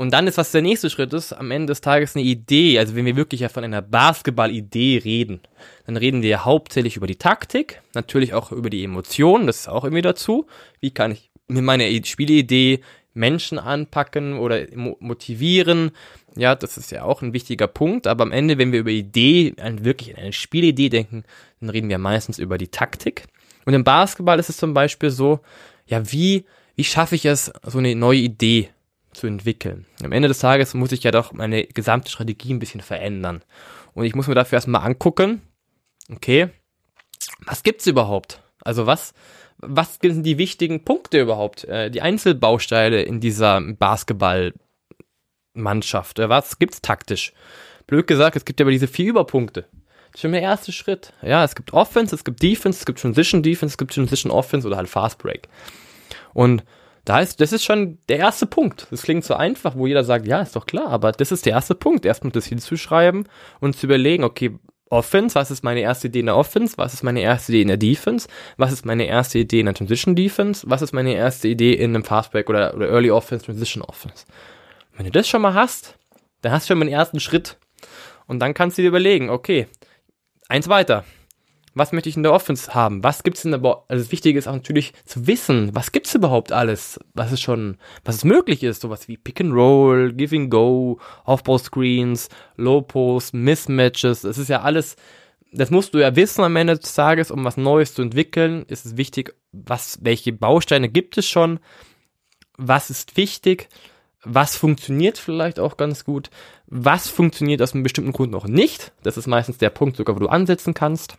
Und 0.00 0.12
dann 0.12 0.26
ist, 0.26 0.38
was 0.38 0.50
der 0.50 0.62
nächste 0.62 0.88
Schritt 0.88 1.12
ist, 1.12 1.34
am 1.34 1.50
Ende 1.50 1.66
des 1.66 1.82
Tages 1.82 2.16
eine 2.16 2.24
Idee. 2.24 2.78
Also 2.78 2.96
wenn 2.96 3.04
wir 3.04 3.16
wirklich 3.16 3.42
ja 3.42 3.50
von 3.50 3.64
einer 3.64 3.82
Basketball-Idee 3.82 5.02
reden, 5.04 5.40
dann 5.84 5.98
reden 5.98 6.22
wir 6.22 6.44
hauptsächlich 6.44 6.96
über 6.96 7.06
die 7.06 7.16
Taktik, 7.16 7.82
natürlich 7.94 8.32
auch 8.32 8.50
über 8.50 8.70
die 8.70 8.82
Emotionen, 8.82 9.46
das 9.46 9.60
ist 9.60 9.68
auch 9.68 9.84
irgendwie 9.84 10.00
dazu. 10.00 10.46
Wie 10.80 10.90
kann 10.90 11.12
ich 11.12 11.30
mir 11.48 11.60
meine 11.62 12.04
Spielidee 12.04 12.80
Menschen 13.12 13.58
anpacken 13.58 14.38
oder 14.38 14.66
motivieren? 14.74 15.90
Ja, 16.36 16.54
das 16.54 16.76
ist 16.76 16.90
ja 16.90 17.02
auch 17.02 17.22
ein 17.22 17.32
wichtiger 17.32 17.66
Punkt. 17.66 18.06
Aber 18.06 18.22
am 18.22 18.32
Ende, 18.32 18.58
wenn 18.58 18.72
wir 18.72 18.80
über 18.80 18.90
Idee, 18.90 19.54
wirklich 19.56 20.16
eine 20.16 20.32
Spielidee 20.32 20.88
denken, 20.88 21.24
dann 21.60 21.70
reden 21.70 21.88
wir 21.88 21.98
meistens 21.98 22.38
über 22.38 22.58
die 22.58 22.68
Taktik. 22.68 23.24
Und 23.66 23.74
im 23.74 23.84
Basketball 23.84 24.38
ist 24.38 24.48
es 24.48 24.56
zum 24.56 24.74
Beispiel 24.74 25.10
so, 25.10 25.40
ja, 25.86 26.10
wie, 26.12 26.44
wie 26.76 26.84
schaffe 26.84 27.14
ich 27.14 27.24
es, 27.24 27.52
so 27.64 27.78
eine 27.78 27.94
neue 27.94 28.18
Idee 28.18 28.70
zu 29.12 29.26
entwickeln. 29.26 29.86
Am 30.02 30.12
Ende 30.12 30.28
des 30.28 30.38
Tages 30.38 30.74
muss 30.74 30.92
ich 30.92 31.02
ja 31.02 31.10
doch 31.10 31.32
meine 31.32 31.64
gesamte 31.66 32.10
Strategie 32.10 32.54
ein 32.54 32.58
bisschen 32.58 32.80
verändern. 32.80 33.42
Und 33.94 34.04
ich 34.04 34.14
muss 34.14 34.28
mir 34.28 34.34
dafür 34.34 34.56
erstmal 34.56 34.86
angucken, 34.86 35.42
okay, 36.12 36.48
was 37.44 37.62
gibt's 37.62 37.86
überhaupt? 37.86 38.42
Also 38.62 38.86
was, 38.86 39.14
was 39.58 39.98
sind 40.00 40.22
die 40.22 40.38
wichtigen 40.38 40.84
Punkte 40.84 41.20
überhaupt? 41.20 41.64
Äh, 41.64 41.90
die 41.90 42.02
Einzelbausteine 42.02 43.02
in 43.02 43.20
dieser 43.20 43.60
Basketballmannschaft. 43.60 44.69
Äh, 45.54 46.28
was 46.28 46.58
gibt's 46.58 46.82
taktisch? 46.82 47.32
Blöd 47.86 48.06
gesagt, 48.06 48.36
es 48.36 48.44
gibt 48.44 48.60
ja 48.60 48.64
aber 48.64 48.70
diese 48.70 48.88
vier 48.88 49.10
Überpunkte. 49.10 49.62
Das 50.12 50.16
ist 50.16 50.20
schon 50.22 50.32
der 50.32 50.42
erste 50.42 50.72
Schritt. 50.72 51.12
Ja, 51.22 51.44
es 51.44 51.54
gibt 51.54 51.72
Offense, 51.72 52.14
es 52.14 52.24
gibt 52.24 52.42
Defense, 52.42 52.80
es 52.80 52.86
gibt 52.86 53.00
Transition 53.00 53.42
Defense, 53.42 53.72
es 53.72 53.78
gibt 53.78 53.94
Transition 53.94 54.32
Offense 54.32 54.66
oder 54.66 54.76
halt 54.76 54.88
Fast 54.88 55.18
Break. 55.18 55.48
Und 56.32 56.64
da 57.04 57.20
ist, 57.20 57.40
das 57.40 57.52
ist 57.52 57.64
schon 57.64 57.98
der 58.08 58.18
erste 58.18 58.46
Punkt. 58.46 58.86
Das 58.90 59.02
klingt 59.02 59.24
so 59.24 59.34
einfach, 59.34 59.76
wo 59.76 59.86
jeder 59.86 60.04
sagt, 60.04 60.26
ja, 60.26 60.40
ist 60.40 60.56
doch 60.56 60.66
klar, 60.66 60.88
aber 60.88 61.12
das 61.12 61.32
ist 61.32 61.46
der 61.46 61.54
erste 61.54 61.74
Punkt. 61.74 62.04
Erstmal 62.04 62.32
das 62.32 62.46
hinzuschreiben 62.46 63.28
und 63.60 63.76
zu 63.76 63.86
überlegen, 63.86 64.24
okay, 64.24 64.58
Offense, 64.90 65.36
was 65.36 65.52
ist 65.52 65.62
meine 65.62 65.80
erste 65.80 66.08
Idee 66.08 66.20
in 66.20 66.26
der 66.26 66.36
Offense, 66.36 66.76
was 66.76 66.94
ist 66.94 67.04
meine 67.04 67.20
erste 67.20 67.52
Idee 67.52 67.62
in 67.62 67.68
der 67.68 67.76
Defense, 67.76 68.28
was 68.56 68.72
ist 68.72 68.84
meine 68.84 69.06
erste 69.06 69.38
Idee 69.38 69.60
in 69.60 69.66
der 69.66 69.74
Transition 69.74 70.16
Defense, 70.16 70.68
was 70.68 70.82
ist 70.82 70.92
meine 70.92 71.14
erste 71.14 71.46
Idee 71.46 71.74
in 71.74 71.94
einem 71.94 72.04
Fastback 72.04 72.50
oder, 72.50 72.74
oder 72.74 72.88
Early 72.88 73.12
Offense, 73.12 73.46
Transition 73.46 73.82
Offense. 73.84 74.24
Wenn 74.96 75.06
du 75.06 75.10
das 75.10 75.28
schon 75.28 75.42
mal 75.42 75.54
hast, 75.54 75.98
dann 76.42 76.52
hast 76.52 76.64
du 76.64 76.68
schon 76.72 76.78
mal 76.78 76.84
den 76.86 76.94
ersten 76.94 77.20
Schritt. 77.20 77.58
Und 78.26 78.38
dann 78.38 78.54
kannst 78.54 78.78
du 78.78 78.82
dir 78.82 78.88
überlegen, 78.88 79.30
okay, 79.30 79.66
eins 80.48 80.68
weiter 80.68 81.04
was 81.74 81.92
möchte 81.92 82.08
ich 82.08 82.16
in 82.16 82.22
der 82.22 82.32
Offense 82.32 82.74
haben? 82.74 83.02
Was 83.04 83.22
gibt's 83.22 83.44
in 83.44 83.52
der 83.52 83.58
Bo 83.58 83.84
Also 83.88 84.02
das 84.02 84.12
Wichtige 84.12 84.38
ist 84.38 84.48
auch 84.48 84.54
natürlich 84.54 84.92
zu 85.04 85.26
wissen, 85.26 85.70
was 85.72 85.92
gibt's 85.92 86.14
überhaupt 86.14 86.52
alles, 86.52 86.98
was 87.14 87.32
es 87.32 87.40
schon, 87.40 87.78
was 88.04 88.16
es 88.16 88.24
möglich 88.24 88.62
ist, 88.62 88.82
sowas 88.82 89.08
wie 89.08 89.16
Pick 89.16 89.40
and 89.40 89.52
Roll, 89.52 90.12
Giving 90.12 90.50
Go, 90.50 90.98
Aufbau 91.24 91.58
Screens, 91.58 92.28
Low 92.56 92.82
Post, 92.82 93.34
Mismatches, 93.34 94.22
das 94.22 94.38
ist 94.38 94.48
ja 94.48 94.62
alles, 94.62 94.96
das 95.52 95.70
musst 95.70 95.94
du 95.94 95.98
ja 95.98 96.14
wissen 96.16 96.42
am 96.42 96.56
Ende 96.56 96.76
des 96.76 96.94
Tages, 96.94 97.30
um 97.30 97.44
was 97.44 97.56
Neues 97.56 97.94
zu 97.94 98.02
entwickeln, 98.02 98.64
ist 98.66 98.84
es 98.84 98.96
wichtig, 98.96 99.34
was, 99.52 99.98
welche 100.02 100.32
Bausteine 100.32 100.88
gibt 100.88 101.18
es 101.18 101.26
schon, 101.26 101.60
was 102.56 102.90
ist 102.90 103.16
wichtig, 103.16 103.68
was 104.22 104.56
funktioniert 104.56 105.18
vielleicht 105.18 105.58
auch 105.58 105.76
ganz 105.76 106.04
gut, 106.04 106.30
was 106.66 107.08
funktioniert 107.08 107.62
aus 107.62 107.72
einem 107.72 107.82
bestimmten 107.82 108.12
Grund 108.12 108.32
noch 108.32 108.46
nicht, 108.46 108.92
das 109.02 109.16
ist 109.16 109.26
meistens 109.26 109.58
der 109.58 109.70
Punkt 109.70 109.96
sogar, 109.96 110.16
wo 110.16 110.20
du 110.20 110.28
ansetzen 110.28 110.74
kannst 110.74 111.16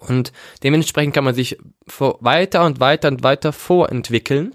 und 0.00 0.32
dementsprechend 0.62 1.14
kann 1.14 1.24
man 1.24 1.34
sich 1.34 1.58
weiter 1.86 2.64
und 2.64 2.80
weiter 2.80 3.08
und 3.08 3.22
weiter 3.22 3.52
vorentwickeln. 3.52 4.54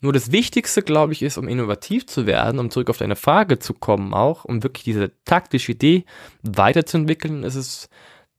Nur 0.00 0.12
das 0.12 0.32
Wichtigste, 0.32 0.82
glaube 0.82 1.12
ich, 1.12 1.22
ist, 1.22 1.36
um 1.36 1.46
innovativ 1.46 2.06
zu 2.06 2.26
werden, 2.26 2.58
um 2.58 2.70
zurück 2.70 2.88
auf 2.88 2.98
deine 2.98 3.16
Frage 3.16 3.58
zu 3.58 3.74
kommen, 3.74 4.14
auch 4.14 4.44
um 4.46 4.62
wirklich 4.62 4.84
diese 4.84 5.12
taktische 5.24 5.72
Idee 5.72 6.04
weiterzuentwickeln, 6.42 7.42
ist 7.44 7.54
es, 7.54 7.90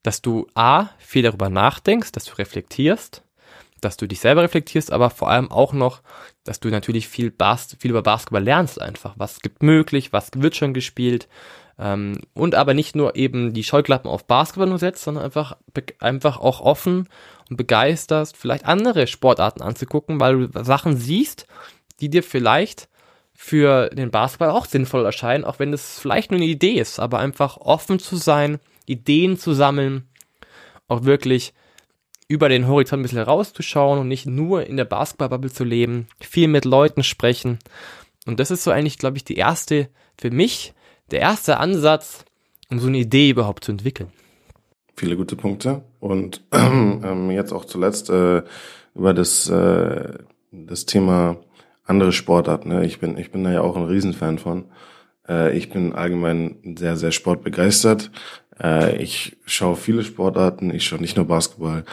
dass 0.01 0.23
du 0.23 0.47
A, 0.55 0.89
viel 0.97 1.21
darüber 1.21 1.49
nachdenkst, 1.49 2.11
dass 2.11 2.25
du 2.25 2.33
reflektierst, 2.33 3.23
dass 3.81 3.97
du 3.97 4.07
dich 4.07 4.19
selber 4.19 4.43
reflektierst, 4.43 4.91
aber 4.91 5.09
vor 5.09 5.29
allem 5.29 5.51
auch 5.51 5.73
noch, 5.73 6.01
dass 6.43 6.59
du 6.59 6.69
natürlich 6.69 7.07
viel, 7.07 7.31
Bas 7.31 7.75
viel 7.79 7.91
über 7.91 8.03
Basketball 8.03 8.43
lernst 8.43 8.81
einfach. 8.81 9.15
Was 9.17 9.41
gibt 9.41 9.63
möglich, 9.63 10.13
was 10.13 10.29
wird 10.35 10.55
schon 10.55 10.73
gespielt, 10.73 11.27
ähm, 11.81 12.19
und 12.33 12.53
aber 12.53 12.75
nicht 12.75 12.95
nur 12.95 13.15
eben 13.15 13.53
die 13.53 13.63
Scheuklappen 13.63 14.09
auf 14.09 14.25
Basketball 14.25 14.69
nur 14.69 14.77
setzt, 14.77 15.03
sondern 15.03 15.23
einfach, 15.23 15.57
einfach 15.99 16.37
auch 16.37 16.61
offen 16.61 17.09
und 17.49 17.57
begeisterst, 17.57 18.37
vielleicht 18.37 18.65
andere 18.65 19.07
Sportarten 19.07 19.63
anzugucken, 19.63 20.19
weil 20.19 20.47
du 20.47 20.63
Sachen 20.63 20.95
siehst, 20.95 21.47
die 21.99 22.09
dir 22.09 22.21
vielleicht 22.21 22.87
für 23.33 23.89
den 23.89 24.11
Basketball 24.11 24.51
auch 24.51 24.65
sinnvoll 24.65 25.03
erscheinen, 25.03 25.43
auch 25.43 25.57
wenn 25.57 25.73
es 25.73 25.99
vielleicht 25.99 26.29
nur 26.29 26.39
eine 26.39 26.49
Idee 26.49 26.73
ist, 26.73 26.99
aber 26.99 27.17
einfach 27.17 27.57
offen 27.57 27.97
zu 27.97 28.15
sein, 28.15 28.59
Ideen 28.85 29.39
zu 29.39 29.53
sammeln, 29.53 30.07
auch 30.87 31.03
wirklich 31.05 31.53
über 32.31 32.47
den 32.47 32.67
Horizont 32.67 33.01
ein 33.01 33.03
bisschen 33.03 33.19
rauszuschauen 33.19 33.99
und 33.99 34.07
nicht 34.07 34.25
nur 34.25 34.65
in 34.65 34.77
der 34.77 34.85
Basketballbubble 34.85 35.51
zu 35.51 35.65
leben, 35.65 36.07
viel 36.21 36.47
mit 36.47 36.63
Leuten 36.63 37.03
sprechen. 37.03 37.59
Und 38.25 38.39
das 38.39 38.51
ist 38.51 38.63
so 38.63 38.71
eigentlich, 38.71 38.97
glaube 38.97 39.17
ich, 39.17 39.25
die 39.25 39.35
erste 39.35 39.89
für 40.17 40.31
mich 40.31 40.73
der 41.11 41.19
erste 41.19 41.57
Ansatz, 41.57 42.23
um 42.69 42.79
so 42.79 42.87
eine 42.87 42.99
Idee 42.99 43.29
überhaupt 43.29 43.65
zu 43.65 43.71
entwickeln. 43.73 44.11
Viele 44.95 45.17
gute 45.17 45.35
Punkte. 45.35 45.83
Und 45.99 46.41
ähm, 46.53 47.29
jetzt 47.31 47.51
auch 47.51 47.65
zuletzt 47.65 48.09
äh, 48.09 48.43
über 48.95 49.13
das, 49.13 49.49
äh, 49.49 50.13
das 50.51 50.85
Thema 50.85 51.37
andere 51.83 52.13
Sportarten. 52.13 52.69
Ne? 52.69 52.85
Ich, 52.85 52.99
bin, 52.99 53.17
ich 53.17 53.31
bin 53.31 53.43
da 53.43 53.51
ja 53.51 53.61
auch 53.61 53.75
ein 53.75 53.83
Riesenfan 53.83 54.39
von. 54.39 54.65
Äh, 55.27 55.57
ich 55.57 55.69
bin 55.69 55.93
allgemein 55.93 56.77
sehr, 56.77 56.95
sehr 56.95 57.11
sportbegeistert. 57.11 58.09
Äh, 58.61 59.01
ich 59.01 59.37
schaue 59.45 59.75
viele 59.75 60.03
Sportarten, 60.03 60.73
ich 60.73 60.85
schaue 60.85 61.01
nicht 61.01 61.17
nur 61.17 61.25
Basketball. 61.25 61.83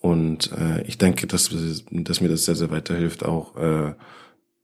Und 0.00 0.52
äh, 0.52 0.82
ich 0.82 0.98
denke, 0.98 1.26
dass, 1.26 1.50
dass 1.90 2.20
mir 2.20 2.28
das 2.28 2.44
sehr, 2.44 2.54
sehr 2.54 2.70
weiterhilft, 2.70 3.24
auch 3.24 3.56
äh, 3.56 3.94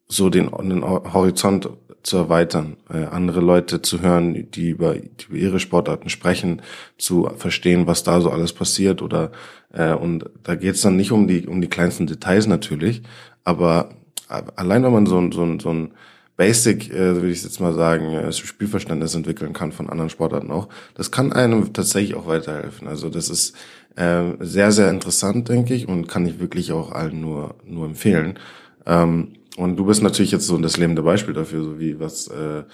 so 0.07 0.31
den, 0.31 0.51
den 0.51 0.85
Horizont 0.85 1.69
zu 2.03 2.19
erweitern, 2.19 2.77
äh, 2.91 3.05
andere 3.05 3.41
Leute 3.41 3.83
zu 3.83 4.01
hören, 4.01 4.51
die 4.51 4.71
über, 4.71 4.95
die 4.95 5.25
über 5.29 5.37
ihre 5.37 5.61
Sportarten 5.61 6.11
sprechen, 6.11 6.63
zu 6.99 7.31
verstehen, 7.37 7.87
was 7.87 8.05
da 8.05 8.21
so 8.21 8.31
alles 8.31 8.53
passiert 8.53 9.03
oder 9.03 9.33
äh, 9.73 9.95
und 9.95 10.31
da 10.43 10.55
geht's 10.55 10.83
dann 10.83 10.97
nicht 10.97 11.13
um 11.13 11.27
die 11.27 11.47
um 11.47 11.61
die 11.61 11.69
kleinsten 11.69 12.07
Details 12.07 12.47
natürlich, 12.47 13.03
aber 13.43 13.91
allein 14.29 14.83
wenn 14.83 14.93
man 14.93 15.07
so 15.07 15.19
ein 15.19 15.33
so 15.33 15.43
ein, 15.43 15.59
so 15.61 15.71
ein 15.71 15.95
Basic, 16.37 16.91
äh, 16.91 17.15
würde 17.15 17.31
ich 17.31 17.43
jetzt 17.43 17.61
mal 17.61 17.75
sagen, 17.75 18.13
äh, 18.13 18.33
Spielverständnis 18.33 19.15
entwickeln 19.15 19.53
kann 19.53 19.73
von 19.73 19.89
anderen 19.89 20.11
Sportarten 20.11 20.51
auch, 20.51 20.69
das 20.95 21.11
kann 21.11 21.33
einem 21.33 21.73
tatsächlich 21.73 22.15
auch 22.17 22.27
weiterhelfen. 22.27 22.89
Also 22.89 23.09
das 23.09 23.29
ist 23.29 23.55
äh, 23.97 24.33
sehr 24.41 24.73
sehr 24.73 24.91
interessant, 24.91 25.49
denke 25.49 25.75
ich, 25.75 25.89
und 25.89 26.09
kann 26.09 26.27
ich 26.27 26.41
wirklich 26.41 26.73
auch 26.73 26.91
allen 26.91 27.21
nur 27.21 27.55
nur 27.65 27.87
empfehlen. 27.87 28.39
Ähm, 28.87 29.35
und 29.57 29.77
du 29.77 29.85
bist 29.85 30.03
natürlich 30.03 30.33
jetzt 30.33 30.47
so 30.47 30.59
das 30.59 30.77
lebende 30.77 31.03
Beispiel 31.03 31.35
dafür, 31.35 31.63
so 31.63 31.79
wie 31.79 32.01
was, 32.01 32.27
äh, 32.29 32.65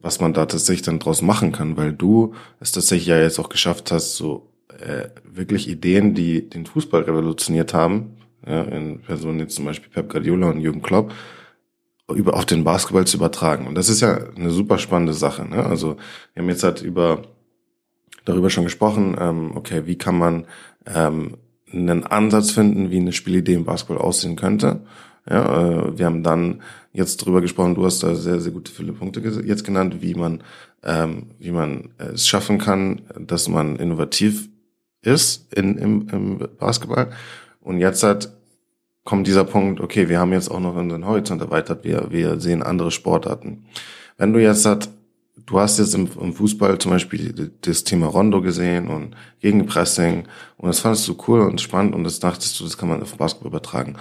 was 0.00 0.20
man 0.20 0.32
da 0.32 0.46
tatsächlich 0.46 0.82
dann 0.82 1.00
draus 1.00 1.22
machen 1.22 1.50
kann, 1.50 1.76
weil 1.76 1.92
du 1.92 2.34
es 2.60 2.70
tatsächlich 2.72 3.08
ja 3.08 3.20
jetzt 3.20 3.40
auch 3.40 3.48
geschafft 3.48 3.90
hast, 3.90 4.14
so 4.16 4.48
äh, 4.78 5.08
wirklich 5.24 5.68
Ideen, 5.68 6.14
die 6.14 6.48
den 6.48 6.66
Fußball 6.66 7.02
revolutioniert 7.02 7.74
haben, 7.74 8.16
ja, 8.46 8.62
in 8.62 9.00
Personen 9.00 9.40
jetzt 9.40 9.56
zum 9.56 9.64
Beispiel 9.64 9.90
Pep 9.90 10.10
Guardiola 10.10 10.50
und 10.50 10.60
Jürgen 10.60 10.82
Klopp, 10.82 11.12
über 12.14 12.34
auf 12.34 12.46
den 12.46 12.64
Basketball 12.64 13.06
zu 13.06 13.16
übertragen. 13.16 13.66
Und 13.66 13.74
das 13.74 13.88
ist 13.88 14.00
ja 14.00 14.18
eine 14.34 14.50
super 14.50 14.78
spannende 14.78 15.12
Sache. 15.12 15.46
Ne? 15.46 15.64
Also 15.64 15.96
wir 16.34 16.42
haben 16.42 16.48
jetzt 16.48 16.64
halt 16.64 16.82
über 16.82 17.22
darüber 18.24 18.50
schon 18.50 18.64
gesprochen, 18.64 19.16
ähm, 19.18 19.52
okay, 19.54 19.86
wie 19.86 19.96
kann 19.96 20.18
man 20.18 20.46
ähm, 20.86 21.36
einen 21.72 22.04
Ansatz 22.04 22.50
finden, 22.50 22.90
wie 22.90 22.98
eine 22.98 23.12
Spielidee 23.12 23.54
im 23.54 23.64
Basketball 23.64 23.98
aussehen 23.98 24.36
könnte. 24.36 24.80
Ja, 25.28 25.88
äh, 25.88 25.98
wir 25.98 26.06
haben 26.06 26.22
dann 26.22 26.62
jetzt 26.92 27.18
drüber 27.18 27.40
gesprochen, 27.40 27.74
du 27.74 27.84
hast 27.84 28.02
da 28.02 28.14
sehr, 28.14 28.40
sehr 28.40 28.52
gute 28.52 28.72
viele 28.72 28.92
Punkte 28.92 29.20
jetzt 29.20 29.64
genannt, 29.64 29.96
wie 30.00 30.14
man, 30.14 30.42
ähm, 30.82 31.28
wie 31.38 31.52
man 31.52 31.90
es 31.98 32.26
schaffen 32.26 32.58
kann, 32.58 33.02
dass 33.18 33.48
man 33.48 33.76
innovativ 33.76 34.48
ist 35.02 35.52
in, 35.54 35.76
im, 35.76 36.08
im 36.08 36.48
Basketball. 36.58 37.10
Und 37.60 37.78
jetzt 37.78 38.02
hat, 38.02 38.37
kommt 39.08 39.26
dieser 39.26 39.44
Punkt, 39.44 39.80
okay, 39.80 40.10
wir 40.10 40.18
haben 40.18 40.34
jetzt 40.34 40.50
auch 40.50 40.60
noch 40.60 40.76
unseren 40.76 41.06
Horizont 41.06 41.40
erweitert, 41.40 41.82
wir, 41.82 42.08
wir 42.10 42.38
sehen 42.40 42.62
andere 42.62 42.90
Sportarten. 42.90 43.64
Wenn 44.18 44.34
du 44.34 44.38
jetzt 44.38 44.66
hat, 44.66 44.90
du 45.46 45.58
hast 45.58 45.78
jetzt 45.78 45.94
im, 45.94 46.10
im 46.20 46.34
Fußball 46.34 46.76
zum 46.76 46.90
Beispiel 46.90 47.50
das 47.62 47.84
Thema 47.84 48.08
Rondo 48.08 48.42
gesehen 48.42 48.88
und 48.88 49.16
Gegenpressing 49.40 50.24
und 50.58 50.68
das 50.68 50.80
fandest 50.80 51.08
du 51.08 51.16
cool 51.26 51.40
und 51.40 51.58
spannend 51.58 51.94
und 51.94 52.04
das 52.04 52.20
dachtest 52.20 52.60
du, 52.60 52.64
das 52.64 52.76
kann 52.76 52.90
man 52.90 53.00
auf 53.00 53.16
Basketball 53.16 53.48
übertragen. 53.48 53.96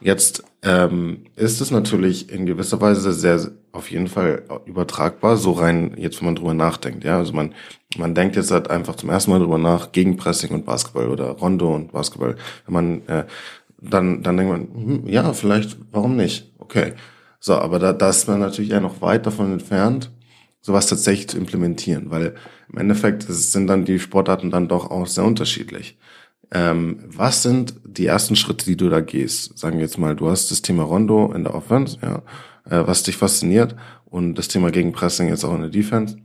Jetzt 0.00 0.44
ähm, 0.62 1.24
ist 1.34 1.60
es 1.60 1.72
natürlich 1.72 2.30
in 2.30 2.46
gewisser 2.46 2.80
Weise 2.80 3.12
sehr 3.12 3.50
auf 3.72 3.90
jeden 3.90 4.06
Fall 4.06 4.44
übertragbar, 4.66 5.38
so 5.38 5.52
rein 5.52 5.94
jetzt, 5.96 6.20
wenn 6.20 6.26
man 6.26 6.36
drüber 6.36 6.54
nachdenkt. 6.54 7.02
Ja, 7.02 7.18
also 7.18 7.32
man 7.32 7.52
man 7.98 8.14
denkt 8.14 8.36
jetzt 8.36 8.50
halt 8.50 8.70
einfach 8.70 8.96
zum 8.96 9.10
ersten 9.10 9.30
Mal 9.30 9.38
drüber 9.38 9.58
nach, 9.58 9.92
Gegenpressing 9.92 10.50
und 10.50 10.64
Basketball 10.64 11.08
oder 11.08 11.30
Rondo 11.30 11.74
und 11.74 11.92
Basketball. 11.92 12.36
Wenn 12.66 12.74
man 12.74 13.06
äh, 13.06 13.24
dann 13.82 14.22
dann 14.22 14.36
denkt 14.36 14.52
man, 14.52 14.68
hm, 14.74 15.06
ja, 15.06 15.32
vielleicht, 15.32 15.76
warum 15.90 16.16
nicht? 16.16 16.52
Okay. 16.58 16.94
So, 17.40 17.54
aber 17.54 17.78
da, 17.78 17.92
da 17.92 18.10
ist 18.10 18.28
man 18.28 18.38
natürlich 18.40 18.70
ja 18.70 18.80
noch 18.80 19.00
weit 19.02 19.26
davon 19.26 19.52
entfernt, 19.52 20.12
sowas 20.60 20.86
tatsächlich 20.86 21.28
zu 21.28 21.38
implementieren, 21.38 22.10
weil 22.10 22.36
im 22.72 22.78
Endeffekt 22.78 23.24
sind 23.24 23.66
dann 23.66 23.84
die 23.84 23.98
Sportarten 23.98 24.50
dann 24.50 24.68
doch 24.68 24.90
auch 24.90 25.08
sehr 25.08 25.24
unterschiedlich. 25.24 25.98
Ähm, 26.52 27.00
was 27.06 27.42
sind 27.42 27.74
die 27.84 28.06
ersten 28.06 28.36
Schritte, 28.36 28.66
die 28.66 28.76
du 28.76 28.88
da 28.88 29.00
gehst? 29.00 29.58
Sagen 29.58 29.78
wir 29.78 29.84
jetzt 29.84 29.98
mal, 29.98 30.14
du 30.14 30.30
hast 30.30 30.50
das 30.50 30.62
Thema 30.62 30.84
Rondo 30.84 31.32
in 31.32 31.44
der 31.44 31.54
Offense, 31.54 31.98
ja, 32.02 32.22
äh, 32.64 32.86
was 32.86 33.02
dich 33.02 33.16
fasziniert 33.16 33.74
und 34.04 34.34
das 34.34 34.48
Thema 34.48 34.70
Gegenpressing 34.70 35.28
jetzt 35.28 35.44
auch 35.44 35.54
in 35.54 35.62
der 35.62 35.70
Defense. 35.70 36.18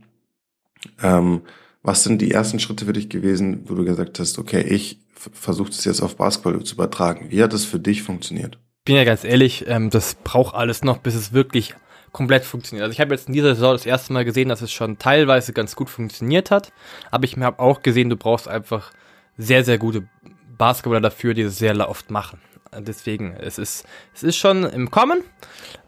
Ähm, 1.02 1.40
was 1.82 2.04
sind 2.04 2.20
die 2.20 2.30
ersten 2.30 2.60
Schritte 2.60 2.86
für 2.86 2.92
dich 2.92 3.08
gewesen, 3.08 3.64
wo 3.68 3.74
du 3.74 3.84
gesagt 3.84 4.18
hast, 4.18 4.38
okay, 4.38 4.62
ich 4.62 5.00
versuche 5.14 5.70
das 5.70 5.84
jetzt 5.84 6.00
auf 6.00 6.16
Basketball 6.16 6.62
zu 6.62 6.74
übertragen. 6.74 7.26
Wie 7.30 7.42
hat 7.42 7.52
das 7.52 7.64
für 7.64 7.80
dich 7.80 8.02
funktioniert? 8.02 8.58
Bin 8.84 8.96
ja 8.96 9.04
ganz 9.04 9.24
ehrlich, 9.24 9.64
ähm, 9.68 9.90
das 9.90 10.14
braucht 10.14 10.54
alles 10.54 10.82
noch, 10.82 10.98
bis 10.98 11.14
es 11.14 11.32
wirklich 11.32 11.74
komplett 12.12 12.44
funktioniert. 12.44 12.84
Also 12.84 12.92
ich 12.92 13.00
habe 13.00 13.14
jetzt 13.14 13.28
in 13.28 13.34
dieser 13.34 13.54
Saison 13.54 13.72
das 13.72 13.86
erste 13.86 14.12
Mal 14.12 14.24
gesehen, 14.24 14.48
dass 14.48 14.62
es 14.62 14.72
schon 14.72 14.98
teilweise 14.98 15.52
ganz 15.52 15.76
gut 15.76 15.90
funktioniert 15.90 16.50
hat, 16.50 16.72
aber 17.10 17.24
ich 17.24 17.36
habe 17.36 17.58
auch 17.58 17.82
gesehen, 17.82 18.08
du 18.08 18.16
brauchst 18.16 18.48
einfach 18.48 18.92
sehr, 19.36 19.64
sehr 19.64 19.78
gute 19.78 20.08
Basketballer 20.56 21.00
dafür, 21.00 21.34
die 21.34 21.42
es 21.42 21.58
sehr 21.58 21.88
oft 21.88 22.10
machen. 22.10 22.40
Deswegen, 22.76 23.34
es 23.34 23.58
ist, 23.58 23.86
es 24.14 24.22
ist 24.22 24.36
schon 24.36 24.64
im 24.64 24.90
Kommen, 24.90 25.22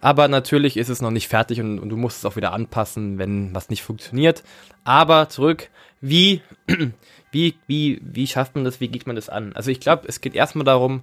aber 0.01 0.29
natürlich 0.29 0.77
ist 0.77 0.88
es 0.88 1.03
noch 1.03 1.11
nicht 1.11 1.29
fertig 1.29 1.61
und, 1.61 1.79
und 1.79 1.88
du 1.88 1.97
musst 1.97 2.19
es 2.19 2.25
auch 2.25 2.37
wieder 2.37 2.53
anpassen, 2.53 3.19
wenn 3.19 3.55
was 3.55 3.69
nicht 3.69 3.83
funktioniert. 3.83 4.43
Aber 4.85 5.29
zurück, 5.29 5.69
wie, 6.01 6.43
wie, 7.33 7.55
wie, 7.66 8.01
wie 8.03 8.27
schafft 8.27 8.55
man 8.55 8.64
das, 8.64 8.81
wie 8.81 8.88
geht 8.88 9.07
man 9.07 9.16
das 9.16 9.29
an? 9.29 9.53
Also 9.55 9.71
ich 9.71 9.81
glaube, 9.81 10.09
es 10.09 10.21
geht 10.21 10.35
erstmal 10.35 10.64
darum, 10.64 11.03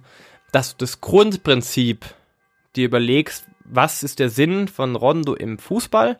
dass 0.52 0.76
du 0.76 0.84
das 0.84 1.00
Grundprinzip 1.00 2.04
dir 2.76 2.86
überlegst, 2.86 3.46
was 3.64 4.02
ist 4.02 4.18
der 4.18 4.30
Sinn 4.30 4.68
von 4.68 4.96
Rondo 4.96 5.34
im 5.34 5.58
Fußball 5.58 6.18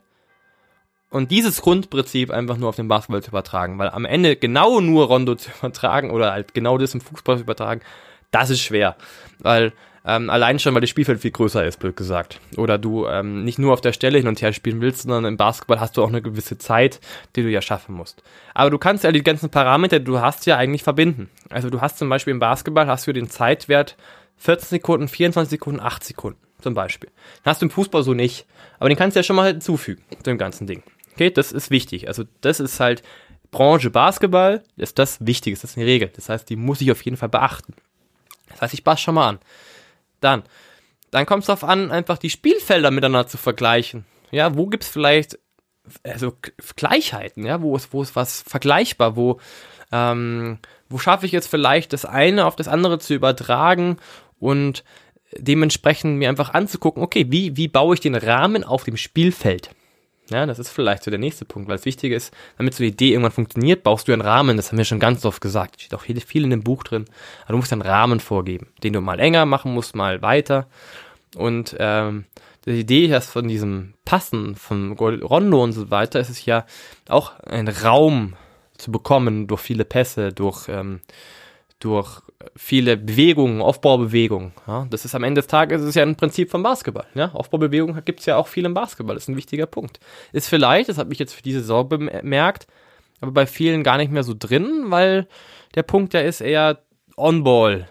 und 1.10 1.30
dieses 1.30 1.62
Grundprinzip 1.62 2.30
einfach 2.30 2.58
nur 2.58 2.68
auf 2.68 2.76
den 2.76 2.88
Basketball 2.88 3.22
zu 3.22 3.30
übertragen, 3.30 3.78
weil 3.78 3.88
am 3.88 4.04
Ende 4.04 4.36
genau 4.36 4.80
nur 4.80 5.06
Rondo 5.06 5.34
zu 5.34 5.50
übertragen 5.58 6.10
oder 6.10 6.32
halt 6.32 6.54
genau 6.54 6.78
das 6.78 6.94
im 6.94 7.00
Fußball 7.00 7.36
zu 7.36 7.42
übertragen, 7.42 7.80
das 8.30 8.50
ist 8.50 8.60
schwer, 8.60 8.96
weil 9.38 9.72
ähm, 10.04 10.30
allein 10.30 10.58
schon, 10.58 10.74
weil 10.74 10.80
das 10.80 10.88
Spielfeld 10.88 11.20
viel 11.20 11.32
größer 11.32 11.66
ist, 11.66 11.80
blöd 11.80 11.94
gesagt. 11.94 12.40
Oder 12.56 12.78
du 12.78 13.06
ähm, 13.06 13.44
nicht 13.44 13.58
nur 13.58 13.74
auf 13.74 13.82
der 13.82 13.92
Stelle 13.92 14.16
hin 14.18 14.26
und 14.26 14.40
her 14.40 14.54
spielen 14.54 14.80
willst, 14.80 15.02
sondern 15.02 15.26
im 15.26 15.36
Basketball 15.36 15.80
hast 15.80 15.96
du 15.96 16.02
auch 16.02 16.08
eine 16.08 16.22
gewisse 16.22 16.56
Zeit, 16.56 17.00
die 17.36 17.42
du 17.42 17.50
ja 17.50 17.60
schaffen 17.60 17.94
musst. 17.94 18.22
Aber 18.54 18.70
du 18.70 18.78
kannst 18.78 19.04
ja 19.04 19.12
die 19.12 19.22
ganzen 19.22 19.50
Parameter, 19.50 19.98
die 19.98 20.06
du 20.06 20.20
hast, 20.20 20.46
ja 20.46 20.56
eigentlich 20.56 20.82
verbinden. 20.82 21.28
Also 21.50 21.68
du 21.68 21.82
hast 21.82 21.98
zum 21.98 22.08
Beispiel 22.08 22.30
im 22.30 22.40
Basketball 22.40 22.86
hast 22.86 23.06
du 23.06 23.12
den 23.12 23.28
Zeitwert 23.28 23.96
14 24.38 24.68
Sekunden, 24.68 25.08
24 25.08 25.50
Sekunden, 25.50 25.80
8 25.80 26.02
Sekunden 26.02 26.40
zum 26.60 26.74
Beispiel. 26.74 27.10
Den 27.44 27.50
hast 27.50 27.60
du 27.60 27.66
im 27.66 27.70
Fußball 27.70 28.02
so 28.02 28.14
nicht, 28.14 28.46
aber 28.78 28.88
den 28.88 28.96
kannst 28.96 29.14
du 29.14 29.18
ja 29.18 29.24
schon 29.24 29.36
mal 29.36 29.48
hinzufügen, 29.48 30.02
dem 30.24 30.38
ganzen 30.38 30.66
Ding. 30.66 30.82
Okay, 31.14 31.30
das 31.30 31.52
ist 31.52 31.70
wichtig. 31.70 32.08
Also 32.08 32.24
das 32.40 32.60
ist 32.60 32.80
halt 32.80 33.02
Branche 33.50 33.90
Basketball, 33.90 34.62
ist 34.76 34.98
das 34.98 35.24
Wichtige, 35.26 35.56
das 35.56 35.64
ist 35.64 35.76
eine 35.76 35.86
Regel. 35.86 36.10
Das 36.14 36.28
heißt, 36.28 36.48
die 36.48 36.56
muss 36.56 36.80
ich 36.80 36.90
auf 36.90 37.02
jeden 37.02 37.16
Fall 37.16 37.28
beachten. 37.28 37.74
Das 38.50 38.62
heißt, 38.62 38.74
ich 38.74 38.84
passe 38.84 39.02
schon 39.02 39.14
mal 39.14 39.28
an. 39.28 39.38
Dann, 40.20 40.42
dann 41.10 41.26
kommt 41.26 41.42
es 41.42 41.46
darauf 41.46 41.64
an, 41.64 41.90
einfach 41.90 42.18
die 42.18 42.30
Spielfelder 42.30 42.90
miteinander 42.90 43.26
zu 43.28 43.36
vergleichen. 43.36 44.04
Ja, 44.30 44.56
wo 44.56 44.66
gibt's 44.66 44.88
vielleicht 44.88 45.38
also 46.04 46.34
Gleichheiten, 46.76 47.46
ja, 47.46 47.62
wo 47.62 47.76
ist, 47.76 47.92
wo 47.92 48.02
ist 48.02 48.16
was 48.16 48.42
vergleichbar, 48.42 49.16
wo, 49.16 49.40
ähm, 49.92 50.58
wo 50.88 50.98
schaffe 50.98 51.26
ich 51.26 51.32
jetzt 51.32 51.48
vielleicht 51.48 51.92
das 51.92 52.04
eine 52.04 52.46
auf 52.46 52.56
das 52.56 52.68
andere 52.68 52.98
zu 52.98 53.14
übertragen 53.14 53.96
und 54.38 54.84
dementsprechend 55.36 56.18
mir 56.18 56.28
einfach 56.28 56.54
anzugucken, 56.54 57.02
okay, 57.02 57.26
wie, 57.28 57.56
wie 57.56 57.68
baue 57.68 57.94
ich 57.94 58.00
den 58.00 58.14
Rahmen 58.14 58.64
auf 58.64 58.84
dem 58.84 58.96
Spielfeld? 58.96 59.70
Ja, 60.30 60.44
das 60.44 60.58
ist 60.58 60.68
vielleicht 60.68 61.04
so 61.04 61.10
der 61.10 61.18
nächste 61.18 61.46
Punkt, 61.46 61.68
weil 61.68 61.76
das 61.76 61.86
Wichtige 61.86 62.14
ist, 62.14 62.34
damit 62.58 62.74
so 62.74 62.82
eine 62.82 62.92
Idee 62.92 63.12
irgendwann 63.12 63.32
funktioniert, 63.32 63.82
baust 63.82 64.08
du 64.08 64.12
einen 64.12 64.20
Rahmen, 64.20 64.58
das 64.58 64.70
haben 64.70 64.78
wir 64.78 64.84
schon 64.84 65.00
ganz 65.00 65.24
oft 65.24 65.40
gesagt, 65.40 65.80
steht 65.80 65.94
auch 65.94 66.02
viel, 66.02 66.44
in 66.44 66.50
dem 66.50 66.62
Buch 66.62 66.82
drin, 66.82 67.06
aber 67.44 67.52
du 67.52 67.56
musst 67.58 67.72
einen 67.72 67.82
Rahmen 67.82 68.20
vorgeben, 68.20 68.68
den 68.82 68.92
du 68.92 69.00
mal 69.00 69.20
enger 69.20 69.46
machen 69.46 69.72
musst, 69.72 69.96
mal 69.96 70.20
weiter. 70.20 70.66
Und 71.36 71.76
ähm, 71.78 72.26
die 72.66 72.80
Idee 72.80 73.06
erst 73.06 73.30
von 73.30 73.48
diesem 73.48 73.94
Passen, 74.04 74.54
von 74.54 74.92
Rondo 74.92 75.62
und 75.62 75.72
so 75.72 75.90
weiter, 75.90 76.20
ist 76.20 76.28
es 76.28 76.44
ja 76.44 76.66
auch 77.08 77.38
einen 77.40 77.68
Raum 77.68 78.34
zu 78.76 78.92
bekommen 78.92 79.46
durch 79.46 79.60
viele 79.60 79.84
Pässe, 79.84 80.32
durch 80.32 80.68
ähm, 80.68 81.00
durch 81.78 82.22
viele 82.56 82.96
Bewegungen, 82.96 83.62
Aufbaubewegungen. 83.62 84.52
Ja, 84.66 84.86
das 84.90 85.04
ist 85.04 85.14
am 85.14 85.24
Ende 85.24 85.40
des 85.40 85.48
Tages 85.48 85.82
ist 85.82 85.94
ja 85.94 86.02
ein 86.02 86.16
Prinzip 86.16 86.50
vom 86.50 86.62
Basketball. 86.62 87.06
Ja? 87.14 87.30
Aufbaubewegungen 87.32 88.04
gibt 88.04 88.20
es 88.20 88.26
ja 88.26 88.36
auch 88.36 88.48
viel 88.48 88.64
im 88.64 88.74
Basketball. 88.74 89.14
Das 89.14 89.24
ist 89.24 89.28
ein 89.28 89.36
wichtiger 89.36 89.66
Punkt. 89.66 90.00
Ist 90.32 90.48
vielleicht, 90.48 90.88
das 90.88 90.98
habe 90.98 91.12
ich 91.12 91.18
jetzt 91.18 91.34
für 91.34 91.42
diese 91.42 91.60
Saison 91.60 91.88
bemerkt, 91.88 92.66
aber 93.20 93.32
bei 93.32 93.46
vielen 93.46 93.82
gar 93.82 93.96
nicht 93.96 94.12
mehr 94.12 94.24
so 94.24 94.34
drin, 94.36 94.86
weil 94.86 95.26
der 95.74 95.82
Punkt 95.82 96.14
ja 96.14 96.20
ist 96.20 96.40
eher 96.40 96.82
On-Ball 97.16 97.88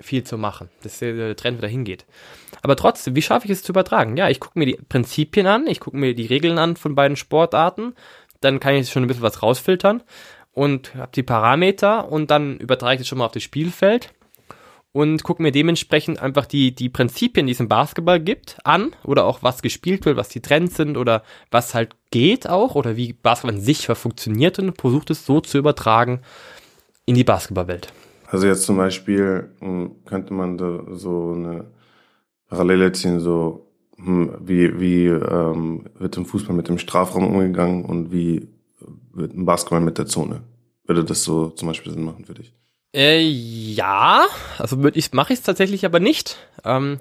viel 0.00 0.24
zu 0.24 0.38
machen, 0.38 0.70
dass 0.82 0.98
der 0.98 1.36
Trend 1.36 1.58
wieder 1.58 1.68
hingeht. 1.68 2.06
Aber 2.62 2.76
trotzdem, 2.76 3.14
wie 3.16 3.22
schaffe 3.22 3.46
ich 3.46 3.52
es 3.52 3.62
zu 3.62 3.72
übertragen? 3.72 4.16
Ja, 4.16 4.28
ich 4.28 4.40
gucke 4.40 4.58
mir 4.58 4.66
die 4.66 4.78
Prinzipien 4.88 5.46
an, 5.46 5.66
ich 5.66 5.80
gucke 5.80 5.96
mir 5.96 6.14
die 6.14 6.26
Regeln 6.26 6.58
an 6.58 6.76
von 6.76 6.94
beiden 6.94 7.16
Sportarten, 7.16 7.94
dann 8.40 8.60
kann 8.60 8.74
ich 8.74 8.90
schon 8.90 9.04
ein 9.04 9.06
bisschen 9.06 9.22
was 9.22 9.42
rausfiltern 9.42 10.02
und 10.52 10.94
habe 10.94 11.12
die 11.14 11.22
Parameter 11.22 12.10
und 12.10 12.30
dann 12.30 12.58
übertrage 12.58 12.94
ich 12.94 13.00
das 13.00 13.08
schon 13.08 13.18
mal 13.18 13.26
auf 13.26 13.32
das 13.32 13.42
Spielfeld 13.42 14.12
und 14.92 15.22
gucke 15.22 15.42
mir 15.42 15.52
dementsprechend 15.52 16.20
einfach 16.20 16.46
die, 16.46 16.74
die 16.74 16.88
Prinzipien, 16.88 17.46
die 17.46 17.52
es 17.52 17.60
im 17.60 17.68
Basketball 17.68 18.18
gibt, 18.18 18.58
an 18.64 18.92
oder 19.04 19.24
auch 19.24 19.42
was 19.42 19.62
gespielt 19.62 20.04
wird, 20.04 20.16
was 20.16 20.28
die 20.28 20.40
Trends 20.40 20.76
sind 20.76 20.96
oder 20.96 21.22
was 21.50 21.74
halt 21.74 21.94
geht 22.10 22.48
auch 22.48 22.74
oder 22.74 22.96
wie 22.96 23.12
Basketball 23.12 23.56
an 23.56 23.60
sich 23.60 23.86
funktioniert 23.86 24.58
und 24.58 24.80
versucht 24.80 25.10
es 25.10 25.24
so 25.24 25.40
zu 25.40 25.58
übertragen 25.58 26.20
in 27.06 27.14
die 27.14 27.24
Basketballwelt. 27.24 27.92
Also 28.26 28.46
jetzt 28.46 28.62
zum 28.62 28.76
Beispiel 28.76 29.50
hm, 29.60 30.04
könnte 30.04 30.32
man 30.34 30.58
da 30.58 30.84
so 30.90 31.32
eine 31.36 31.66
Parallele 32.48 32.92
ziehen, 32.92 33.20
so 33.20 33.68
hm, 33.96 34.34
wie, 34.40 34.80
wie 34.80 35.06
ähm, 35.06 35.86
wird 35.98 36.16
im 36.16 36.26
Fußball 36.26 36.54
mit 36.54 36.68
dem 36.68 36.78
Strafraum 36.78 37.26
umgegangen 37.26 37.84
und 37.84 38.10
wie 38.12 38.48
im 39.16 39.44
Basketball 39.44 39.80
mit 39.80 39.98
der 39.98 40.06
Zone. 40.06 40.42
Würde 40.84 41.04
das 41.04 41.24
so 41.24 41.50
zum 41.50 41.68
Beispiel 41.68 41.92
Sinn 41.92 42.04
machen 42.04 42.24
für 42.24 42.34
dich? 42.34 42.52
Äh, 42.92 43.20
ja, 43.20 44.26
also 44.58 44.84
ich 44.92 45.12
mache 45.12 45.32
ich 45.32 45.38
es 45.38 45.44
tatsächlich 45.44 45.84
aber 45.84 46.00
nicht. 46.00 46.36
Ähm, 46.64 46.98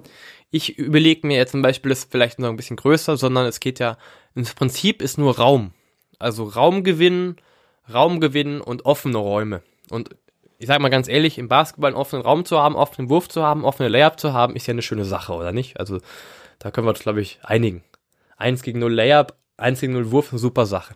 ich 0.52 0.78
überlege 0.78 1.26
mir 1.26 1.38
jetzt 1.38 1.52
zum 1.52 1.62
Beispiel, 1.62 1.90
das 1.90 2.06
vielleicht 2.06 2.40
noch 2.40 2.50
ein 2.50 2.58
bisschen 2.58 2.78
größer, 2.78 3.18
sondern 3.18 3.46
es 3.46 3.60
geht 3.60 3.80
ja, 3.80 3.98
ins 4.36 4.54
Prinzip 4.54 5.02
ist 5.02 5.18
nur 5.18 5.38
Raum. 5.38 5.72
Also 6.20 6.44
Raumgewinn, 6.44 7.38
Raumgewinn 7.92 8.62
und 8.62 8.86
offene 8.86 9.18
Räume. 9.18 9.64
Und 9.90 10.10
ich 10.60 10.68
sage 10.68 10.82
mal 10.82 10.90
ganz 10.90 11.08
ehrlich, 11.08 11.38
im 11.38 11.48
Basketball 11.48 11.92
einen 11.92 11.98
offenen 11.98 12.24
Raum 12.24 12.46
zu 12.46 12.60
haben, 12.60 12.76
offenen 12.76 13.10
Wurf 13.10 13.30
zu 13.30 13.44
haben, 13.44 13.64
offene 13.64 13.90
Layup 13.90 14.20
zu 14.20 14.34
haben, 14.34 14.56
ist 14.56 14.68
ja 14.68 14.74
eine 14.74 14.82
schöne 14.82 15.06
Sache, 15.06 15.34
oder 15.34 15.52
nicht? 15.52 15.80
Also 15.80 16.00
da 16.60 16.72
können 16.72 16.86
wir 16.86 16.92
uns, 16.92 17.00
glaube 17.00 17.22
ich, 17.22 17.40
einigen. 17.44 17.84
Eins 18.38 18.62
gegen 18.62 18.80
null 18.80 18.94
Layup, 18.94 19.36
eins 19.58 19.80
gegen 19.80 19.94
null 19.94 20.12
Wurf, 20.12 20.32
eine 20.32 20.40
super 20.40 20.66
Sache. 20.66 20.96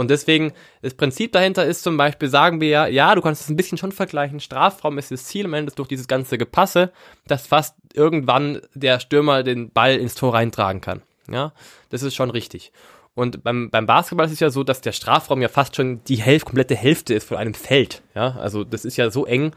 Und 0.00 0.08
deswegen, 0.08 0.54
das 0.80 0.94
Prinzip 0.94 1.32
dahinter 1.32 1.66
ist 1.66 1.82
zum 1.82 1.98
Beispiel, 1.98 2.30
sagen 2.30 2.62
wir 2.62 2.68
ja, 2.68 2.86
ja, 2.86 3.14
du 3.14 3.20
kannst 3.20 3.42
es 3.42 3.50
ein 3.50 3.56
bisschen 3.56 3.76
schon 3.76 3.92
vergleichen. 3.92 4.40
Strafraum 4.40 4.96
ist 4.96 5.10
das 5.10 5.24
Ziel 5.24 5.44
am 5.44 5.52
Ende 5.52 5.72
durch 5.72 5.88
dieses 5.88 6.08
ganze 6.08 6.38
Gepasse, 6.38 6.90
dass 7.26 7.46
fast 7.46 7.76
irgendwann 7.92 8.62
der 8.72 8.98
Stürmer 8.98 9.42
den 9.42 9.70
Ball 9.70 9.96
ins 9.96 10.14
Tor 10.14 10.32
reintragen 10.32 10.80
kann. 10.80 11.02
Ja, 11.30 11.52
das 11.90 12.02
ist 12.02 12.14
schon 12.14 12.30
richtig. 12.30 12.72
Und 13.14 13.44
beim, 13.44 13.68
beim 13.68 13.84
Basketball 13.84 14.24
ist 14.24 14.32
es 14.32 14.40
ja 14.40 14.48
so, 14.48 14.64
dass 14.64 14.80
der 14.80 14.92
Strafraum 14.92 15.42
ja 15.42 15.48
fast 15.48 15.76
schon 15.76 16.02
die 16.04 16.16
Hälfte, 16.16 16.46
komplette 16.46 16.76
Hälfte 16.76 17.12
ist 17.12 17.28
von 17.28 17.36
einem 17.36 17.52
Feld. 17.52 18.00
Ja, 18.14 18.38
also 18.40 18.64
das 18.64 18.86
ist 18.86 18.96
ja 18.96 19.10
so 19.10 19.26
eng. 19.26 19.52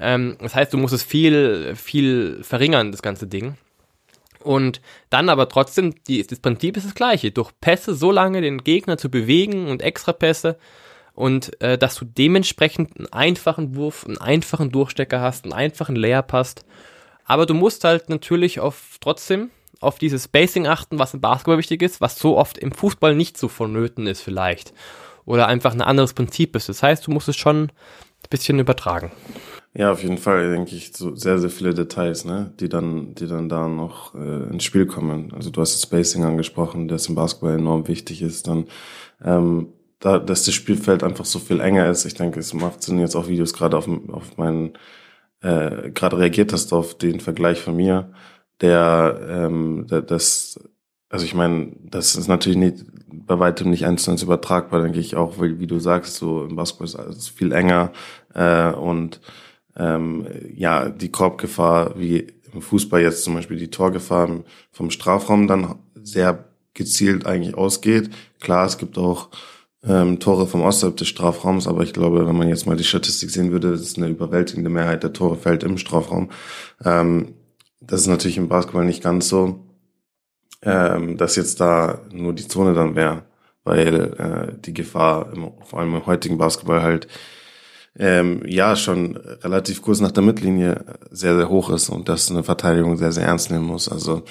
Ähm, 0.00 0.36
das 0.40 0.56
heißt, 0.56 0.72
du 0.72 0.78
musst 0.78 0.94
es 0.94 1.04
viel, 1.04 1.76
viel 1.76 2.42
verringern, 2.42 2.90
das 2.90 3.02
ganze 3.02 3.28
Ding. 3.28 3.54
Und 4.46 4.80
dann 5.10 5.28
aber 5.28 5.48
trotzdem, 5.48 5.94
die, 6.06 6.24
das 6.24 6.38
Prinzip 6.38 6.76
ist 6.76 6.86
das 6.86 6.94
gleiche. 6.94 7.32
Durch 7.32 7.50
Pässe 7.60 7.94
so 7.94 8.12
lange 8.12 8.40
den 8.40 8.62
Gegner 8.62 8.96
zu 8.96 9.10
bewegen 9.10 9.66
und 9.66 9.82
extra 9.82 10.12
Pässe 10.12 10.56
und 11.14 11.60
äh, 11.60 11.76
dass 11.76 11.96
du 11.96 12.04
dementsprechend 12.04 12.96
einen 12.96 13.12
einfachen 13.12 13.74
Wurf, 13.74 14.06
einen 14.06 14.18
einfachen 14.18 14.70
Durchstecker 14.70 15.20
hast, 15.20 15.44
einen 15.44 15.52
einfachen 15.52 15.96
Layer 15.96 16.22
passt. 16.22 16.64
Aber 17.24 17.46
du 17.46 17.54
musst 17.54 17.82
halt 17.82 18.08
natürlich 18.08 18.60
auf 18.60 18.98
trotzdem 19.00 19.50
auf 19.80 19.98
dieses 19.98 20.24
Spacing 20.24 20.66
achten, 20.66 20.98
was 20.98 21.14
im 21.14 21.20
Basketball 21.20 21.58
wichtig 21.58 21.82
ist, 21.82 22.00
was 22.00 22.18
so 22.18 22.38
oft 22.38 22.56
im 22.56 22.70
Fußball 22.70 23.14
nicht 23.14 23.36
so 23.36 23.48
vonnöten 23.48 24.06
ist 24.06 24.20
vielleicht. 24.20 24.72
Oder 25.24 25.48
einfach 25.48 25.72
ein 25.72 25.82
anderes 25.82 26.14
Prinzip 26.14 26.54
ist. 26.54 26.68
Das 26.68 26.82
heißt, 26.82 27.06
du 27.06 27.10
musst 27.10 27.28
es 27.28 27.36
schon 27.36 27.64
ein 27.64 27.70
bisschen 28.30 28.60
übertragen. 28.60 29.10
Ja, 29.78 29.92
auf 29.92 30.02
jeden 30.02 30.16
Fall, 30.16 30.50
denke 30.52 30.74
ich, 30.74 30.92
so 30.96 31.14
sehr, 31.14 31.38
sehr 31.38 31.50
viele 31.50 31.74
Details, 31.74 32.24
ne, 32.24 32.50
die 32.60 32.68
dann, 32.70 33.14
die 33.14 33.26
dann 33.26 33.50
da 33.50 33.68
noch 33.68 34.14
äh, 34.14 34.44
ins 34.50 34.64
Spiel 34.64 34.86
kommen. 34.86 35.32
Also 35.34 35.50
du 35.50 35.60
hast 35.60 35.74
das 35.74 35.82
Spacing 35.82 36.24
angesprochen, 36.24 36.88
das 36.88 37.08
im 37.08 37.14
Basketball 37.14 37.56
enorm 37.58 37.86
wichtig 37.86 38.22
ist. 38.22 38.46
Dann, 38.46 38.68
ähm, 39.22 39.68
da, 39.98 40.18
dass 40.18 40.44
das 40.44 40.54
Spielfeld 40.54 41.04
einfach 41.04 41.26
so 41.26 41.38
viel 41.38 41.60
enger 41.60 41.90
ist. 41.90 42.06
Ich 42.06 42.14
denke, 42.14 42.40
es 42.40 42.54
macht 42.54 42.82
Sinn 42.82 42.98
jetzt 42.98 43.16
auch 43.16 43.28
Videos 43.28 43.52
gerade 43.52 43.76
auf, 43.76 43.86
auf 44.12 44.38
meinen, 44.38 44.78
äh, 45.42 45.90
gerade 45.90 46.18
reagiert 46.18 46.52
hast 46.54 46.72
auf 46.72 46.96
den 46.96 47.20
Vergleich 47.20 47.60
von 47.60 47.76
mir, 47.76 48.12
der, 48.62 49.20
ähm, 49.28 49.86
der 49.90 50.02
das 50.02 50.58
also 51.08 51.24
ich 51.24 51.34
meine, 51.34 51.72
das 51.84 52.16
ist 52.16 52.28
natürlich 52.28 52.58
nicht 52.58 52.84
bei 53.26 53.38
weitem 53.38 53.70
nicht 53.70 53.86
eins 53.86 54.04
zu 54.04 54.10
eins 54.10 54.22
übertragbar, 54.22 54.82
denke 54.82 54.98
ich 54.98 55.16
auch, 55.16 55.38
weil 55.38 55.60
wie 55.60 55.66
du 55.66 55.78
sagst, 55.78 56.16
so 56.16 56.44
im 56.44 56.56
Basketball 56.56 56.86
ist 56.86 56.96
alles 56.96 57.28
viel 57.28 57.52
enger 57.52 57.92
äh, 58.34 58.72
und 58.72 59.20
ähm, 59.76 60.26
ja, 60.54 60.88
die 60.88 61.10
Korbgefahr, 61.10 61.98
wie 61.98 62.32
im 62.52 62.62
Fußball 62.62 63.02
jetzt 63.02 63.24
zum 63.24 63.34
Beispiel 63.34 63.58
die 63.58 63.70
Torgefahr 63.70 64.42
vom 64.72 64.90
Strafraum 64.90 65.46
dann 65.46 65.76
sehr 65.94 66.44
gezielt 66.74 67.26
eigentlich 67.26 67.54
ausgeht. 67.54 68.10
Klar, 68.40 68.66
es 68.66 68.78
gibt 68.78 68.98
auch 68.98 69.30
ähm, 69.84 70.18
Tore 70.20 70.46
vom 70.46 70.62
außerhalb 70.62 70.96
des 70.96 71.08
Strafraums, 71.08 71.66
aber 71.66 71.82
ich 71.82 71.92
glaube, 71.92 72.26
wenn 72.26 72.36
man 72.36 72.48
jetzt 72.48 72.66
mal 72.66 72.76
die 72.76 72.84
Statistik 72.84 73.30
sehen 73.30 73.52
würde, 73.52 73.68
ist 73.68 73.98
eine 73.98 74.08
überwältigende 74.08 74.70
Mehrheit 74.70 75.02
der 75.02 75.12
Tore 75.12 75.36
fällt 75.36 75.62
im 75.62 75.78
Strafraum. 75.78 76.30
Ähm, 76.84 77.34
das 77.80 78.00
ist 78.02 78.06
natürlich 78.06 78.38
im 78.38 78.48
Basketball 78.48 78.84
nicht 78.84 79.02
ganz 79.02 79.28
so, 79.28 79.60
ähm, 80.62 81.16
dass 81.16 81.36
jetzt 81.36 81.60
da 81.60 82.00
nur 82.10 82.32
die 82.32 82.48
Zone 82.48 82.74
dann 82.74 82.96
wäre, 82.96 83.24
weil 83.64 84.14
äh, 84.18 84.60
die 84.60 84.74
Gefahr, 84.74 85.32
im, 85.32 85.52
vor 85.64 85.80
allem 85.80 85.94
im 85.94 86.06
heutigen 86.06 86.38
Basketball 86.38 86.82
halt 86.82 87.06
ähm, 87.98 88.42
ja 88.46 88.76
schon 88.76 89.16
relativ 89.16 89.82
kurz 89.82 90.00
nach 90.00 90.12
der 90.12 90.22
Mittellinie 90.22 90.84
sehr, 91.10 91.36
sehr 91.36 91.48
hoch 91.48 91.70
ist 91.70 91.88
und 91.88 92.08
das 92.08 92.30
eine 92.30 92.42
Verteidigung 92.42 92.96
sehr, 92.96 93.12
sehr 93.12 93.26
ernst 93.26 93.50
nehmen 93.50 93.64
muss. 93.64 93.88
Also 93.88 94.22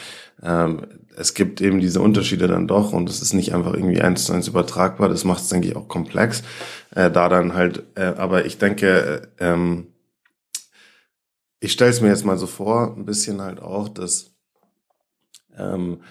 ähm, 0.44 0.82
es 1.18 1.34
gibt 1.34 1.62
eben 1.62 1.80
diese 1.80 2.02
Unterschiede 2.02 2.48
dann 2.48 2.68
doch 2.68 2.94
und 2.94 3.10
es 3.10 3.22
ist 3.22 3.34
nicht 3.34 3.54
einfach 3.54 3.74
irgendwie 3.74 4.02
eins 4.02 4.26
zu 4.26 4.34
eins 4.34 4.48
übertragbar. 4.48 5.10
Das 5.10 5.24
macht 5.24 5.42
es, 5.42 5.50
denke 5.50 5.68
ich, 5.68 5.76
auch 5.76 5.88
komplex. 5.88 6.44
Äh, 6.94 7.10
da 7.10 7.30
dann 7.30 7.54
halt, 7.54 7.84
äh, 7.96 8.14
aber 8.18 8.46
ich 8.46 8.58
denke, 8.58 9.28
äh, 9.40 9.46
ähm, 9.46 9.88
ich 11.60 11.72
stelle 11.72 11.92
es 11.92 12.02
mir 12.02 12.10
jetzt 12.10 12.26
mal 12.26 12.38
so 12.38 12.48
vor, 12.48 12.94
ein 12.96 13.06
bisschen 13.06 13.42
halt 13.42 13.62
auch, 13.62 13.90
dass 13.90 14.32
ähm, 15.58 16.02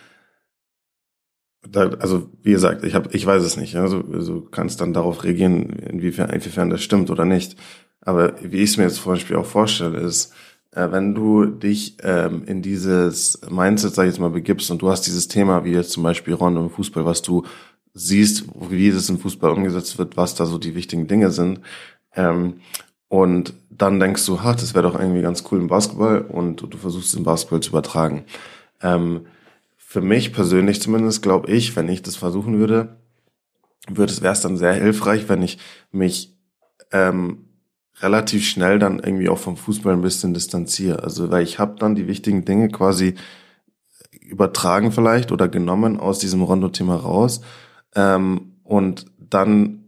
da, 1.69 1.91
also 1.99 2.29
wie 2.43 2.53
gesagt, 2.53 2.85
ich 2.85 2.95
habe, 2.95 3.09
ich 3.13 3.25
weiß 3.25 3.43
es 3.43 3.57
nicht. 3.57 3.77
Also 3.77 4.03
du 4.03 4.43
kannst 4.43 4.81
dann 4.81 4.93
darauf 4.93 5.25
reagieren, 5.25 5.71
inwiefern, 5.71 6.31
inwiefern 6.31 6.71
das 6.71 6.83
stimmt 6.83 7.11
oder 7.11 7.25
nicht. 7.25 7.57
Aber 8.01 8.35
wie 8.43 8.59
ich 8.59 8.71
es 8.71 8.77
mir 8.77 8.85
jetzt 8.85 8.97
zum 8.97 9.13
Beispiel 9.13 9.37
auch 9.37 9.47
vorstelle, 9.47 9.99
ist, 9.99 10.33
äh, 10.73 10.91
wenn 10.91 11.15
du 11.15 11.47
dich 11.47 11.97
ähm, 12.03 12.43
in 12.47 12.63
dieses 12.63 13.41
Mindset, 13.49 13.95
sag 13.95 14.05
ich 14.05 14.11
jetzt 14.11 14.21
mal, 14.21 14.31
begibst 14.31 14.71
und 14.71 14.83
du 14.83 14.91
hast 14.91 15.03
dieses 15.03 15.29
Thema, 15.29 15.65
wie 15.65 15.73
jetzt 15.73 15.93
zum 15.93 16.03
Beispiel 16.03 16.35
Ron 16.35 16.57
im 16.57 16.71
Fußball, 16.71 17.05
was 17.05 17.23
du 17.23 17.45
siehst, 17.95 18.45
wie 18.71 18.91
das 18.91 19.09
im 19.09 19.19
Fußball 19.19 19.53
umgesetzt 19.53 19.99
wird, 19.99 20.17
was 20.17 20.35
da 20.35 20.47
so 20.47 20.59
die 20.59 20.75
wichtigen 20.75 21.07
Dinge 21.07 21.31
sind, 21.31 21.61
ähm, 22.15 22.55
und 23.09 23.55
dann 23.71 24.01
denkst 24.01 24.27
du, 24.27 24.43
ha, 24.43 24.55
das 24.55 24.75
wäre 24.75 24.83
doch 24.83 24.99
irgendwie 24.99 25.23
ganz 25.23 25.45
cool 25.51 25.61
im 25.61 25.69
Basketball 25.69 26.23
und 26.23 26.61
du 26.63 26.77
versuchst 26.77 27.09
es 27.09 27.15
im 27.15 27.25
Basketball 27.25 27.61
zu 27.61 27.71
übertragen. 27.71 28.25
Ähm, 28.83 29.27
für 29.95 30.01
mich 30.01 30.33
persönlich 30.33 30.83
zumindest 30.83 31.23
glaube 31.23 31.53
ich, 31.53 31.77
wenn 31.77 31.89
ich 31.89 32.03
das 32.03 32.17
versuchen 32.17 32.59
würde, 32.59 32.97
würde 33.87 34.13
es 34.13 34.23
wäre 34.23 34.33
es 34.33 34.41
dann 34.41 34.57
sehr 34.57 34.75
hilfreich, 34.75 35.29
wenn 35.29 35.41
ich 35.41 35.59
mich 35.93 36.37
ähm, 36.91 37.45
relativ 38.01 38.45
schnell 38.45 38.81
dann 38.81 38.99
irgendwie 38.99 39.29
auch 39.29 39.39
vom 39.39 39.57
Fußball 39.57 39.93
ein 39.93 40.03
bisschen 40.03 40.35
distanziere. 40.35 41.05
Also 41.05 41.31
weil 41.31 41.45
ich 41.45 41.61
habe 41.61 41.77
dann 41.79 41.95
die 41.95 42.09
wichtigen 42.09 42.45
Dinge 42.45 42.71
quasi 42.71 43.15
übertragen 44.21 44.91
vielleicht 44.91 45.31
oder 45.31 45.47
genommen 45.47 46.01
aus 46.01 46.19
diesem 46.19 46.43
Rondo-Thema 46.43 46.97
raus 46.97 47.43
ähm, 47.95 48.57
und 48.65 49.07
dann 49.17 49.85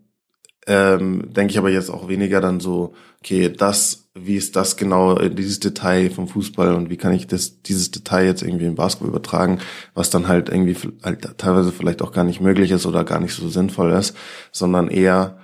ähm, 0.69 1.33
denke 1.33 1.51
ich 1.51 1.59
aber 1.59 1.71
jetzt 1.71 1.90
auch 1.90 2.07
weniger 2.07 2.40
dann 2.40 2.61
so, 2.61 2.95
okay, 3.19 3.53
das, 3.53 4.06
wie 4.27 4.37
ist 4.37 4.57
das 4.57 4.77
genau, 4.77 5.17
äh, 5.17 5.31
dieses 5.31 5.61
Detail 5.61 6.11
vom 6.11 6.29
Fußball 6.29 6.75
und 6.75 6.91
wie 6.91 6.97
kann 6.97 7.12
ich 7.12 7.27
das, 7.27 7.62
dieses 7.62 7.91
Detail 7.91 8.27
jetzt 8.27 8.43
irgendwie 8.43 8.67
im 8.67 8.75
Basketball 8.75 9.09
übertragen, 9.09 9.61
was 9.95 10.11
dann 10.11 10.29
halt 10.29 10.49
irgendwie 10.49 10.77
halt 11.03 11.39
teilweise 11.39 11.73
vielleicht 11.73 12.03
auch 12.03 12.12
gar 12.12 12.25
nicht 12.25 12.41
möglich 12.41 12.71
ist 12.71 12.87
oder 12.87 13.05
gar 13.05 13.21
nicht 13.21 13.35
so 13.35 13.49
sinnvoll 13.49 13.93
ist, 13.93 14.17
sondern 14.53 14.89
eher, 14.89 15.39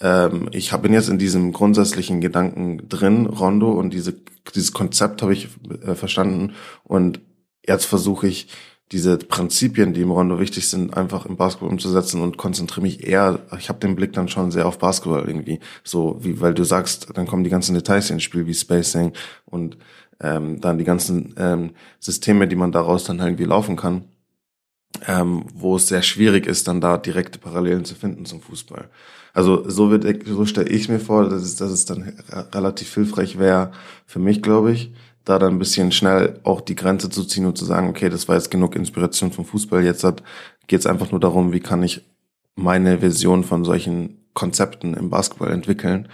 ähm, 0.00 0.48
ich 0.52 0.72
bin 0.72 0.92
jetzt 0.92 1.08
in 1.08 1.18
diesem 1.18 1.52
grundsätzlichen 1.52 2.20
Gedanken 2.20 2.88
drin, 2.88 3.26
Rondo, 3.26 3.70
und 3.72 3.92
diese, 3.92 4.14
dieses 4.54 4.72
Konzept 4.72 5.22
habe 5.22 5.32
ich 5.32 5.48
äh, 5.84 5.94
verstanden 5.94 6.54
und 6.84 7.20
jetzt 7.66 7.84
versuche 7.84 8.28
ich 8.28 8.48
diese 8.92 9.18
Prinzipien, 9.18 9.92
die 9.92 10.00
im 10.00 10.10
Rondo 10.10 10.40
wichtig 10.40 10.68
sind, 10.68 10.96
einfach 10.96 11.26
im 11.26 11.36
Basketball 11.36 11.68
umzusetzen 11.68 12.22
und 12.22 12.38
konzentriere 12.38 12.82
mich 12.82 13.06
eher, 13.06 13.40
ich 13.58 13.68
habe 13.68 13.80
den 13.80 13.96
Blick 13.96 14.14
dann 14.14 14.28
schon 14.28 14.50
sehr 14.50 14.66
auf 14.66 14.78
Basketball 14.78 15.26
irgendwie, 15.26 15.60
so 15.84 16.18
wie, 16.20 16.40
weil 16.40 16.54
du 16.54 16.64
sagst, 16.64 17.08
dann 17.14 17.26
kommen 17.26 17.44
die 17.44 17.50
ganzen 17.50 17.74
Details 17.74 18.10
ins 18.10 18.22
Spiel, 18.22 18.46
wie 18.46 18.54
Spacing 18.54 19.12
und 19.44 19.76
ähm, 20.20 20.60
dann 20.60 20.78
die 20.78 20.84
ganzen 20.84 21.34
ähm, 21.36 21.72
Systeme, 22.00 22.48
die 22.48 22.56
man 22.56 22.72
daraus 22.72 23.04
dann 23.04 23.18
irgendwie 23.18 23.44
laufen 23.44 23.76
kann, 23.76 24.04
ähm, 25.06 25.44
wo 25.54 25.76
es 25.76 25.88
sehr 25.88 26.02
schwierig 26.02 26.46
ist, 26.46 26.66
dann 26.66 26.80
da 26.80 26.96
direkte 26.96 27.38
Parallelen 27.38 27.84
zu 27.84 27.94
finden 27.94 28.24
zum 28.24 28.40
Fußball. 28.40 28.88
Also 29.34 29.68
so 29.68 29.90
wird, 29.90 30.26
so 30.26 30.46
stelle 30.46 30.68
ich 30.68 30.88
mir 30.88 30.98
vor, 30.98 31.28
dass 31.28 31.42
es, 31.42 31.56
dass 31.56 31.70
es 31.70 31.84
dann 31.84 32.14
relativ 32.52 32.92
hilfreich 32.94 33.38
wäre 33.38 33.72
für 34.06 34.18
mich, 34.18 34.42
glaube 34.42 34.72
ich, 34.72 34.92
da 35.28 35.38
dann 35.38 35.54
ein 35.54 35.58
bisschen 35.58 35.92
schnell 35.92 36.40
auch 36.42 36.60
die 36.60 36.74
Grenze 36.74 37.10
zu 37.10 37.24
ziehen 37.24 37.46
und 37.46 37.58
zu 37.58 37.64
sagen, 37.64 37.88
okay, 37.88 38.08
das 38.08 38.28
war 38.28 38.36
jetzt 38.36 38.50
genug 38.50 38.74
Inspiration 38.76 39.30
vom 39.30 39.44
Fußball, 39.44 39.84
jetzt 39.84 40.06
geht 40.66 40.80
es 40.80 40.86
einfach 40.86 41.10
nur 41.10 41.20
darum, 41.20 41.52
wie 41.52 41.60
kann 41.60 41.82
ich 41.82 42.02
meine 42.54 43.02
Vision 43.02 43.44
von 43.44 43.64
solchen 43.64 44.18
Konzepten 44.34 44.94
im 44.94 45.10
Basketball 45.10 45.52
entwickeln. 45.52 46.08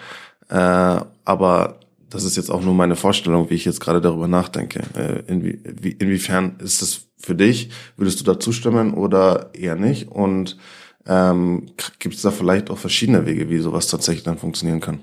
Äh, 0.48 1.00
aber 1.24 1.81
das 2.11 2.24
ist 2.24 2.37
jetzt 2.37 2.50
auch 2.50 2.62
nur 2.62 2.74
meine 2.74 2.96
Vorstellung, 2.96 3.50
wie 3.50 3.55
ich 3.55 3.64
jetzt 3.64 3.81
gerade 3.81 4.00
darüber 4.00 4.29
nachdenke. 4.29 4.83
Äh, 4.94 5.31
inwie, 5.31 5.61
wie, 5.64 5.92
inwiefern 5.92 6.57
ist 6.59 6.83
das 6.83 7.03
für 7.16 7.35
dich? 7.35 7.70
Würdest 7.96 8.20
du 8.20 8.24
da 8.24 8.38
zustimmen 8.38 8.94
oder 8.94 9.50
eher 9.55 9.77
nicht? 9.77 10.09
Und 10.09 10.59
ähm, 11.07 11.66
gibt 11.98 12.14
es 12.14 12.22
da 12.22 12.31
vielleicht 12.31 12.70
auch 12.70 12.79
verschiedene 12.79 13.27
Wege, 13.27 13.48
wie 13.50 13.59
sowas 13.59 13.88
tatsächlich 13.88 14.24
dann 14.24 14.38
funktionieren 14.38 14.81
kann? 14.81 15.00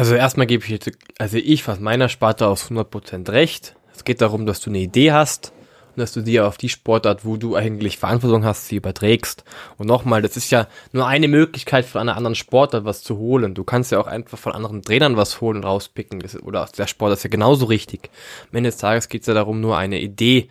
Also 0.00 0.14
erstmal 0.14 0.46
gebe 0.46 0.64
ich 0.64 0.70
jetzt, 0.70 0.90
also 1.18 1.36
ich 1.36 1.68
was 1.68 1.78
meiner 1.78 2.08
Sparte 2.08 2.46
aus 2.46 2.70
100% 2.70 3.30
recht. 3.32 3.76
Es 3.94 4.02
geht 4.02 4.22
darum, 4.22 4.46
dass 4.46 4.60
du 4.60 4.70
eine 4.70 4.78
Idee 4.78 5.12
hast 5.12 5.52
und 5.90 5.98
dass 5.98 6.14
du 6.14 6.22
die 6.22 6.40
auf 6.40 6.56
die 6.56 6.70
Sportart, 6.70 7.26
wo 7.26 7.36
du 7.36 7.54
eigentlich 7.54 7.98
Verantwortung 7.98 8.42
hast, 8.42 8.68
sie 8.68 8.76
überträgst. 8.76 9.44
Und 9.76 9.88
nochmal, 9.88 10.22
das 10.22 10.38
ist 10.38 10.50
ja 10.50 10.68
nur 10.92 11.06
eine 11.06 11.28
Möglichkeit 11.28 11.84
von 11.84 12.00
einer 12.00 12.16
anderen 12.16 12.34
Sportart 12.34 12.86
was 12.86 13.02
zu 13.02 13.18
holen. 13.18 13.52
Du 13.52 13.62
kannst 13.62 13.92
ja 13.92 14.00
auch 14.00 14.06
einfach 14.06 14.38
von 14.38 14.52
anderen 14.52 14.80
Trainern 14.80 15.18
was 15.18 15.42
holen 15.42 15.58
und 15.58 15.64
rauspicken. 15.64 16.20
Das, 16.20 16.42
oder 16.42 16.66
der 16.78 16.86
Sport 16.86 17.12
ist 17.12 17.24
ja 17.24 17.28
genauso 17.28 17.66
richtig. 17.66 18.08
Am 18.50 18.56
Ende 18.56 18.70
des 18.70 18.78
Tages 18.78 19.10
geht 19.10 19.20
es 19.20 19.26
ja 19.26 19.34
darum, 19.34 19.60
nur 19.60 19.76
eine 19.76 20.00
Idee 20.00 20.48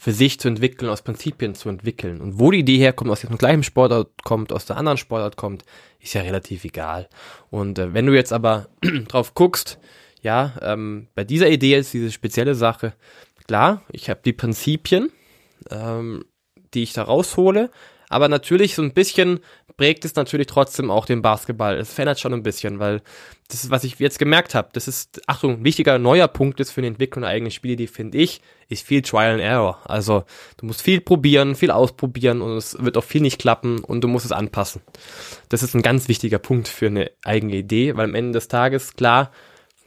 für 0.00 0.12
sich 0.12 0.40
zu 0.40 0.48
entwickeln, 0.48 0.88
aus 0.88 1.02
Prinzipien 1.02 1.54
zu 1.54 1.68
entwickeln. 1.68 2.22
Und 2.22 2.38
wo 2.38 2.50
die 2.50 2.60
Idee 2.60 2.78
herkommt, 2.78 3.10
aus 3.10 3.20
dem 3.20 3.36
gleichen 3.36 3.62
Sportart 3.62 4.24
kommt, 4.24 4.50
aus 4.50 4.64
der 4.64 4.78
anderen 4.78 4.96
Sportart 4.96 5.36
kommt, 5.36 5.62
ist 5.98 6.14
ja 6.14 6.22
relativ 6.22 6.64
egal. 6.64 7.06
Und 7.50 7.78
äh, 7.78 7.92
wenn 7.92 8.06
du 8.06 8.14
jetzt 8.14 8.32
aber 8.32 8.68
drauf 9.08 9.34
guckst, 9.34 9.78
ja, 10.22 10.54
ähm, 10.62 11.08
bei 11.14 11.24
dieser 11.24 11.50
Idee 11.50 11.76
ist 11.76 11.92
diese 11.92 12.10
spezielle 12.10 12.54
Sache, 12.54 12.94
klar, 13.46 13.82
ich 13.92 14.08
habe 14.08 14.20
die 14.24 14.32
Prinzipien, 14.32 15.10
ähm, 15.70 16.24
die 16.72 16.82
ich 16.82 16.94
da 16.94 17.02
raushole, 17.02 17.70
aber 18.10 18.28
natürlich 18.28 18.74
so 18.74 18.82
ein 18.82 18.92
bisschen 18.92 19.40
prägt 19.76 20.04
es 20.04 20.16
natürlich 20.16 20.48
trotzdem 20.48 20.90
auch 20.90 21.06
den 21.06 21.22
Basketball. 21.22 21.78
Es 21.78 21.94
verändert 21.94 22.20
schon 22.20 22.34
ein 22.34 22.42
bisschen, 22.42 22.80
weil 22.80 23.00
das 23.48 23.64
ist, 23.64 23.70
was 23.70 23.84
ich 23.84 23.98
jetzt 23.98 24.18
gemerkt 24.18 24.54
habe. 24.54 24.68
Das 24.72 24.88
ist, 24.88 25.22
Achtung, 25.26 25.54
ein 25.54 25.64
wichtiger 25.64 25.98
neuer 25.98 26.28
Punkt 26.28 26.60
ist 26.60 26.72
für 26.72 26.82
die 26.82 26.88
Entwicklung 26.88 27.22
der 27.22 27.30
eigenen 27.30 27.52
Spiele, 27.52 27.76
die 27.76 27.86
finde 27.86 28.18
ich, 28.18 28.42
ist 28.68 28.84
viel 28.84 29.00
Trial 29.00 29.34
and 29.34 29.40
Error. 29.40 29.78
Also 29.84 30.24
du 30.58 30.66
musst 30.66 30.82
viel 30.82 31.00
probieren, 31.00 31.54
viel 31.54 31.70
ausprobieren 31.70 32.42
und 32.42 32.56
es 32.56 32.76
wird 32.82 32.98
auch 32.98 33.04
viel 33.04 33.22
nicht 33.22 33.38
klappen 33.38 33.78
und 33.78 34.02
du 34.02 34.08
musst 34.08 34.26
es 34.26 34.32
anpassen. 34.32 34.82
Das 35.48 35.62
ist 35.62 35.74
ein 35.74 35.82
ganz 35.82 36.08
wichtiger 36.08 36.38
Punkt 36.38 36.66
für 36.66 36.86
eine 36.86 37.10
eigene 37.24 37.56
Idee, 37.56 37.96
weil 37.96 38.04
am 38.06 38.14
Ende 38.16 38.32
des 38.32 38.48
Tages, 38.48 38.94
klar, 38.96 39.30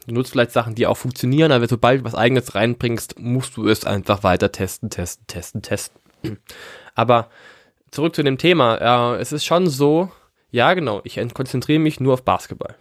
Du 0.05 0.13
nutzt 0.13 0.31
vielleicht 0.31 0.51
Sachen, 0.51 0.75
die 0.75 0.85
auch 0.85 0.97
funktionieren, 0.97 1.53
aber 1.53 1.65
sobald 1.65 2.01
du 2.01 2.03
was 2.03 2.13
eigenes 2.13 2.55
reinbringst, 2.55 3.19
musst 3.19 3.55
du 3.55 3.69
es 3.69 3.85
einfach 3.85 4.21
weiter 4.21 4.51
testen, 4.51 4.89
testen, 4.89 5.27
testen, 5.27 5.61
testen. 5.61 6.01
Aber 6.93 7.29
zurück 7.93 8.15
zu 8.15 8.23
dem 8.23 8.37
Thema. 8.37 8.81
Ja, 8.81 9.15
es 9.15 9.31
ist 9.31 9.45
schon 9.45 9.67
so, 9.67 10.11
ja 10.51 10.73
genau, 10.73 11.01
ich 11.03 11.19
konzentriere 11.33 11.79
mich 11.79 11.99
nur 11.99 12.13
auf 12.13 12.23
Basketball. 12.23 12.75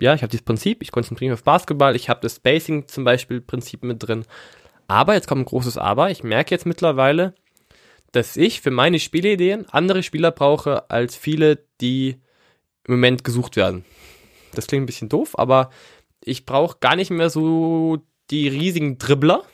Ja, 0.00 0.14
ich 0.14 0.22
habe 0.22 0.30
dieses 0.30 0.44
Prinzip, 0.44 0.82
ich 0.82 0.92
konzentriere 0.92 1.30
mich 1.30 1.40
auf 1.40 1.44
Basketball, 1.44 1.96
ich 1.96 2.08
habe 2.08 2.20
das 2.20 2.36
Spacing 2.36 2.88
zum 2.88 3.04
Beispiel 3.04 3.40
Prinzip 3.40 3.82
mit 3.82 4.02
drin. 4.06 4.24
Aber, 4.88 5.14
jetzt 5.14 5.28
kommt 5.28 5.42
ein 5.42 5.46
großes 5.46 5.78
Aber, 5.78 6.10
ich 6.10 6.22
merke 6.22 6.54
jetzt 6.54 6.66
mittlerweile, 6.66 7.34
dass 8.12 8.36
ich 8.36 8.60
für 8.60 8.70
meine 8.70 8.98
Spielideen 8.98 9.66
andere 9.70 10.02
Spieler 10.02 10.30
brauche 10.30 10.90
als 10.90 11.16
viele, 11.16 11.64
die 11.80 12.20
im 12.86 12.94
Moment 12.94 13.24
gesucht 13.24 13.56
werden. 13.56 13.84
Das 14.54 14.66
klingt 14.66 14.82
ein 14.82 14.86
bisschen 14.86 15.08
doof, 15.08 15.38
aber 15.38 15.70
ich 16.22 16.44
brauche 16.44 16.78
gar 16.80 16.96
nicht 16.96 17.10
mehr 17.10 17.30
so 17.30 17.98
die 18.30 18.48
riesigen 18.48 18.98
Dribbler, 18.98 19.44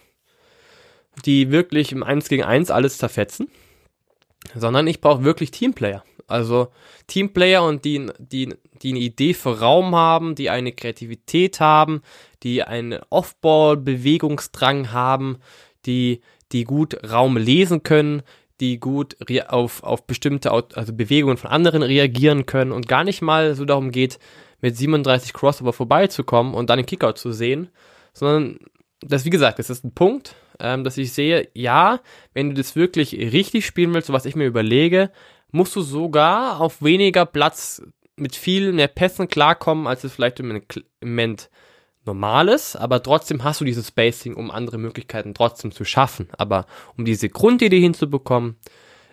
die 1.25 1.51
wirklich 1.51 1.93
im 1.93 2.03
1 2.03 2.29
gegen 2.29 2.43
1 2.43 2.71
alles 2.71 2.99
zerfetzen, 2.99 3.49
sondern 4.55 4.87
ich 4.87 5.01
brauche 5.01 5.25
wirklich 5.25 5.51
Teamplayer. 5.51 6.05
Also 6.27 6.69
Teamplayer 7.07 7.65
und 7.65 7.85
die, 7.85 8.07
die, 8.19 8.55
die 8.83 8.91
eine 8.91 8.99
Idee 8.99 9.35
für 9.35 9.61
Raum 9.61 9.97
haben, 9.97 10.35
die 10.35 10.51
eine 10.51 10.73
Kreativität 10.73 11.59
haben, 11.59 12.03
die 12.43 12.63
einen 12.63 13.01
Offball-Bewegungsdrang 13.09 14.93
haben, 14.93 15.39
die, 15.87 16.21
die 16.53 16.65
gut 16.65 16.99
Raum 17.11 17.37
lesen 17.37 17.83
können, 17.83 18.23
die 18.61 18.79
gut 18.79 19.17
auf, 19.49 19.83
auf 19.83 20.07
bestimmte 20.07 20.51
also 20.51 20.93
Bewegungen 20.93 21.37
von 21.37 21.51
anderen 21.51 21.83
reagieren 21.83 22.45
können 22.45 22.73
und 22.73 22.89
gar 22.89 23.05
nicht 23.05 23.23
mal 23.23 23.55
so 23.55 23.65
darum 23.65 23.91
geht, 23.91 24.19
mit 24.61 24.77
37 24.77 25.33
Crossover 25.33 25.73
vorbeizukommen 25.73 26.55
und 26.55 26.69
dann 26.69 26.79
den 26.79 26.87
Kickout 26.87 27.15
zu 27.19 27.33
sehen, 27.33 27.71
sondern 28.13 28.59
das, 29.01 29.25
wie 29.25 29.31
gesagt, 29.31 29.61
das 29.61 29.71
ist 29.71 29.85
ein 29.85 29.95
Punkt, 29.95 30.35
ähm, 30.61 30.85
dass 30.85 30.99
ich 30.99 31.13
sehe, 31.13 31.49
ja, 31.55 32.01
wenn 32.35 32.51
du 32.51 32.55
das 32.55 32.77
wirklich 32.77 33.13
richtig 33.15 33.67
spielen 33.67 33.95
willst, 33.95 34.13
was 34.13 34.27
ich 34.27 34.37
mir 34.37 34.47
überlege, 34.47 35.11
musst 35.51 35.75
du 35.77 35.81
sogar 35.81 36.61
auf 36.61 36.83
weniger 36.83 37.27
Platz 37.27 37.83
mit 38.17 38.35
viel 38.37 38.73
mehr 38.73 38.89
Pässen 38.89 39.29
klarkommen, 39.29 39.87
als 39.87 40.05
es 40.05 40.13
vielleicht 40.13 40.41
im 40.41 40.63
Moment 41.03 41.51
normal 42.05 42.49
ist, 42.49 42.75
aber 42.75 43.03
trotzdem 43.03 43.45
hast 43.45 43.61
du 43.61 43.65
dieses 43.65 43.89
Spacing, 43.89 44.35
um 44.35 44.51
andere 44.51 44.79
Möglichkeiten 44.79 45.35
trotzdem 45.35 45.71
zu 45.71 45.85
schaffen. 45.85 46.29
Aber 46.37 46.67
um 46.97 47.05
diese 47.05 47.29
Grundidee 47.29 47.81
hinzubekommen, 47.81 48.57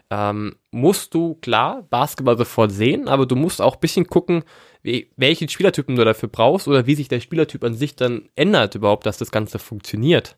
ähm, 0.10 0.56
musst 0.72 1.14
du 1.14 1.36
klar 1.36 1.84
Basketball 1.90 2.38
sofort 2.38 2.72
sehen, 2.72 3.08
aber 3.08 3.26
du 3.26 3.36
musst 3.36 3.62
auch 3.62 3.76
ein 3.76 3.80
bisschen 3.82 4.08
gucken, 4.08 4.44
wie, 4.82 5.12
welchen 5.18 5.50
Spielertypen 5.50 5.96
du 5.96 6.06
dafür 6.06 6.30
brauchst 6.30 6.68
oder 6.68 6.86
wie 6.86 6.96
sich 6.96 7.08
der 7.08 7.20
Spielertyp 7.20 7.64
an 7.64 7.74
sich 7.74 7.96
dann 7.96 8.30
ändert 8.36 8.76
überhaupt, 8.76 9.06
dass 9.06 9.18
das 9.18 9.32
Ganze 9.32 9.60
funktioniert. 9.60 10.38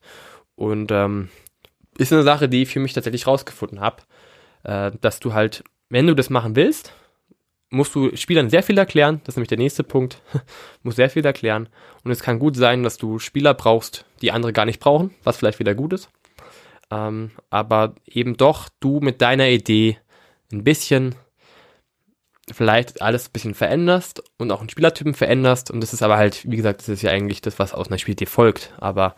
Und 0.58 0.92
ähm, 0.92 1.30
ist 1.98 2.12
eine 2.12 2.24
Sache, 2.24 2.50
die 2.50 2.64
ich 2.64 2.70
für 2.70 2.80
mich 2.80 2.94
tatsächlich 2.94 3.28
rausgefunden 3.28 3.80
habe, 3.80 4.04
äh, 4.64 4.92
dass 5.00 5.22
du 5.22 5.34
halt, 5.34 5.64
wenn 5.90 6.08
du 6.08 6.16
das 6.16 6.30
machen 6.30 6.58
willst, 6.58 6.92
musst 7.70 7.96
du 7.96 8.16
Spielern 8.16 8.50
sehr 8.50 8.64
viel 8.64 8.78
erklären, 8.78 9.22
das 9.24 9.34
ist 9.34 9.38
nämlich 9.38 9.50
der 9.50 9.58
nächste 9.58 9.84
Punkt, 9.84 10.22
muss 10.84 10.96
sehr 10.96 11.10
viel 11.10 11.26
erklären. 11.26 11.70
Und 12.04 12.12
es 12.12 12.22
kann 12.22 12.40
gut 12.40 12.56
sein, 12.56 12.84
dass 12.84 12.98
du 12.98 13.20
Spieler 13.20 13.54
brauchst, 13.54 14.06
die 14.22 14.32
andere 14.32 14.52
gar 14.52 14.66
nicht 14.66 14.80
brauchen, 14.80 15.14
was 15.24 15.38
vielleicht 15.38 15.60
wieder 15.60 15.76
gut 15.76 15.94
ist. 15.94 16.10
Ähm, 16.90 17.32
aber 17.50 17.96
eben 18.06 18.36
doch 18.38 18.70
du 18.80 19.00
mit 19.00 19.22
deiner 19.22 19.50
Idee 19.50 19.98
ein 20.52 20.64
bisschen 20.64 21.16
vielleicht 22.50 23.02
alles 23.02 23.28
ein 23.28 23.34
bisschen 23.34 23.54
veränderst 23.54 24.24
und 24.38 24.52
auch 24.52 24.62
einen 24.62 24.70
Spielertypen 24.70 25.14
veränderst. 25.14 25.70
Und 25.70 25.82
das 25.82 25.94
ist 25.94 26.02
aber 26.02 26.18
halt, 26.18 26.50
wie 26.50 26.56
gesagt, 26.56 26.80
das 26.80 26.90
ist 26.90 27.02
ja 27.02 27.12
eigentlich 27.12 27.42
das, 27.42 27.60
was 27.60 27.74
aus 27.74 27.88
einer 27.88 27.98
Spielidee 27.98 28.26
folgt. 28.26 28.74
Aber 28.78 29.16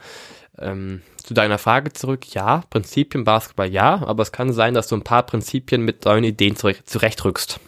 ähm, 0.58 1.02
zu 1.24 1.34
deiner 1.34 1.58
Frage 1.58 1.94
zurück, 1.94 2.34
ja, 2.34 2.64
Prinzipien 2.70 3.24
Basketball 3.24 3.70
ja, 3.70 4.04
aber 4.06 4.24
es 4.24 4.32
kann 4.32 4.52
sein, 4.54 4.74
dass 4.74 4.88
du 4.88 4.96
ein 4.96 5.04
paar 5.04 5.24
Prinzipien 5.24 5.84
mit 5.84 6.06
neuen 6.06 6.24
Ideen 6.24 6.56
zurecht, 6.56 6.90
zurechtrückst. 6.90 7.60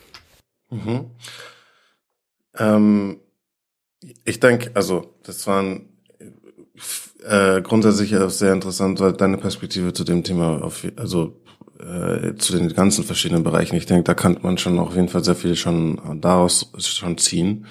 Mhm. 0.70 1.12
Ähm, 2.58 3.20
ich 4.24 4.40
denke, 4.40 4.72
also 4.74 5.14
das 5.24 5.46
waren 5.48 5.90
äh, 7.24 7.62
grundsätzlich 7.62 8.16
sehr 8.28 8.54
interessant, 8.54 9.00
deine 9.00 9.38
Perspektive 9.38 9.94
zu 9.94 10.04
dem 10.04 10.24
Thema, 10.24 10.64
auf, 10.64 10.86
also 10.96 11.42
äh, 11.80 12.36
zu 12.36 12.58
den 12.58 12.74
ganzen 12.74 13.04
verschiedenen 13.04 13.44
Bereichen. 13.44 13.76
Ich 13.76 13.86
denke, 13.86 14.04
da 14.04 14.14
kann 14.14 14.40
man 14.42 14.58
schon 14.58 14.80
auf 14.80 14.96
jeden 14.96 15.10
Fall 15.10 15.24
sehr 15.24 15.36
viel 15.36 15.56
schon 15.56 16.20
daraus 16.22 16.72
schon 16.78 17.18
ziehen 17.18 17.66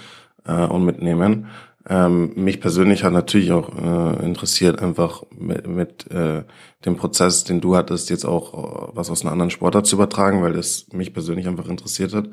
äh, 0.45 0.65
und 0.65 0.85
mitnehmen. 0.85 1.47
Ähm, 1.89 2.33
mich 2.35 2.61
persönlich 2.61 3.05
hat 3.05 3.13
natürlich 3.13 3.53
auch 3.53 3.71
äh, 3.75 4.25
interessiert, 4.25 4.81
einfach 4.81 5.23
mit, 5.31 5.67
mit 5.67 6.11
äh, 6.11 6.45
dem 6.85 6.97
Prozess, 6.97 7.45
den 7.45 7.61
du 7.61 7.75
hattest, 7.75 8.11
jetzt 8.11 8.27
auch 8.27 8.91
äh, 8.91 8.91
was 8.95 9.11
aus 9.11 9.23
einer 9.23 9.33
anderen 9.33 9.51
Sportart 9.51 9.87
zu 9.87 9.97
übertragen, 9.97 10.43
weil 10.43 10.53
das 10.53 10.87
mich 10.93 11.15
persönlich 11.15 11.49
einfach 11.49 11.69
interessiert 11.69 12.13
hat. 12.13 12.29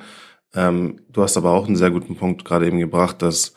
Ähm, 0.53 0.99
du 1.09 1.23
hast 1.23 1.37
aber 1.37 1.51
auch 1.51 1.67
einen 1.67 1.77
sehr 1.77 1.91
guten 1.91 2.15
Punkt 2.17 2.43
gerade 2.43 2.67
eben 2.67 2.79
gebracht, 2.79 3.21
dass 3.21 3.53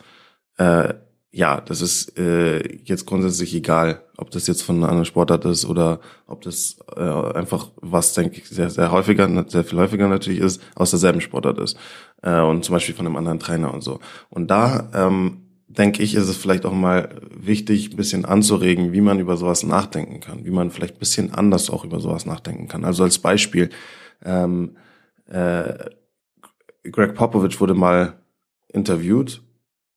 äh, 0.57 0.93
ja, 1.33 1.61
das 1.61 1.81
ist 1.81 2.17
äh, 2.19 2.77
jetzt 2.83 3.05
grundsätzlich 3.05 3.55
egal, 3.55 4.03
ob 4.17 4.31
das 4.31 4.47
jetzt 4.47 4.63
von 4.63 4.77
einer 4.77 4.89
anderen 4.89 5.05
Sportart 5.05 5.45
ist 5.45 5.65
oder 5.65 6.01
ob 6.27 6.41
das 6.41 6.77
äh, 6.95 7.01
einfach, 7.01 7.69
was 7.77 8.13
denke 8.13 8.37
ich, 8.37 8.49
sehr, 8.49 8.69
sehr 8.69 8.91
häufiger, 8.91 9.29
sehr 9.47 9.63
viel 9.63 9.79
häufiger 9.79 10.09
natürlich 10.09 10.41
ist, 10.41 10.61
aus 10.75 10.89
derselben 10.89 11.21
Sportart 11.21 11.57
ist. 11.59 11.77
Äh, 12.21 12.41
und 12.41 12.65
zum 12.65 12.73
Beispiel 12.73 12.95
von 12.95 13.05
einem 13.05 13.15
anderen 13.15 13.39
Trainer 13.39 13.73
und 13.73 13.81
so. 13.81 14.01
Und 14.29 14.47
da 14.51 14.89
ähm, 14.93 15.50
denke 15.77 16.03
ich, 16.03 16.15
ist 16.15 16.27
es 16.27 16.37
vielleicht 16.37 16.65
auch 16.65 16.73
mal 16.73 17.21
wichtig, 17.33 17.91
ein 17.91 17.95
bisschen 17.95 18.25
anzuregen, 18.25 18.93
wie 18.93 19.01
man 19.01 19.19
über 19.19 19.37
sowas 19.37 19.63
nachdenken 19.63 20.19
kann, 20.19 20.45
wie 20.45 20.51
man 20.51 20.71
vielleicht 20.71 20.95
ein 20.95 20.99
bisschen 20.99 21.33
anders 21.33 21.69
auch 21.69 21.83
über 21.85 21.99
sowas 21.99 22.25
nachdenken 22.25 22.67
kann. 22.67 22.85
Also 22.85 23.03
als 23.03 23.19
Beispiel, 23.19 23.69
ähm, 24.23 24.75
äh, 25.27 25.73
Greg 26.91 27.15
Popovich 27.15 27.59
wurde 27.59 27.73
mal 27.73 28.13
interviewt 28.69 29.41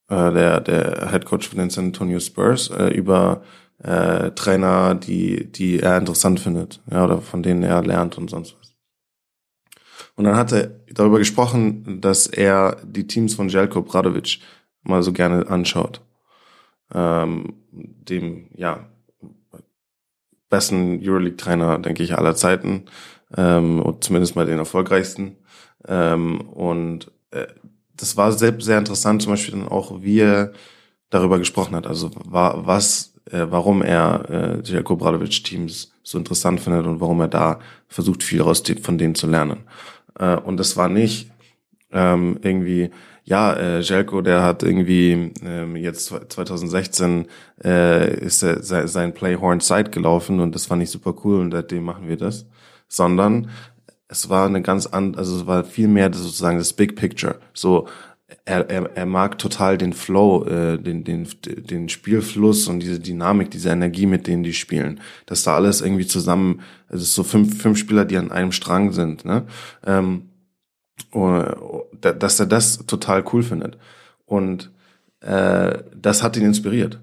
äh, 0.08 0.32
der, 0.32 0.60
der 0.60 1.10
Head 1.10 1.24
Coach 1.24 1.48
von 1.48 1.58
den 1.58 1.70
San 1.70 1.86
Antonio 1.86 2.20
Spurs, 2.20 2.70
äh, 2.70 2.88
über 2.88 3.42
äh, 3.82 4.30
Trainer, 4.32 4.94
die, 4.94 5.50
die 5.50 5.80
er 5.80 5.98
interessant 5.98 6.40
findet, 6.40 6.80
ja, 6.90 7.04
oder 7.04 7.20
von 7.20 7.42
denen 7.42 7.62
er 7.62 7.82
lernt 7.82 8.18
und 8.18 8.30
sonst 8.30 8.56
was. 8.58 8.74
Und 10.16 10.24
dann 10.24 10.36
hat 10.36 10.52
er 10.52 10.70
darüber 10.92 11.18
gesprochen, 11.18 12.00
dass 12.00 12.26
er 12.26 12.76
die 12.84 13.06
Teams 13.06 13.34
von 13.34 13.48
Jelko 13.48 13.82
Bradovic 13.82 14.38
mal 14.84 15.02
so 15.02 15.12
gerne 15.12 15.48
anschaut. 15.48 16.00
Ähm, 16.92 17.54
dem, 17.72 18.48
ja, 18.54 18.86
besten 20.48 21.00
Euroleague-Trainer, 21.02 21.78
denke 21.78 22.02
ich, 22.02 22.16
aller 22.16 22.36
Zeiten, 22.36 22.84
ähm, 23.36 23.80
und 23.80 24.04
zumindest 24.04 24.36
mal 24.36 24.46
den 24.46 24.58
erfolgreichsten. 24.58 25.36
Ähm, 25.88 26.40
und 26.42 27.10
äh, 27.30 27.46
das 27.96 28.16
war 28.16 28.32
sehr, 28.32 28.54
sehr 28.60 28.78
interessant, 28.78 29.22
zum 29.22 29.32
Beispiel 29.32 29.58
dann 29.58 29.68
auch, 29.68 30.02
wie 30.02 30.20
er 30.20 30.52
darüber 31.10 31.38
gesprochen 31.38 31.74
hat. 31.76 31.86
Also 31.86 32.10
war, 32.24 32.66
was, 32.66 33.14
äh, 33.30 33.46
warum 33.48 33.82
er 33.82 34.30
äh, 34.30 34.60
Jelko 34.62 34.96
Bradovic 34.96 35.44
Teams 35.44 35.92
so 36.02 36.18
interessant 36.18 36.60
findet 36.60 36.86
und 36.86 37.00
warum 37.00 37.20
er 37.20 37.28
da 37.28 37.60
versucht, 37.88 38.22
viel 38.22 38.42
raus 38.42 38.62
von 38.82 38.98
denen 38.98 39.14
zu 39.14 39.26
lernen. 39.26 39.64
Äh, 40.18 40.36
und 40.36 40.58
das 40.58 40.76
war 40.76 40.88
nicht 40.88 41.30
ähm, 41.92 42.38
irgendwie, 42.42 42.90
ja, 43.24 43.54
äh, 43.54 43.80
Jelko, 43.80 44.20
der 44.20 44.42
hat 44.42 44.62
irgendwie 44.62 45.32
ähm, 45.42 45.76
jetzt 45.76 46.08
2016 46.28 47.26
äh, 47.64 48.20
ist 48.20 48.42
er, 48.42 48.62
sein 48.62 49.14
Playhorn 49.14 49.60
Side 49.60 49.90
gelaufen 49.90 50.40
und 50.40 50.54
das 50.54 50.66
fand 50.66 50.82
ich 50.82 50.90
super 50.90 51.14
cool 51.24 51.40
und 51.40 51.50
seitdem 51.52 51.84
machen 51.84 52.06
wir 52.06 52.18
das. 52.18 52.46
Sondern 52.86 53.48
es 54.08 54.28
war 54.28 54.46
eine 54.46 54.60
ganz 54.60 54.86
andere, 54.86 55.18
also 55.18 55.38
es 55.38 55.46
war 55.46 55.64
viel 55.64 55.88
mehr 55.88 56.12
sozusagen 56.12 56.58
das 56.58 56.74
Big 56.74 56.96
Picture. 56.96 57.40
So, 57.54 57.88
er, 58.44 58.68
er, 58.68 58.90
er 58.94 59.06
mag 59.06 59.38
total 59.38 59.78
den 59.78 59.94
Flow, 59.94 60.44
äh, 60.44 60.78
den, 60.78 61.04
den, 61.04 61.26
den 61.44 61.88
Spielfluss 61.88 62.68
und 62.68 62.80
diese 62.80 63.00
Dynamik, 63.00 63.50
diese 63.50 63.70
Energie, 63.70 64.06
mit 64.06 64.26
denen 64.26 64.42
die 64.42 64.52
spielen. 64.52 65.00
Dass 65.24 65.44
da 65.44 65.54
alles 65.54 65.80
irgendwie 65.80 66.06
zusammen, 66.06 66.60
es 66.88 67.02
ist 67.02 67.14
so 67.14 67.22
fünf, 67.22 67.60
fünf 67.60 67.78
Spieler, 67.78 68.04
die 68.04 68.18
an 68.18 68.30
einem 68.30 68.52
Strang 68.52 68.92
sind, 68.92 69.24
ne? 69.24 69.46
Ähm, 69.86 70.28
dass 72.00 72.40
er 72.40 72.46
das 72.46 72.86
total 72.86 73.24
cool 73.32 73.42
findet. 73.42 73.78
Und 74.26 74.70
äh, 75.20 75.82
das 75.94 76.22
hat 76.22 76.36
ihn 76.36 76.44
inspiriert. 76.44 77.00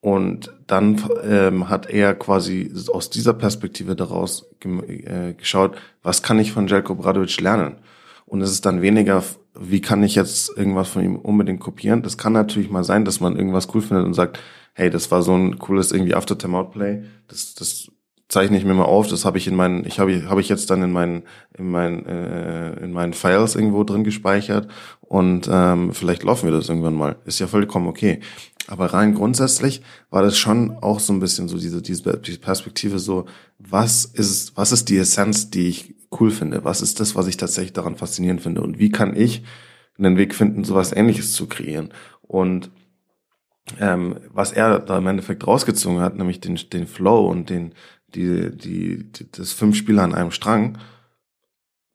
Und 0.00 0.54
dann 0.66 1.02
ähm, 1.22 1.68
hat 1.68 1.90
er 1.90 2.14
quasi 2.14 2.72
aus 2.90 3.10
dieser 3.10 3.34
Perspektive 3.34 3.94
daraus 3.94 4.48
äh, 4.64 5.34
geschaut, 5.34 5.76
was 6.02 6.22
kann 6.22 6.38
ich 6.38 6.52
von 6.52 6.68
Jelko 6.68 6.94
Bradovic 6.94 7.38
lernen? 7.40 7.76
Und 8.24 8.40
es 8.40 8.50
ist 8.50 8.64
dann 8.64 8.80
weniger, 8.80 9.22
wie 9.58 9.80
kann 9.80 10.02
ich 10.02 10.14
jetzt 10.14 10.56
irgendwas 10.56 10.88
von 10.88 11.04
ihm 11.04 11.16
unbedingt 11.16 11.60
kopieren? 11.60 12.02
Das 12.02 12.16
kann 12.16 12.32
natürlich 12.32 12.70
mal 12.70 12.84
sein, 12.84 13.04
dass 13.04 13.20
man 13.20 13.36
irgendwas 13.36 13.68
cool 13.74 13.82
findet 13.82 14.06
und 14.06 14.14
sagt, 14.14 14.40
hey, 14.72 14.88
das 14.88 15.10
war 15.10 15.22
so 15.22 15.34
ein 15.34 15.58
cooles 15.58 15.92
irgendwie 15.92 16.14
After-Time-Out-Play. 16.14 17.02
Das, 17.28 17.54
das 17.54 17.90
zeichne 18.30 18.56
ich 18.56 18.64
mir 18.64 18.72
mal 18.72 18.84
auf. 18.84 19.08
Das 19.08 19.26
habe 19.26 19.36
ich 19.36 19.46
in 19.46 19.54
meinen, 19.54 19.84
ich 19.84 20.00
habe 20.00 20.30
habe 20.30 20.40
ich 20.40 20.48
jetzt 20.48 20.70
dann 20.70 20.82
in 20.82 20.92
meinen 20.92 21.24
in 21.58 21.70
meinen 21.70 22.06
äh, 22.06 22.82
in 22.82 22.92
meinen 22.92 23.12
Files 23.12 23.54
irgendwo 23.54 23.84
drin 23.84 24.04
gespeichert 24.04 24.68
und 25.02 25.48
ähm, 25.52 25.92
vielleicht 25.92 26.22
laufen 26.22 26.46
wir 26.46 26.56
das 26.56 26.70
irgendwann 26.70 26.94
mal. 26.94 27.16
Ist 27.26 27.40
ja 27.40 27.46
vollkommen 27.46 27.88
okay. 27.88 28.20
Aber 28.68 28.86
rein 28.86 29.14
grundsätzlich 29.14 29.82
war 30.10 30.22
das 30.22 30.38
schon 30.38 30.78
auch 30.80 31.00
so 31.00 31.12
ein 31.12 31.18
bisschen 31.18 31.48
so 31.48 31.58
diese, 31.58 31.82
diese 31.82 32.38
Perspektive 32.38 33.00
so, 33.00 33.26
was 33.58 34.04
ist, 34.04 34.56
was 34.56 34.70
ist 34.70 34.88
die 34.88 34.98
Essenz, 34.98 35.50
die 35.50 35.66
ich 35.66 35.96
cool 36.20 36.30
finde? 36.30 36.64
Was 36.64 36.80
ist 36.80 37.00
das, 37.00 37.16
was 37.16 37.26
ich 37.26 37.36
tatsächlich 37.36 37.72
daran 37.72 37.96
faszinierend 37.96 38.40
finde? 38.40 38.62
Und 38.62 38.78
wie 38.78 38.90
kann 38.90 39.16
ich 39.16 39.42
einen 39.98 40.16
Weg 40.16 40.36
finden, 40.36 40.62
sowas 40.62 40.92
ähnliches 40.92 41.32
zu 41.32 41.46
kreieren? 41.46 41.90
Und 42.22 42.70
ähm, 43.78 44.16
was 44.32 44.52
er 44.52 44.78
da 44.78 44.98
im 44.98 45.06
Endeffekt 45.06 45.46
rausgezogen 45.46 46.00
hat, 46.00 46.16
nämlich 46.16 46.40
den, 46.40 46.58
den 46.72 46.86
Flow 46.86 47.28
und 47.28 47.50
den, 47.50 47.74
die, 48.14 48.50
die, 48.56 49.04
die 49.12 49.30
das 49.30 49.52
fünf 49.52 49.76
Spieler 49.76 50.02
an 50.02 50.14
einem 50.14 50.30
Strang, 50.30 50.78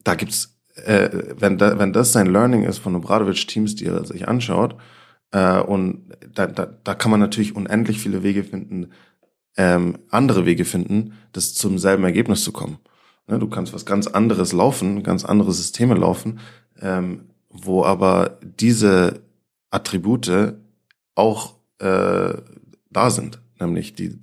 da 0.04 0.16
gibt's, 0.16 0.58
äh, 0.76 1.10
wenn, 1.38 1.58
da, 1.58 1.78
wenn 1.80 1.94
das 1.94 2.14
sein 2.14 2.28
Learning 2.28 2.64
ist 2.64 2.78
von 2.78 2.96
Obradovic 2.96 3.48
Teams, 3.48 3.76
die 3.76 3.86
er 3.86 4.06
sich 4.06 4.28
anschaut, 4.28 4.76
äh, 5.32 5.60
und 5.60 6.14
da, 6.34 6.48
da, 6.48 6.66
da 6.66 6.96
kann 6.96 7.12
man 7.12 7.20
natürlich 7.20 7.56
unendlich 7.56 8.00
viele 8.00 8.24
Wege 8.24 8.44
finden, 8.44 8.92
ähm, 9.58 10.00
andere 10.10 10.46
Wege 10.46 10.66
finden, 10.66 11.14
das 11.34 11.54
zum 11.54 11.78
selben 11.78 12.04
Ergebnis 12.04 12.44
zu 12.44 12.52
kommen. 12.52 12.78
Ne, 13.28 13.40
du 13.40 13.50
kannst 13.50 13.74
was 13.74 13.86
ganz 13.86 14.08
anderes 14.08 14.54
laufen, 14.54 15.04
ganz 15.04 15.26
andere 15.26 15.52
Systeme 15.52 15.96
laufen, 15.96 16.40
ähm, 16.82 17.30
wo 17.50 17.84
aber 17.84 18.40
diese 18.42 19.22
Attribute 19.72 20.56
auch 21.16 21.55
äh, 21.80 22.34
da 22.90 23.10
sind. 23.10 23.40
nämlich 23.60 23.94
die, 23.94 24.18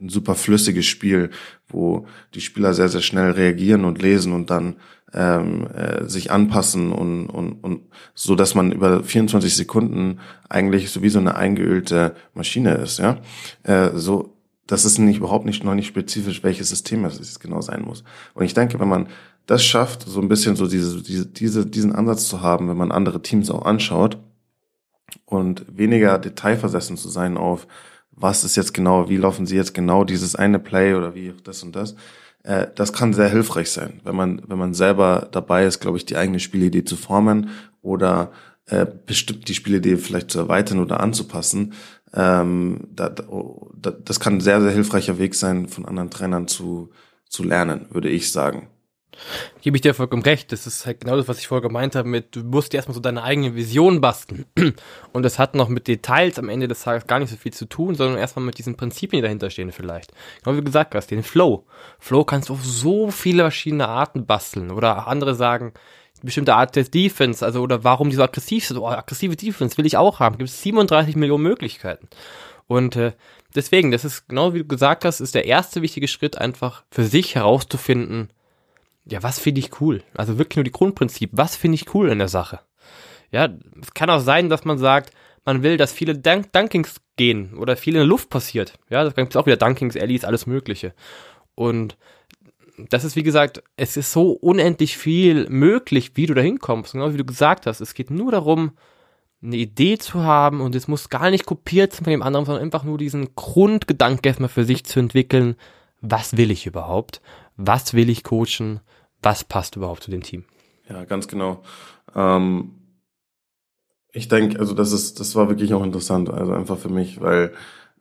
ein 0.00 0.08
super 0.08 0.34
flüssiges 0.34 0.86
Spiel, 0.86 1.30
wo 1.68 2.06
die 2.34 2.40
Spieler 2.40 2.74
sehr, 2.74 2.88
sehr 2.88 3.00
schnell 3.00 3.30
reagieren 3.30 3.84
und 3.84 4.02
lesen 4.02 4.32
und 4.32 4.50
dann 4.50 4.76
ähm, 5.12 5.66
äh, 5.68 6.08
sich 6.08 6.30
anpassen 6.30 6.92
und, 6.92 7.28
und, 7.28 7.52
und 7.64 7.82
so, 8.14 8.34
dass 8.34 8.54
man 8.54 8.72
über 8.72 9.02
24 9.02 9.54
Sekunden 9.54 10.18
eigentlich 10.48 10.90
so 10.90 11.02
wie 11.02 11.08
so 11.08 11.18
eine 11.18 11.36
eingeölte 11.36 12.14
Maschine 12.34 12.74
ist, 12.74 12.98
ja. 12.98 13.18
Äh, 13.62 13.90
so, 13.94 14.36
das 14.66 14.84
ist 14.84 14.98
nicht 14.98 15.18
überhaupt 15.18 15.46
nicht 15.46 15.64
noch 15.64 15.74
nicht 15.74 15.86
spezifisch, 15.86 16.42
welches 16.42 16.68
System 16.68 17.04
es 17.04 17.38
genau 17.38 17.60
sein 17.60 17.82
muss. 17.82 18.02
Und 18.34 18.44
ich 18.44 18.54
denke, 18.54 18.80
wenn 18.80 18.88
man 18.88 19.08
das 19.46 19.64
schafft, 19.64 20.02
so 20.02 20.20
ein 20.20 20.28
bisschen 20.28 20.56
so 20.56 20.66
diese, 20.66 21.00
diese, 21.02 21.26
diese, 21.26 21.66
diesen 21.66 21.94
Ansatz 21.94 22.28
zu 22.28 22.42
haben, 22.42 22.68
wenn 22.68 22.76
man 22.76 22.90
andere 22.90 23.22
Teams 23.22 23.48
auch 23.50 23.64
anschaut 23.64 24.18
und 25.26 25.66
weniger 25.76 26.18
detailversessen 26.18 26.96
zu 26.96 27.08
sein 27.08 27.36
auf, 27.36 27.66
was 28.12 28.44
ist 28.44 28.56
jetzt 28.56 28.72
genau, 28.72 29.08
wie 29.08 29.18
laufen 29.18 29.46
sie 29.46 29.56
jetzt 29.56 29.74
genau 29.74 30.04
dieses 30.04 30.34
eine 30.34 30.58
Play 30.58 30.94
oder 30.94 31.14
wie 31.14 31.34
das 31.44 31.62
und 31.62 31.76
das. 31.76 31.94
Äh, 32.42 32.68
das 32.74 32.92
kann 32.92 33.12
sehr 33.12 33.28
hilfreich 33.28 33.70
sein, 33.70 34.00
wenn 34.04 34.16
man, 34.16 34.42
wenn 34.46 34.58
man 34.58 34.72
selber 34.72 35.28
dabei 35.30 35.66
ist, 35.66 35.80
glaube 35.80 35.98
ich, 35.98 36.06
die 36.06 36.16
eigene 36.16 36.40
Spielidee 36.40 36.84
zu 36.84 36.96
formen 36.96 37.50
oder 37.82 38.32
äh, 38.66 38.86
bestimmt 39.06 39.48
die 39.48 39.54
Spielidee 39.54 39.96
vielleicht 39.96 40.30
zu 40.30 40.38
erweitern 40.38 40.78
oder 40.78 41.00
anzupassen. 41.00 41.74
Ähm, 42.14 42.88
da, 42.94 43.10
da, 43.10 43.90
das 43.90 44.20
kann 44.20 44.34
ein 44.34 44.40
sehr, 44.40 44.60
sehr 44.62 44.70
hilfreicher 44.70 45.18
Weg 45.18 45.34
sein, 45.34 45.68
von 45.68 45.84
anderen 45.84 46.10
Trainern 46.10 46.48
zu, 46.48 46.90
zu 47.28 47.42
lernen, 47.42 47.86
würde 47.90 48.08
ich 48.08 48.32
sagen. 48.32 48.68
Gebe 49.62 49.76
ich 49.76 49.80
dir 49.80 49.94
vollkommen 49.94 50.22
recht. 50.22 50.52
Das 50.52 50.66
ist 50.66 50.86
halt 50.86 51.00
genau 51.00 51.16
das, 51.16 51.28
was 51.28 51.38
ich 51.38 51.48
vorher 51.48 51.66
gemeint 51.66 51.94
habe 51.94 52.08
mit, 52.08 52.34
du 52.36 52.40
musst 52.40 52.72
dir 52.72 52.78
erstmal 52.78 52.94
so 52.94 53.00
deine 53.00 53.22
eigene 53.22 53.54
Vision 53.54 54.00
basteln. 54.00 54.46
Und 55.12 55.22
das 55.22 55.38
hat 55.38 55.54
noch 55.54 55.68
mit 55.68 55.88
Details 55.88 56.38
am 56.38 56.48
Ende 56.48 56.68
des 56.68 56.82
Tages 56.82 57.06
gar 57.06 57.18
nicht 57.18 57.30
so 57.30 57.36
viel 57.36 57.52
zu 57.52 57.66
tun, 57.66 57.94
sondern 57.94 58.18
erstmal 58.18 58.44
mit 58.44 58.58
diesen 58.58 58.76
Prinzipien, 58.76 59.18
die 59.18 59.22
dahinter 59.22 59.50
stehen 59.50 59.72
vielleicht. 59.72 60.12
Genau 60.42 60.54
wie 60.56 60.60
du 60.60 60.64
gesagt 60.64 60.94
hast, 60.94 61.10
den 61.10 61.22
Flow. 61.22 61.64
Flow 61.98 62.24
kannst 62.24 62.48
du 62.48 62.54
auf 62.54 62.64
so 62.64 63.10
viele 63.10 63.42
verschiedene 63.42 63.88
Arten 63.88 64.26
basteln. 64.26 64.70
Oder 64.70 65.06
andere 65.06 65.34
sagen, 65.34 65.72
bestimmte 66.22 66.54
Art 66.54 66.76
des 66.76 66.90
Defense, 66.90 67.44
also 67.44 67.60
oder 67.60 67.84
warum 67.84 68.10
die 68.10 68.16
so 68.16 68.22
aggressiv 68.22 68.66
sind. 68.66 68.78
Oh, 68.78 68.86
aggressive 68.86 69.36
Defense 69.36 69.76
will 69.78 69.86
ich 69.86 69.96
auch 69.96 70.20
haben. 70.20 70.38
Gibt 70.38 70.50
es 70.50 70.62
37 70.62 71.16
Millionen 71.16 71.42
Möglichkeiten. 71.42 72.08
Und 72.66 72.96
äh, 72.96 73.12
deswegen, 73.54 73.90
das 73.90 74.04
ist 74.04 74.28
genau 74.28 74.54
wie 74.54 74.60
du 74.60 74.66
gesagt 74.66 75.04
hast, 75.04 75.20
ist 75.20 75.34
der 75.34 75.46
erste 75.46 75.82
wichtige 75.82 76.08
Schritt 76.08 76.38
einfach 76.38 76.84
für 76.90 77.04
sich 77.04 77.34
herauszufinden, 77.34 78.30
ja, 79.08 79.22
was 79.22 79.38
finde 79.38 79.60
ich 79.60 79.80
cool? 79.80 80.02
Also 80.14 80.38
wirklich 80.38 80.56
nur 80.56 80.64
die 80.64 80.72
Grundprinzip, 80.72 81.30
was 81.32 81.56
finde 81.56 81.76
ich 81.76 81.94
cool 81.94 82.08
in 82.10 82.18
der 82.18 82.28
Sache? 82.28 82.60
Ja, 83.30 83.48
es 83.80 83.94
kann 83.94 84.10
auch 84.10 84.20
sein, 84.20 84.48
dass 84.48 84.64
man 84.64 84.78
sagt, 84.78 85.12
man 85.44 85.62
will, 85.62 85.76
dass 85.76 85.92
viele 85.92 86.18
Dunk 86.18 86.52
Dunkings 86.52 87.00
gehen 87.16 87.54
oder 87.54 87.76
viel 87.76 87.94
in 87.94 88.00
der 88.00 88.06
Luft 88.06 88.30
passiert. 88.30 88.74
Ja, 88.90 89.04
das 89.04 89.14
gibt 89.14 89.36
auch 89.36 89.46
wieder 89.46 89.56
Dunkings, 89.56 89.96
Allies, 89.96 90.24
alles 90.24 90.46
Mögliche. 90.46 90.92
Und 91.54 91.96
das 92.76 93.04
ist, 93.04 93.16
wie 93.16 93.22
gesagt, 93.22 93.62
es 93.76 93.96
ist 93.96 94.12
so 94.12 94.32
unendlich 94.32 94.98
viel 94.98 95.48
möglich, 95.48 96.12
wie 96.14 96.26
du 96.26 96.34
da 96.34 96.42
hinkommst. 96.42 96.92
Genau 96.92 97.12
wie 97.12 97.18
du 97.18 97.24
gesagt 97.24 97.66
hast. 97.66 97.80
Es 97.80 97.94
geht 97.94 98.10
nur 98.10 98.32
darum, 98.32 98.72
eine 99.42 99.56
Idee 99.56 99.98
zu 99.98 100.22
haben 100.24 100.60
und 100.60 100.74
es 100.74 100.88
muss 100.88 101.08
gar 101.08 101.30
nicht 101.30 101.46
kopiert 101.46 101.92
sein 101.92 102.04
von 102.04 102.10
dem 102.10 102.22
anderen, 102.22 102.44
sondern 102.44 102.64
einfach 102.64 102.84
nur 102.84 102.98
diesen 102.98 103.34
Grundgedanken 103.34 104.26
erstmal 104.26 104.48
für 104.48 104.64
sich 104.64 104.84
zu 104.84 104.98
entwickeln. 104.98 105.56
Was 106.00 106.36
will 106.36 106.50
ich 106.50 106.66
überhaupt? 106.66 107.20
Was 107.56 107.94
will 107.94 108.10
ich 108.10 108.24
coachen? 108.24 108.80
Was 109.26 109.42
passt 109.42 109.74
überhaupt 109.74 110.04
zu 110.04 110.12
dem 110.12 110.22
Team. 110.22 110.44
Ja, 110.88 111.04
ganz 111.04 111.26
genau. 111.26 111.64
Ähm, 112.14 112.70
ich 114.12 114.28
denke, 114.28 114.60
also 114.60 114.72
das 114.72 114.92
ist, 114.92 115.18
das 115.18 115.34
war 115.34 115.48
wirklich 115.48 115.74
auch 115.74 115.82
interessant, 115.82 116.30
also 116.30 116.52
einfach 116.52 116.78
für 116.78 116.90
mich, 116.90 117.20
weil 117.20 117.52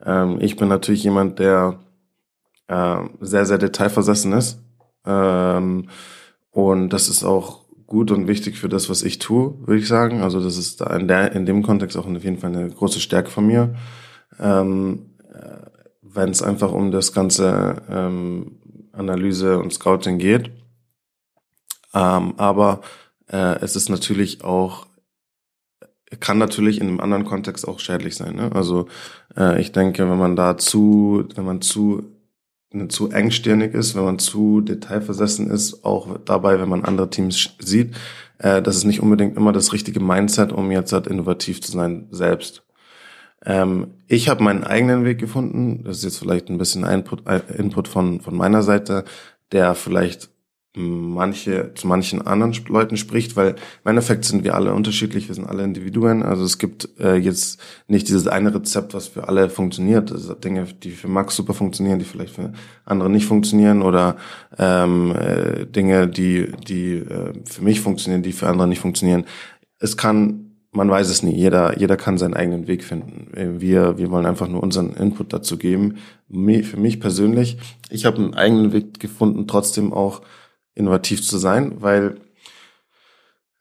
ähm, 0.05 0.37
ich 0.39 0.55
bin 0.55 0.67
natürlich 0.67 1.03
jemand, 1.03 1.39
der 1.39 1.79
äh, 2.67 2.97
sehr, 3.21 3.47
sehr 3.47 3.57
detailversessen 3.57 4.33
ist. 4.33 4.59
Ähm, 5.03 5.89
und 6.51 6.89
das 6.89 7.09
ist 7.09 7.23
auch 7.23 7.65
gut 7.87 8.11
und 8.11 8.27
wichtig 8.27 8.59
für 8.59 8.69
das, 8.69 8.87
was 8.91 9.01
ich 9.01 9.17
tue, 9.17 9.55
würde 9.65 9.79
ich 9.79 9.87
sagen. 9.87 10.21
Also 10.21 10.39
das 10.43 10.57
ist 10.57 10.81
da 10.81 10.95
in, 10.95 11.07
der, 11.07 11.31
in 11.31 11.47
dem 11.47 11.63
Kontext 11.63 11.97
auch 11.97 12.05
auf 12.05 12.23
jeden 12.23 12.37
Fall 12.37 12.55
eine 12.55 12.69
große 12.69 12.99
Stärke 12.99 13.31
von 13.31 13.47
mir. 13.47 13.73
Ähm, 14.39 15.15
äh, 15.33 15.57
Wenn 16.03 16.29
es 16.29 16.43
einfach 16.43 16.71
um 16.71 16.91
das 16.91 17.13
ganze 17.13 17.81
ähm, 17.89 18.59
Analyse 18.93 19.57
und 19.57 19.73
Scouting 19.73 20.19
geht. 20.19 20.51
Ähm, 21.95 22.33
aber 22.37 22.81
äh, 23.31 23.59
es 23.61 23.75
ist 23.75 23.89
natürlich 23.89 24.43
auch, 24.43 24.85
kann 26.19 26.37
natürlich 26.37 26.79
in 26.79 26.87
einem 26.87 26.99
anderen 26.99 27.25
Kontext 27.25 27.67
auch 27.67 27.79
schädlich 27.79 28.15
sein. 28.15 28.35
Ne? 28.35 28.51
Also 28.53 28.87
äh, 29.35 29.59
ich 29.59 29.71
denke, 29.71 30.09
wenn 30.09 30.19
man 30.19 30.35
da 30.35 30.57
zu, 30.57 31.27
wenn 31.35 31.45
man 31.45 31.61
zu 31.61 32.03
zu 32.89 33.09
engstirnig 33.09 33.73
ist, 33.73 33.95
wenn 33.95 34.03
man 34.03 34.19
zu 34.19 34.59
detailversessen 34.59 35.49
ist, 35.49 35.85
auch 35.85 36.19
dabei, 36.25 36.59
wenn 36.59 36.67
man 36.67 36.83
andere 36.83 37.09
Teams 37.09 37.51
sieht, 37.59 37.95
äh, 38.37 38.61
das 38.61 38.75
ist 38.75 38.83
nicht 38.83 39.01
unbedingt 39.01 39.37
immer 39.37 39.53
das 39.53 39.73
richtige 39.73 39.99
Mindset, 39.99 40.51
um 40.51 40.71
jetzt 40.71 40.91
halt 40.91 41.07
innovativ 41.07 41.61
zu 41.61 41.71
sein 41.71 42.07
selbst. 42.11 42.63
Ähm, 43.45 43.93
ich 44.07 44.29
habe 44.29 44.43
meinen 44.43 44.63
eigenen 44.63 45.05
Weg 45.05 45.19
gefunden. 45.19 45.83
Das 45.83 45.97
ist 45.97 46.03
jetzt 46.03 46.19
vielleicht 46.19 46.49
ein 46.49 46.57
bisschen 46.57 46.83
Input, 46.83 47.23
Input 47.57 47.87
von, 47.87 48.19
von 48.21 48.35
meiner 48.35 48.63
Seite, 48.63 49.05
der 49.51 49.75
vielleicht 49.75 50.29
manche, 50.75 51.73
zu 51.75 51.87
manchen 51.87 52.25
anderen 52.25 52.53
Leuten 52.67 52.97
spricht, 52.97 53.35
weil 53.35 53.49
im 53.83 53.89
Endeffekt 53.89 54.25
sind 54.25 54.43
wir 54.43 54.55
alle 54.55 54.73
unterschiedlich, 54.73 55.27
wir 55.27 55.35
sind 55.35 55.47
alle 55.47 55.63
Individuen. 55.63 56.23
Also 56.23 56.43
es 56.43 56.57
gibt 56.57 56.89
äh, 56.99 57.15
jetzt 57.15 57.59
nicht 57.87 58.07
dieses 58.07 58.27
eine 58.27 58.53
Rezept, 58.53 58.93
was 58.93 59.07
für 59.07 59.27
alle 59.27 59.49
funktioniert. 59.49 60.11
Also 60.11 60.33
Dinge, 60.33 60.65
die 60.83 60.91
für 60.91 61.07
Max 61.07 61.35
super 61.35 61.53
funktionieren, 61.53 61.99
die 61.99 62.05
vielleicht 62.05 62.35
für 62.35 62.53
andere 62.83 63.09
nicht 63.09 63.25
funktionieren 63.25 63.81
oder 63.81 64.17
ähm, 64.57 65.15
äh, 65.15 65.65
Dinge, 65.65 66.07
die, 66.07 66.51
die 66.67 66.95
äh, 66.95 67.33
für 67.45 67.63
mich 67.63 67.81
funktionieren, 67.81 68.23
die 68.23 68.33
für 68.33 68.47
andere 68.47 68.67
nicht 68.67 68.79
funktionieren. 68.79 69.25
Es 69.79 69.97
kann 69.97 70.41
man 70.75 70.89
weiß 70.89 71.09
es 71.09 71.23
nie. 71.23 71.33
Jeder, 71.33 71.79
jeder 71.79 71.95
kann 71.95 72.17
seinen 72.17 72.33
eigenen 72.33 72.67
Weg 72.67 72.83
finden. 72.83 73.29
Wir, 73.61 73.97
wir 73.97 74.11
wollen 74.11 74.25
einfach 74.25 74.49
nur 74.49 74.61
unseren 74.61 74.93
Input 74.93 75.31
dazu 75.31 75.57
geben. 75.57 75.95
Für 76.29 76.77
mich 76.77 76.99
persönlich, 76.99 77.57
ich 77.89 78.05
habe 78.05 78.17
einen 78.17 78.33
eigenen 78.33 78.73
Weg 78.73 78.99
gefunden, 78.99 79.47
trotzdem 79.47 79.93
auch 79.93 80.21
innovativ 80.75 81.25
zu 81.25 81.37
sein, 81.37 81.81
weil 81.81 82.17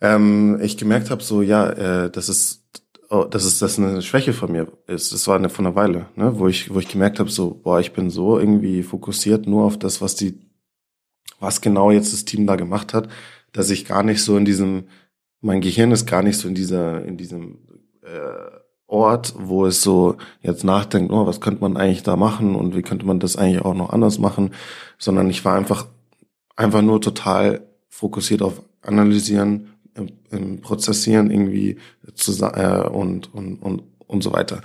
ähm, 0.00 0.58
ich 0.60 0.76
gemerkt 0.76 1.10
habe, 1.10 1.22
so 1.22 1.40
ja, 1.42 1.68
äh, 1.70 2.10
das 2.10 2.28
ist 2.28 2.64
oh, 3.10 3.24
das 3.24 3.44
ist 3.44 3.62
das 3.62 3.78
eine 3.78 4.02
Schwäche 4.02 4.32
von 4.32 4.52
mir 4.52 4.68
ist. 4.86 5.12
Das 5.12 5.26
war 5.28 5.36
eine 5.36 5.48
von 5.48 5.66
einer 5.66 5.76
Weile, 5.76 6.06
ne, 6.16 6.38
wo 6.38 6.48
ich 6.48 6.74
wo 6.74 6.78
ich 6.78 6.88
gemerkt 6.88 7.20
habe, 7.20 7.30
so 7.30 7.54
boah, 7.62 7.80
ich 7.80 7.92
bin 7.92 8.10
so 8.10 8.38
irgendwie 8.38 8.82
fokussiert 8.82 9.46
nur 9.46 9.64
auf 9.64 9.78
das, 9.78 10.02
was 10.02 10.14
die 10.16 10.40
was 11.40 11.60
genau 11.60 11.90
jetzt 11.90 12.12
das 12.12 12.24
Team 12.24 12.46
da 12.46 12.56
gemacht 12.56 12.94
hat, 12.94 13.08
dass 13.52 13.70
ich 13.70 13.84
gar 13.84 14.02
nicht 14.02 14.22
so 14.22 14.36
in 14.36 14.44
diesem 14.44 14.88
mein 15.40 15.60
Gehirn 15.60 15.92
ist 15.92 16.06
gar 16.06 16.22
nicht 16.22 16.38
so 16.38 16.48
in 16.48 16.54
dieser 16.54 17.04
in 17.04 17.16
diesem 17.16 17.58
äh, 18.02 18.60
Ort, 18.86 19.34
wo 19.38 19.66
es 19.66 19.82
so 19.82 20.16
jetzt 20.42 20.62
nachdenkt, 20.64 21.12
oh, 21.12 21.26
was 21.26 21.40
könnte 21.40 21.62
man 21.62 21.76
eigentlich 21.76 22.02
da 22.02 22.16
machen 22.16 22.54
und 22.54 22.76
wie 22.76 22.82
könnte 22.82 23.06
man 23.06 23.18
das 23.18 23.36
eigentlich 23.36 23.64
auch 23.64 23.74
noch 23.74 23.90
anders 23.90 24.18
machen, 24.18 24.52
sondern 24.98 25.30
ich 25.30 25.44
war 25.44 25.56
einfach 25.56 25.86
einfach 26.56 26.82
nur 26.82 27.00
total 27.00 27.62
fokussiert 27.88 28.42
auf 28.42 28.62
Analysieren, 28.82 29.68
im, 29.94 30.08
im 30.30 30.60
Prozessieren 30.60 31.30
irgendwie 31.30 31.78
zu, 32.14 32.32
äh, 32.44 32.86
und, 32.88 33.32
und, 33.32 33.56
und, 33.56 33.82
und 34.06 34.22
so 34.22 34.32
weiter. 34.32 34.60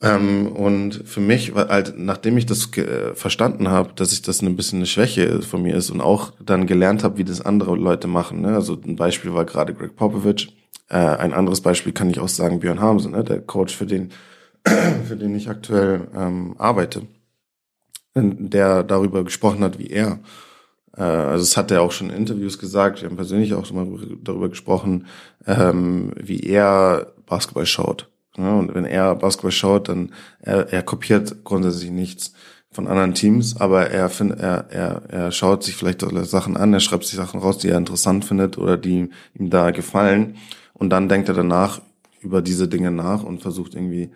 Ähm, 0.00 0.48
und 0.48 1.02
für 1.04 1.20
mich, 1.20 1.54
weil 1.54 1.68
halt, 1.68 1.94
nachdem 1.96 2.36
ich 2.36 2.46
das 2.46 2.70
verstanden 3.14 3.68
habe, 3.68 3.92
dass 3.94 4.12
ich 4.12 4.22
das 4.22 4.42
ein 4.42 4.56
bisschen 4.56 4.80
eine 4.80 4.86
Schwäche 4.86 5.42
von 5.42 5.62
mir 5.62 5.76
ist 5.76 5.90
und 5.90 6.00
auch 6.00 6.32
dann 6.44 6.66
gelernt 6.66 7.04
habe, 7.04 7.18
wie 7.18 7.24
das 7.24 7.40
andere 7.40 7.76
Leute 7.76 8.08
machen. 8.08 8.40
Ne? 8.40 8.54
Also 8.54 8.76
ein 8.84 8.96
Beispiel 8.96 9.32
war 9.32 9.44
gerade 9.44 9.74
Greg 9.74 9.94
Popovich. 9.94 10.56
Äh, 10.88 10.96
ein 10.96 11.32
anderes 11.32 11.60
Beispiel 11.60 11.92
kann 11.92 12.10
ich 12.10 12.18
auch 12.18 12.28
sagen, 12.28 12.58
Björn 12.58 12.80
Hamsen, 12.80 13.12
ne? 13.12 13.22
der 13.22 13.40
Coach, 13.40 13.76
für 13.76 13.86
den, 13.86 14.10
für 14.64 15.16
den 15.16 15.36
ich 15.36 15.48
aktuell 15.48 16.08
ähm, 16.16 16.56
arbeite, 16.58 17.02
der 18.14 18.82
darüber 18.82 19.22
gesprochen 19.22 19.62
hat, 19.62 19.78
wie 19.78 19.88
er 19.88 20.12
äh, 20.12 20.16
also 21.00 21.42
es 21.42 21.56
hat 21.56 21.70
er 21.70 21.82
auch 21.82 21.92
schon 21.92 22.10
in 22.10 22.16
Interviews 22.16 22.58
gesagt, 22.58 23.00
wir 23.00 23.08
haben 23.08 23.16
persönlich 23.16 23.54
auch 23.54 23.64
schon 23.64 23.76
mal 23.76 24.16
darüber 24.22 24.48
gesprochen, 24.48 25.06
ähm, 25.46 26.12
wie 26.20 26.40
er 26.40 27.12
Basketball 27.26 27.66
schaut. 27.66 28.08
Ja, 28.36 28.54
und 28.54 28.74
wenn 28.74 28.84
er 28.84 29.14
Basketball 29.14 29.52
schaut, 29.52 29.88
dann 29.88 30.12
er, 30.40 30.72
er 30.72 30.82
kopiert 30.82 31.44
grundsätzlich 31.44 31.90
nichts 31.90 32.32
von 32.70 32.86
anderen 32.86 33.12
Teams, 33.12 33.60
aber 33.60 33.90
er 33.90 34.08
find, 34.08 34.38
er, 34.38 34.66
er, 34.70 35.02
er 35.08 35.30
schaut 35.32 35.62
sich 35.62 35.76
vielleicht 35.76 36.00
Sachen 36.00 36.56
an, 36.56 36.72
er 36.72 36.80
schreibt 36.80 37.04
sich 37.04 37.16
Sachen 37.16 37.40
raus, 37.40 37.58
die 37.58 37.68
er 37.68 37.76
interessant 37.76 38.24
findet 38.24 38.56
oder 38.56 38.78
die 38.78 39.10
ihm 39.34 39.50
da 39.50 39.70
gefallen 39.70 40.36
und 40.72 40.90
dann 40.90 41.08
denkt 41.08 41.28
er 41.28 41.34
danach 41.34 41.82
über 42.20 42.40
diese 42.40 42.68
Dinge 42.68 42.90
nach 42.90 43.22
und 43.22 43.42
versucht 43.42 43.74
irgendwie 43.74 44.10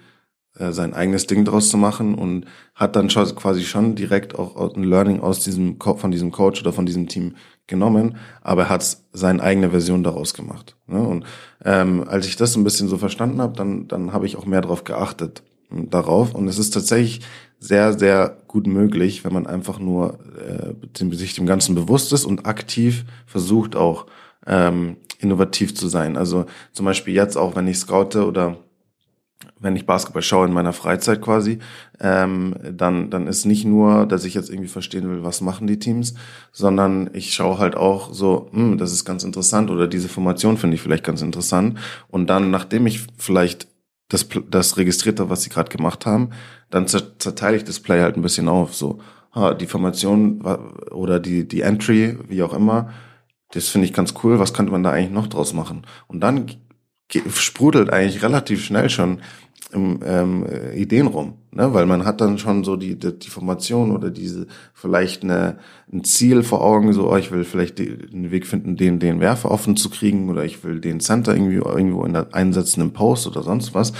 äh, 0.59 0.73
sein 0.73 0.95
eigenes 0.95 1.27
Ding 1.27 1.45
draus 1.45 1.71
zu 1.71 1.77
machen 1.77 2.15
und 2.15 2.47
hat 2.75 2.97
dann 2.97 3.11
schon, 3.11 3.35
quasi 3.35 3.63
schon 3.65 3.95
direkt 3.95 4.39
auch 4.39 4.75
ein 4.75 4.85
Learning 4.85 5.21
aus 5.21 5.41
diesem 5.41 5.79
von 5.79 6.11
diesem 6.11 6.33
Coach 6.33 6.61
oder 6.61 6.73
von 6.73 6.87
diesem 6.87 7.09
Team 7.09 7.35
genommen, 7.67 8.17
aber 8.43 8.65
er 8.65 8.69
hat 8.69 8.99
seine 9.13 9.43
eigene 9.43 9.71
Version 9.71 10.03
daraus 10.03 10.35
gemacht. 10.35 10.77
Ne? 10.87 11.01
Und 11.01 11.25
ähm, 11.65 12.05
als 12.07 12.27
ich 12.27 12.37
das 12.37 12.57
ein 12.57 12.65
bisschen 12.65 12.89
so 12.89 12.99
verstanden 12.99 13.41
habe, 13.41 13.57
dann 13.57 13.89
dann 13.89 14.13
habe 14.13 14.27
ich 14.27 14.37
auch 14.37 14.47
mehr 14.47 14.61
darauf 14.61 14.85
geachtet, 14.85 15.43
darauf. 15.71 16.35
Und 16.35 16.49
es 16.49 16.59
ist 16.59 16.71
tatsächlich 16.71 17.21
sehr, 17.59 17.93
sehr 17.99 18.37
gut 18.47 18.67
möglich, 18.67 19.25
wenn 19.25 19.33
man 19.33 19.47
einfach 19.47 19.79
nur 19.79 20.19
äh, 20.39 21.15
sich 21.15 21.35
dem 21.35 21.47
Ganzen 21.47 21.75
bewusst 21.75 22.13
ist 22.13 22.25
und 22.25 22.47
aktiv 22.47 23.05
versucht 23.27 23.77
auch 23.77 24.07
ähm, 24.47 24.97
innovativ 25.19 25.75
zu 25.75 25.89
sein. 25.89 26.17
Also 26.17 26.47
zum 26.73 26.87
Beispiel 26.87 27.15
jetzt 27.15 27.37
auch, 27.37 27.57
wenn 27.57 27.67
ich 27.67 27.79
scoute 27.79 28.27
oder 28.27 28.59
wenn 29.59 29.77
ich 29.77 29.87
Basketball 29.87 30.23
schaue 30.23 30.47
in 30.47 30.53
meiner 30.53 30.73
Freizeit 30.73 31.23
quasi, 31.23 31.59
ähm, 32.01 32.55
dann, 32.73 33.11
dann 33.11 33.27
ist 33.27 33.45
nicht 33.45 33.65
nur, 33.65 34.07
dass 34.07 34.25
ich 34.25 34.35
jetzt 34.35 34.51
irgendwie 34.51 34.69
verstehen 34.69 35.09
will, 35.09 35.25
was 35.25 35.41
machen 35.41 35.67
die 35.67 35.79
Teams, 35.79 36.15
sondern 36.53 37.11
ich 37.13 37.33
schaue 37.33 37.59
halt 37.59 37.77
auch 37.77 38.13
so, 38.13 38.49
hm, 38.53 38.79
das 38.79 38.93
ist 38.93 39.05
ganz 39.05 39.25
interessant 39.25 39.71
oder 39.71 39.89
diese 39.89 40.09
Formation 40.09 40.57
finde 40.57 40.75
ich 40.75 40.83
vielleicht 40.83 41.05
ganz 41.05 41.23
interessant. 41.23 41.79
Und 42.09 42.29
dann, 42.29 42.51
nachdem 42.51 42.87
ich 42.87 43.07
vielleicht 43.17 43.69
das, 44.09 44.27
das 44.51 44.77
registriert 44.77 45.21
habe, 45.21 45.31
was 45.31 45.43
sie 45.43 45.51
gerade 45.51 45.75
gemacht 45.75 46.07
haben, 46.07 46.31
dann 46.71 46.87
zerteile 46.87 47.57
ich 47.57 47.65
das 47.65 47.81
Play 47.81 48.01
halt 48.01 48.17
ein 48.17 48.23
bisschen 48.23 48.49
auf. 48.49 48.75
So, 48.75 49.01
die 49.61 49.67
Formation 49.67 50.43
oder 50.91 51.19
die, 51.21 51.47
die 51.47 51.63
Entry, 51.63 52.17
wie 52.29 52.43
auch 52.43 52.55
immer, 52.55 52.91
das 53.53 53.69
finde 53.69 53.87
ich 53.87 53.93
ganz 53.93 54.15
cool, 54.23 54.39
was 54.39 54.53
könnte 54.53 54.73
man 54.73 54.83
da 54.83 54.91
eigentlich 54.91 55.13
noch 55.13 55.27
draus 55.29 55.53
machen? 55.53 55.87
Und 56.09 56.21
dann 56.21 56.47
sprudelt 57.35 57.91
eigentlich 57.91 58.23
relativ 58.23 58.65
schnell 58.65 58.91
schon 58.91 59.21
ähm, 59.73 60.01
ähm, 60.05 60.47
Ideen 60.75 61.07
rum, 61.07 61.35
ne? 61.51 61.75
weil 61.75 61.87
man 61.87 62.05
hat 62.05 62.21
dann 62.21 62.39
schon 62.39 62.63
so 62.65 62.77
die, 62.77 62.99
die, 62.99 63.19
die 63.19 63.31
Formation 63.31 63.91
oder 63.91 64.11
diese 64.11 64.47
vielleicht 64.75 65.25
eine, 65.25 65.59
ein 65.93 66.05
Ziel 66.05 66.43
vor 66.43 66.63
Augen, 66.63 66.93
so 66.93 67.11
oh, 67.11 67.17
ich 67.17 67.33
will 67.33 67.45
vielleicht 67.45 67.79
den 67.79 68.31
Weg 68.31 68.47
finden, 68.47 68.77
den 68.77 69.01
den 69.01 69.21
Werfer 69.21 69.51
offen 69.51 69.77
zu 69.77 69.91
kriegen 69.91 70.29
oder 70.29 70.45
ich 70.45 70.63
will 70.63 70.81
den 70.81 71.01
Center 71.01 71.35
irgendwie 71.35 71.57
irgendwo 71.57 72.05
in 72.05 72.13
der, 72.13 72.33
einsetzen 72.33 72.81
im 72.81 72.93
Post 72.93 73.27
oder 73.27 73.43
sonst 73.43 73.75
was 73.75 73.93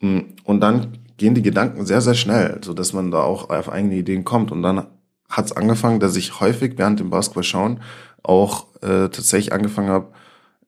mm, 0.00 0.20
und 0.44 0.60
dann 0.60 0.98
gehen 1.16 1.34
die 1.34 1.42
Gedanken 1.42 1.86
sehr 1.86 2.00
sehr 2.00 2.14
schnell, 2.14 2.60
so 2.62 2.74
dass 2.74 2.92
man 2.92 3.10
da 3.10 3.22
auch 3.22 3.48
auf 3.50 3.70
eigene 3.70 3.96
Ideen 3.96 4.24
kommt 4.24 4.52
und 4.52 4.62
dann 4.62 4.86
hat 5.30 5.46
es 5.46 5.52
angefangen, 5.52 6.00
dass 6.00 6.16
ich 6.16 6.40
häufig 6.40 6.74
während 6.76 7.00
dem 7.00 7.10
Basketball 7.10 7.44
schauen 7.44 7.80
auch 8.22 8.66
äh, 8.82 9.08
tatsächlich 9.08 9.52
angefangen 9.52 9.90
habe, 9.90 10.08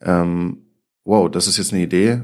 ähm, 0.00 0.65
wow, 1.06 1.30
das 1.30 1.46
ist 1.46 1.56
jetzt 1.56 1.72
eine 1.72 1.82
Idee, 1.82 2.22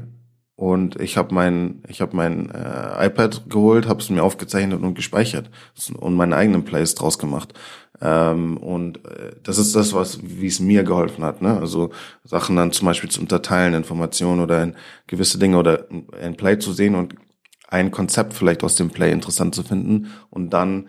und 0.55 1.01
ich 1.01 1.17
habe 1.17 1.33
mein, 1.33 1.81
ich 1.87 1.99
habe 1.99 2.15
mein 2.15 2.51
äh, 2.51 3.07
iPad 3.07 3.49
geholt, 3.49 3.87
habe 3.87 4.01
es 4.01 4.09
mir 4.09 4.23
aufgezeichnet 4.23 4.83
und 4.83 4.93
gespeichert 4.93 5.49
und 5.97 6.13
meine 6.13 6.35
eigenen 6.35 6.63
Plays 6.63 6.93
draus 6.93 7.17
gemacht. 7.17 7.53
Ähm, 7.99 8.57
und 8.57 9.03
äh, 9.05 9.35
das 9.41 9.57
ist 9.57 9.75
das, 9.75 9.93
was 9.93 10.19
wie 10.21 10.45
es 10.45 10.59
mir 10.59 10.83
geholfen 10.83 11.23
hat. 11.23 11.41
Ne? 11.41 11.59
Also 11.59 11.89
Sachen 12.23 12.55
dann 12.55 12.71
zum 12.71 12.85
Beispiel 12.85 13.09
zu 13.09 13.19
unterteilen, 13.19 13.73
Informationen 13.73 14.41
oder 14.41 14.61
in 14.61 14.75
gewisse 15.07 15.39
Dinge 15.39 15.57
oder 15.57 15.87
ein 16.21 16.37
Play 16.37 16.59
zu 16.59 16.71
sehen 16.71 16.93
und 16.95 17.15
ein 17.67 17.89
Konzept 17.89 18.35
vielleicht 18.35 18.63
aus 18.63 18.75
dem 18.75 18.91
Play 18.91 19.11
interessant 19.11 19.55
zu 19.55 19.63
finden 19.63 20.11
und 20.29 20.51
dann 20.51 20.87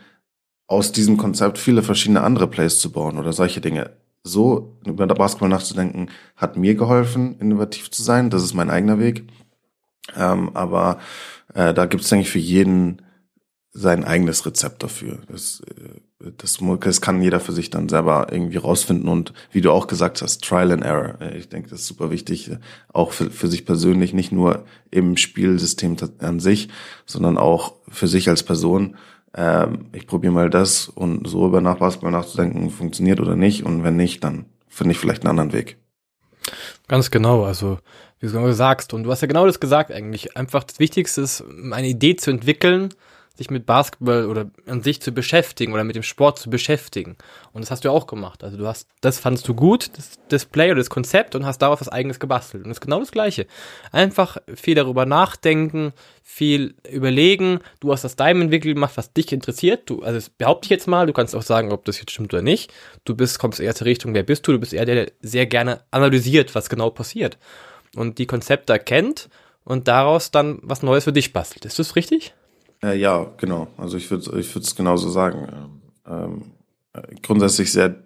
aus 0.66 0.92
diesem 0.92 1.16
Konzept 1.16 1.56
viele 1.56 1.82
verschiedene 1.82 2.20
andere 2.20 2.48
Plays 2.48 2.80
zu 2.80 2.92
bauen 2.92 3.16
oder 3.16 3.32
solche 3.32 3.62
Dinge. 3.62 3.96
So 4.24 4.78
über 4.86 5.06
Basketball 5.14 5.50
nachzudenken, 5.50 6.08
hat 6.34 6.56
mir 6.56 6.74
geholfen, 6.74 7.38
innovativ 7.38 7.90
zu 7.90 8.02
sein. 8.02 8.30
Das 8.30 8.42
ist 8.42 8.54
mein 8.54 8.70
eigener 8.70 8.98
Weg. 8.98 9.24
Ähm, 10.16 10.50
aber 10.54 10.98
äh, 11.54 11.74
da 11.74 11.86
gibt 11.86 12.02
es, 12.02 12.08
denke 12.08 12.26
für 12.26 12.38
jeden 12.38 13.02
sein 13.76 14.04
eigenes 14.04 14.46
Rezept 14.46 14.82
dafür. 14.82 15.18
Das, 15.28 15.60
äh, 15.68 16.30
das, 16.38 16.58
das 16.80 17.00
kann 17.00 17.20
jeder 17.20 17.40
für 17.40 17.52
sich 17.52 17.70
dann 17.70 17.88
selber 17.88 18.28
irgendwie 18.30 18.56
rausfinden 18.56 19.08
und 19.08 19.34
wie 19.50 19.60
du 19.60 19.72
auch 19.72 19.88
gesagt 19.88 20.22
hast, 20.22 20.42
Trial 20.44 20.72
and 20.72 20.84
Error. 20.84 21.20
Äh, 21.20 21.36
ich 21.36 21.48
denke, 21.48 21.70
das 21.70 21.80
ist 21.80 21.88
super 21.88 22.10
wichtig, 22.10 22.50
auch 22.92 23.12
für, 23.12 23.30
für 23.30 23.48
sich 23.48 23.66
persönlich, 23.66 24.14
nicht 24.14 24.32
nur 24.32 24.64
im 24.90 25.16
Spielsystem 25.16 25.96
an 26.20 26.40
sich, 26.40 26.68
sondern 27.04 27.36
auch 27.36 27.74
für 27.88 28.06
sich 28.06 28.28
als 28.28 28.42
Person. 28.42 28.96
Ähm, 29.34 29.86
ich 29.92 30.06
probiere 30.06 30.32
mal 30.32 30.50
das 30.50 30.88
und 30.88 31.26
so 31.26 31.46
über 31.46 31.60
Nachbasketball 31.60 32.12
nachzudenken, 32.12 32.70
funktioniert 32.70 33.20
oder 33.20 33.36
nicht. 33.36 33.64
Und 33.64 33.82
wenn 33.82 33.96
nicht, 33.96 34.22
dann 34.22 34.46
finde 34.68 34.92
ich 34.92 34.98
vielleicht 34.98 35.22
einen 35.22 35.30
anderen 35.30 35.52
Weg. 35.52 35.76
Ganz 36.88 37.10
genau, 37.10 37.44
also 37.44 37.78
wie 38.20 38.28
du 38.28 38.54
sagst. 38.54 38.92
Und 38.94 39.04
du 39.04 39.10
hast 39.10 39.22
ja 39.22 39.28
genau 39.28 39.46
das 39.46 39.60
gesagt 39.60 39.90
eigentlich. 39.90 40.36
Einfach 40.36 40.64
das 40.64 40.78
Wichtigste 40.78 41.22
ist, 41.22 41.44
eine 41.70 41.88
Idee 41.88 42.16
zu 42.16 42.30
entwickeln, 42.30 42.90
sich 43.36 43.50
mit 43.50 43.66
Basketball 43.66 44.26
oder 44.26 44.50
an 44.66 44.82
sich 44.82 45.02
zu 45.02 45.10
beschäftigen 45.10 45.72
oder 45.72 45.82
mit 45.82 45.96
dem 45.96 46.04
Sport 46.04 46.38
zu 46.38 46.50
beschäftigen. 46.50 47.16
Und 47.52 47.62
das 47.62 47.72
hast 47.72 47.84
du 47.84 47.90
auch 47.90 48.06
gemacht. 48.06 48.44
Also 48.44 48.56
du 48.56 48.66
hast, 48.66 48.88
das 49.00 49.18
fandst 49.18 49.48
du 49.48 49.54
gut, 49.54 49.90
das 49.98 50.12
Display 50.30 50.70
oder 50.70 50.78
das 50.78 50.88
Konzept 50.88 51.34
und 51.34 51.44
hast 51.44 51.58
darauf 51.58 51.80
was 51.80 51.88
eigenes 51.88 52.20
gebastelt. 52.20 52.62
Und 52.62 52.68
das 52.68 52.76
ist 52.76 52.80
genau 52.80 53.00
das 53.00 53.10
Gleiche. 53.10 53.46
Einfach 53.90 54.36
viel 54.54 54.76
darüber 54.76 55.04
nachdenken, 55.04 55.92
viel 56.22 56.76
überlegen. 56.88 57.58
Du 57.80 57.92
hast 57.92 58.04
das 58.04 58.14
deinem 58.14 58.42
entwickelt 58.42 58.76
gemacht, 58.76 58.96
was 58.96 59.12
dich 59.12 59.32
interessiert. 59.32 59.90
Du, 59.90 60.02
also 60.02 60.28
behaupte 60.38 60.66
ich 60.66 60.70
jetzt 60.70 60.86
mal, 60.86 61.06
du 61.06 61.12
kannst 61.12 61.34
auch 61.34 61.42
sagen, 61.42 61.72
ob 61.72 61.84
das 61.86 61.98
jetzt 61.98 62.12
stimmt 62.12 62.32
oder 62.32 62.42
nicht. 62.42 62.72
Du 63.04 63.16
bist, 63.16 63.40
kommst 63.40 63.58
eher 63.58 63.74
zur 63.74 63.86
Richtung, 63.88 64.14
wer 64.14 64.22
bist 64.22 64.46
du? 64.46 64.52
Du 64.52 64.60
bist 64.60 64.72
eher 64.72 64.86
der, 64.86 64.94
der 64.94 65.12
sehr 65.20 65.46
gerne 65.46 65.80
analysiert, 65.90 66.54
was 66.54 66.68
genau 66.68 66.90
passiert. 66.90 67.36
Und 67.96 68.18
die 68.18 68.26
Konzepte 68.26 68.72
erkennt 68.72 69.28
und 69.64 69.88
daraus 69.88 70.30
dann 70.30 70.60
was 70.62 70.82
Neues 70.84 71.02
für 71.02 71.12
dich 71.12 71.32
bastelt. 71.32 71.64
Ist 71.64 71.80
das 71.80 71.96
richtig? 71.96 72.32
Äh, 72.82 72.98
ja, 72.98 73.26
genau. 73.36 73.68
Also 73.76 73.96
ich 73.96 74.10
würde 74.10 74.38
ich 74.38 74.54
würde 74.54 74.66
es 74.66 74.74
genauso 74.74 75.08
sagen. 75.08 75.80
Ähm, 76.06 76.42
äh, 76.92 77.02
grundsätzlich 77.22 77.72
sehr 77.72 77.96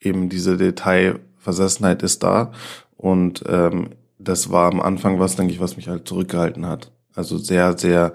eben 0.00 0.28
diese 0.28 0.56
Detailversessenheit 0.56 2.02
ist 2.02 2.22
da 2.22 2.52
und 2.96 3.44
ähm, 3.48 3.90
das 4.18 4.50
war 4.50 4.70
am 4.72 4.80
Anfang 4.80 5.18
was, 5.18 5.36
denke 5.36 5.52
ich, 5.52 5.60
was 5.60 5.76
mich 5.76 5.88
halt 5.88 6.06
zurückgehalten 6.06 6.66
hat. 6.66 6.92
Also 7.14 7.36
sehr, 7.36 7.76
sehr 7.76 8.14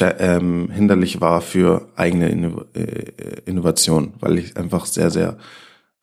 ähm, 0.00 0.70
hinderlich 0.70 1.20
war 1.20 1.40
für 1.40 1.88
eigene 1.96 2.28
Inno 2.28 2.64
äh, 2.74 3.40
Innovation, 3.46 4.14
weil 4.20 4.38
ich 4.38 4.56
einfach 4.56 4.86
sehr, 4.86 5.10
sehr 5.10 5.38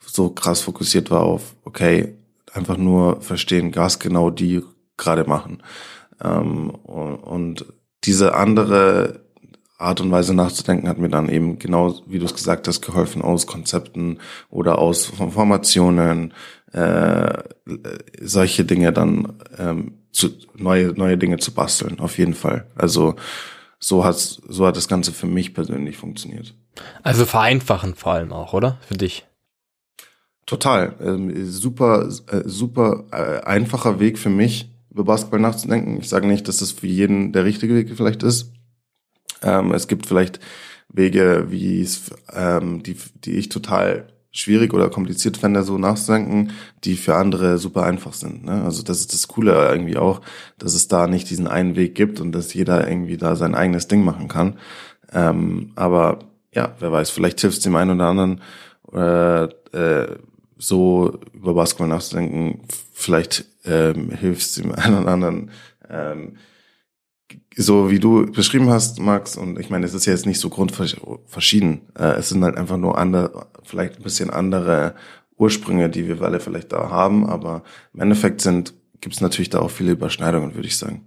so 0.06 0.30
krass 0.30 0.62
fokussiert 0.62 1.12
war 1.12 1.22
auf, 1.22 1.56
okay, 1.64 2.16
einfach 2.54 2.78
nur 2.78 3.22
verstehen, 3.22 3.76
was 3.76 4.00
genau 4.00 4.30
die 4.30 4.62
gerade 4.98 5.26
machen. 5.26 5.64
Ähm, 6.24 6.70
und, 6.70 7.16
und 7.16 7.66
diese 8.04 8.36
andere 8.36 9.25
Art 9.78 10.00
und 10.00 10.12
Weise 10.12 10.34
nachzudenken 10.34 10.88
hat 10.88 11.00
mir 11.00 11.10
dann 11.10 11.28
eben 11.28 11.60
genau, 11.60 11.96
wie 12.08 12.20
du 12.20 12.26
es 12.26 12.34
gesagt 12.34 12.68
hast, 12.68 12.82
geholfen 12.82 13.22
aus 13.22 13.46
Konzepten 13.46 14.20
oder 14.50 14.80
aus 14.80 15.06
Formationen, 15.06 16.34
äh, 16.72 17.44
solche 18.22 18.64
Dinge 18.64 18.94
dann 18.94 19.34
ähm, 19.58 20.00
zu, 20.12 20.30
neue 20.56 20.94
neue 20.94 21.18
Dinge 21.18 21.38
zu 21.38 21.54
basteln. 21.54 22.00
Auf 22.00 22.18
jeden 22.18 22.36
Fall. 22.36 22.68
Also 22.76 23.16
so 23.80 24.06
hat 24.06 24.18
so 24.18 24.66
hat 24.66 24.78
das 24.78 24.88
Ganze 24.88 25.12
für 25.12 25.28
mich 25.28 25.54
persönlich 25.54 25.98
funktioniert. 25.98 26.54
Also 27.04 27.26
vereinfachen 27.26 27.96
vor 27.96 28.14
allem 28.14 28.32
auch, 28.32 28.54
oder 28.54 28.78
für 28.88 28.96
dich? 28.96 29.26
Total. 30.46 30.96
Ähm, 31.02 31.50
super 31.52 32.08
äh, 32.28 32.44
super 32.46 33.06
äh, 33.12 33.46
einfacher 33.46 34.00
Weg 34.00 34.20
für 34.20 34.30
mich 34.30 34.72
über 34.90 35.04
Basketball 35.04 35.42
nachzudenken. 35.42 35.98
Ich 36.00 36.08
sage 36.08 36.28
nicht, 36.28 36.48
dass 36.48 36.58
das 36.58 36.72
für 36.72 36.88
jeden 36.88 37.34
der 37.34 37.44
richtige 37.44 37.76
Weg 37.76 37.92
vielleicht 37.94 38.24
ist 38.24 38.54
ähm, 39.42 39.72
es 39.74 39.88
gibt 39.88 40.06
vielleicht 40.06 40.40
Wege, 40.90 41.48
wie 41.50 41.82
es, 41.82 42.12
ähm, 42.34 42.84
die, 42.84 42.98
die 43.24 43.34
ich 43.34 43.50
total 43.50 44.08
schwierig 44.32 44.74
oder 44.74 44.90
kompliziert 44.90 45.38
fände, 45.38 45.64
so 45.64 45.78
nachzudenken, 45.78 46.52
die 46.84 46.96
für 46.98 47.16
andere 47.16 47.58
super 47.58 47.84
einfach 47.84 48.14
sind. 48.14 48.44
Ne? 48.44 48.64
Also 48.64 48.84
das 48.84 49.00
ist 49.00 49.14
das 49.14 49.30
Coole 49.30 49.54
irgendwie 49.70 49.98
auch, 49.98 50.22
dass 50.58 50.74
es 50.74 50.90
da 50.90 51.08
nicht 51.08 51.30
diesen 51.30 51.48
einen 51.48 51.78
Weg 51.78 51.96
gibt 51.96 52.20
und 52.20 52.34
dass 52.34 52.54
jeder 52.54 52.88
irgendwie 52.88 53.18
da 53.18 53.36
sein 53.38 53.56
eigenes 53.56 53.88
Ding 53.88 54.04
machen 54.04 54.28
kann. 54.28 54.60
Ähm, 55.14 55.72
aber 55.76 56.20
ja, 56.54 56.76
wer 56.80 56.92
weiß, 56.92 57.10
vielleicht 57.10 57.40
hilft 57.42 57.58
es 57.58 57.64
dem 57.64 57.76
einen 57.78 57.92
oder 57.92 58.10
anderen, 58.10 58.42
äh, 58.94 59.44
äh, 59.44 60.18
so 60.58 61.20
über 61.34 61.54
Basketball 61.54 61.88
nachzudenken. 61.88 62.62
Vielleicht 62.94 63.46
ähm, 63.66 64.12
hilft 64.12 64.42
es 64.42 64.54
dem 64.56 64.72
einen 64.76 65.00
oder 65.00 65.12
anderen, 65.12 65.52
ähm, 65.90 66.38
so 67.56 67.90
wie 67.90 68.00
du 68.00 68.26
beschrieben 68.32 68.70
hast, 68.70 69.00
Max, 69.00 69.38
und 69.38 69.60
ich 69.60 69.70
meine, 69.70 69.86
es 69.86 69.94
ist 69.94 70.06
ja 70.06 70.14
jetzt 70.14 70.26
nicht 70.26 70.40
so 70.40 70.50
grundverschieden. 70.50 71.82
Äh, 71.98 72.18
es 72.18 72.30
sind 72.30 72.44
halt 72.44 72.58
einfach 72.58 72.78
nur 72.78 72.98
andere, 72.98 73.48
vielleicht 73.64 73.98
ein 73.98 74.04
bisschen 74.04 74.30
andere 74.30 74.96
Ursprünge, 75.38 75.90
die 75.90 76.08
wir 76.08 76.22
alle 76.22 76.40
vielleicht 76.40 76.72
da 76.72 76.90
haben, 76.90 77.26
aber 77.26 77.64
im 77.94 78.02
Endeffekt 78.02 78.42
sind, 78.42 78.74
gibt 79.02 79.16
es 79.16 79.22
natürlich 79.22 79.50
da 79.50 79.60
auch 79.60 79.72
viele 79.72 79.92
Überschneidungen, 79.92 80.56
würde 80.56 80.68
ich 80.68 80.78
sagen. 80.78 81.06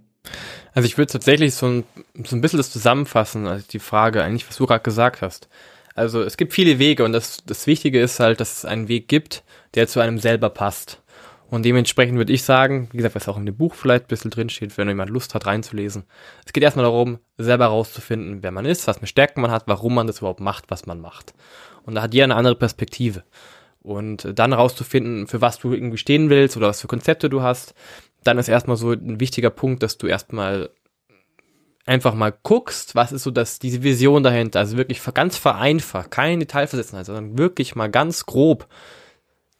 Also 0.73 0.85
ich 0.85 0.97
würde 0.97 1.11
tatsächlich 1.11 1.55
so 1.55 1.67
ein, 1.67 1.83
so 2.25 2.35
ein 2.35 2.41
bisschen 2.41 2.57
das 2.57 2.71
zusammenfassen, 2.71 3.47
also 3.47 3.65
die 3.71 3.79
Frage 3.79 4.23
eigentlich, 4.23 4.47
was 4.47 4.57
du 4.57 4.65
gerade 4.65 4.83
gesagt 4.83 5.21
hast. 5.21 5.49
Also 5.95 6.21
es 6.21 6.37
gibt 6.37 6.53
viele 6.53 6.79
Wege 6.79 7.03
und 7.03 7.13
das, 7.13 7.43
das 7.45 7.67
Wichtige 7.67 8.01
ist 8.01 8.19
halt, 8.19 8.39
dass 8.39 8.59
es 8.59 8.65
einen 8.65 8.87
Weg 8.87 9.07
gibt, 9.07 9.43
der 9.73 9.87
zu 9.87 9.99
einem 9.99 10.19
selber 10.19 10.49
passt. 10.49 10.98
Und 11.49 11.63
dementsprechend 11.65 12.17
würde 12.17 12.31
ich 12.31 12.43
sagen, 12.43 12.89
wie 12.91 12.97
gesagt, 12.97 13.15
was 13.15 13.27
auch 13.27 13.37
in 13.37 13.45
dem 13.45 13.57
Buch 13.57 13.73
vielleicht 13.73 14.05
ein 14.05 14.07
bisschen 14.07 14.29
drinsteht, 14.29 14.77
wenn 14.77 14.87
jemand 14.87 15.09
Lust 15.09 15.33
hat 15.33 15.47
reinzulesen. 15.47 16.03
Es 16.45 16.53
geht 16.53 16.63
erstmal 16.63 16.85
darum, 16.85 17.17
selber 17.37 17.65
herauszufinden, 17.65 18.43
wer 18.43 18.51
man 18.51 18.65
ist, 18.65 18.87
was 18.87 18.99
für 18.99 19.07
Stärken 19.07 19.41
man 19.41 19.49
hat, 19.49 19.63
warum 19.65 19.95
man 19.95 20.05
das 20.05 20.19
überhaupt 20.19 20.41
macht, 20.41 20.65
was 20.69 20.85
man 20.85 21.01
macht. 21.01 21.33
Und 21.83 21.95
da 21.95 22.03
hat 22.03 22.13
jeder 22.13 22.25
eine 22.25 22.35
andere 22.35 22.55
Perspektive. 22.55 23.23
Und 23.81 24.27
dann 24.37 24.51
herauszufinden, 24.51 25.25
für 25.25 25.41
was 25.41 25.57
du 25.57 25.73
irgendwie 25.73 25.97
stehen 25.97 26.29
willst 26.29 26.55
oder 26.55 26.67
was 26.67 26.81
für 26.81 26.87
Konzepte 26.87 27.29
du 27.29 27.41
hast, 27.41 27.73
dann 28.23 28.37
ist 28.37 28.47
erstmal 28.47 28.77
so 28.77 28.91
ein 28.91 29.19
wichtiger 29.19 29.49
Punkt, 29.49 29.81
dass 29.81 29.97
du 29.97 30.05
erstmal 30.05 30.69
einfach 31.85 32.13
mal 32.13 32.31
guckst, 32.43 32.93
was 32.93 33.11
ist 33.11 33.23
so 33.23 33.31
das, 33.31 33.57
diese 33.57 33.81
Vision 33.81 34.21
dahinter, 34.21 34.59
also 34.59 34.77
wirklich 34.77 35.01
ganz 35.15 35.37
vereinfacht, 35.37 36.11
kein 36.11 36.39
Detail 36.39 36.67
versetzen, 36.67 37.03
sondern 37.03 37.39
wirklich 37.39 37.75
mal 37.75 37.89
ganz 37.89 38.27
grob 38.27 38.67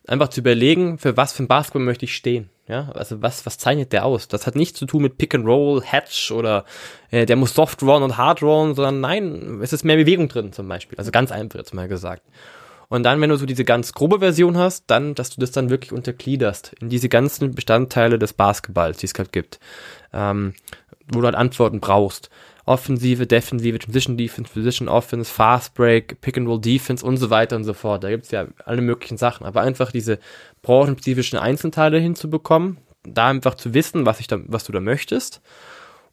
einfach 0.10 0.30
zu 0.30 0.42
überlegen, 0.42 0.98
für 0.98 1.18
was 1.18 1.34
für 1.34 1.44
ein 1.44 1.48
Basketball 1.48 1.82
möchte 1.82 2.06
ich 2.06 2.16
stehen. 2.16 2.50
Ja, 2.68 2.90
also 2.94 3.22
was, 3.22 3.46
was 3.46 3.58
zeichnet 3.58 3.94
der 3.94 4.06
aus? 4.06 4.28
Das 4.28 4.46
hat 4.46 4.56
nichts 4.56 4.78
zu 4.78 4.86
tun 4.86 5.02
mit 5.02 5.18
Pick 5.18 5.34
and 5.34 5.46
Roll, 5.46 5.82
Hatch 5.82 6.32
oder 6.32 6.66
äh, 7.10 7.26
der 7.26 7.36
muss 7.36 7.56
Soft 7.56 7.82
Rollen 7.82 8.04
und 8.04 8.18
Hard 8.18 8.44
Rollen, 8.44 8.76
sondern 8.76 9.02
nein, 9.02 9.60
es 9.64 9.74
ist 9.74 9.84
mehr 9.84 9.96
Bewegung 9.96 10.28
drin 10.28 10.54
zum 10.54 10.68
Beispiel. 10.68 10.98
Also 10.98 11.10
ganz 11.10 11.32
einfach 11.32 11.58
jetzt 11.58 11.74
mal 11.74 11.88
gesagt. 11.88 12.22
Und 12.90 13.04
dann, 13.04 13.22
wenn 13.22 13.30
du 13.30 13.38
so 13.38 13.46
diese 13.46 13.66
ganz 13.66 13.94
grobe 13.94 14.20
Version 14.20 14.58
hast, 14.58 14.86
dann, 14.88 15.16
dass 15.16 15.30
du 15.30 15.40
das 15.40 15.52
dann 15.52 15.70
wirklich 15.70 15.92
untergliederst 15.92 16.76
in 16.80 16.90
diese 16.90 17.08
ganzen 17.08 17.54
Bestandteile 17.54 18.20
des 18.20 18.34
Basketballs, 18.34 18.98
die 18.98 19.06
es 19.06 19.14
gerade 19.14 19.30
gibt, 19.30 19.60
ähm, 20.12 20.54
wo 21.12 21.22
du 21.22 21.26
halt 21.26 21.36
Antworten 21.36 21.80
brauchst. 21.80 22.30
Offensive, 22.70 23.26
Defensive, 23.26 23.80
Transition 23.80 24.16
Defense, 24.16 24.54
Position 24.54 24.88
Offense, 24.88 25.34
Fast 25.34 25.74
Break, 25.74 26.22
Pick 26.22 26.38
and 26.38 26.48
Roll 26.48 26.62
Defense 26.62 27.04
und 27.04 27.18
so 27.18 27.32
weiter 27.32 27.56
und 27.56 27.64
so 27.64 27.74
fort. 27.74 28.04
Da 28.04 28.10
gibt's 28.10 28.30
ja 28.30 28.46
alle 28.64 28.82
möglichen 28.82 29.18
Sachen. 29.18 29.46
Aber 29.46 29.62
einfach 29.62 29.92
diese 29.92 30.20
branchenspezifischen 30.62 31.40
Einzelteile 31.40 31.98
hinzubekommen, 31.98 32.78
da 33.04 33.28
einfach 33.28 33.56
zu 33.56 33.74
wissen, 33.74 34.06
was 34.06 34.20
ich 34.20 34.28
da, 34.28 34.40
was 34.46 34.66
du 34.66 34.72
da 34.72 34.82
möchtest. 34.82 35.42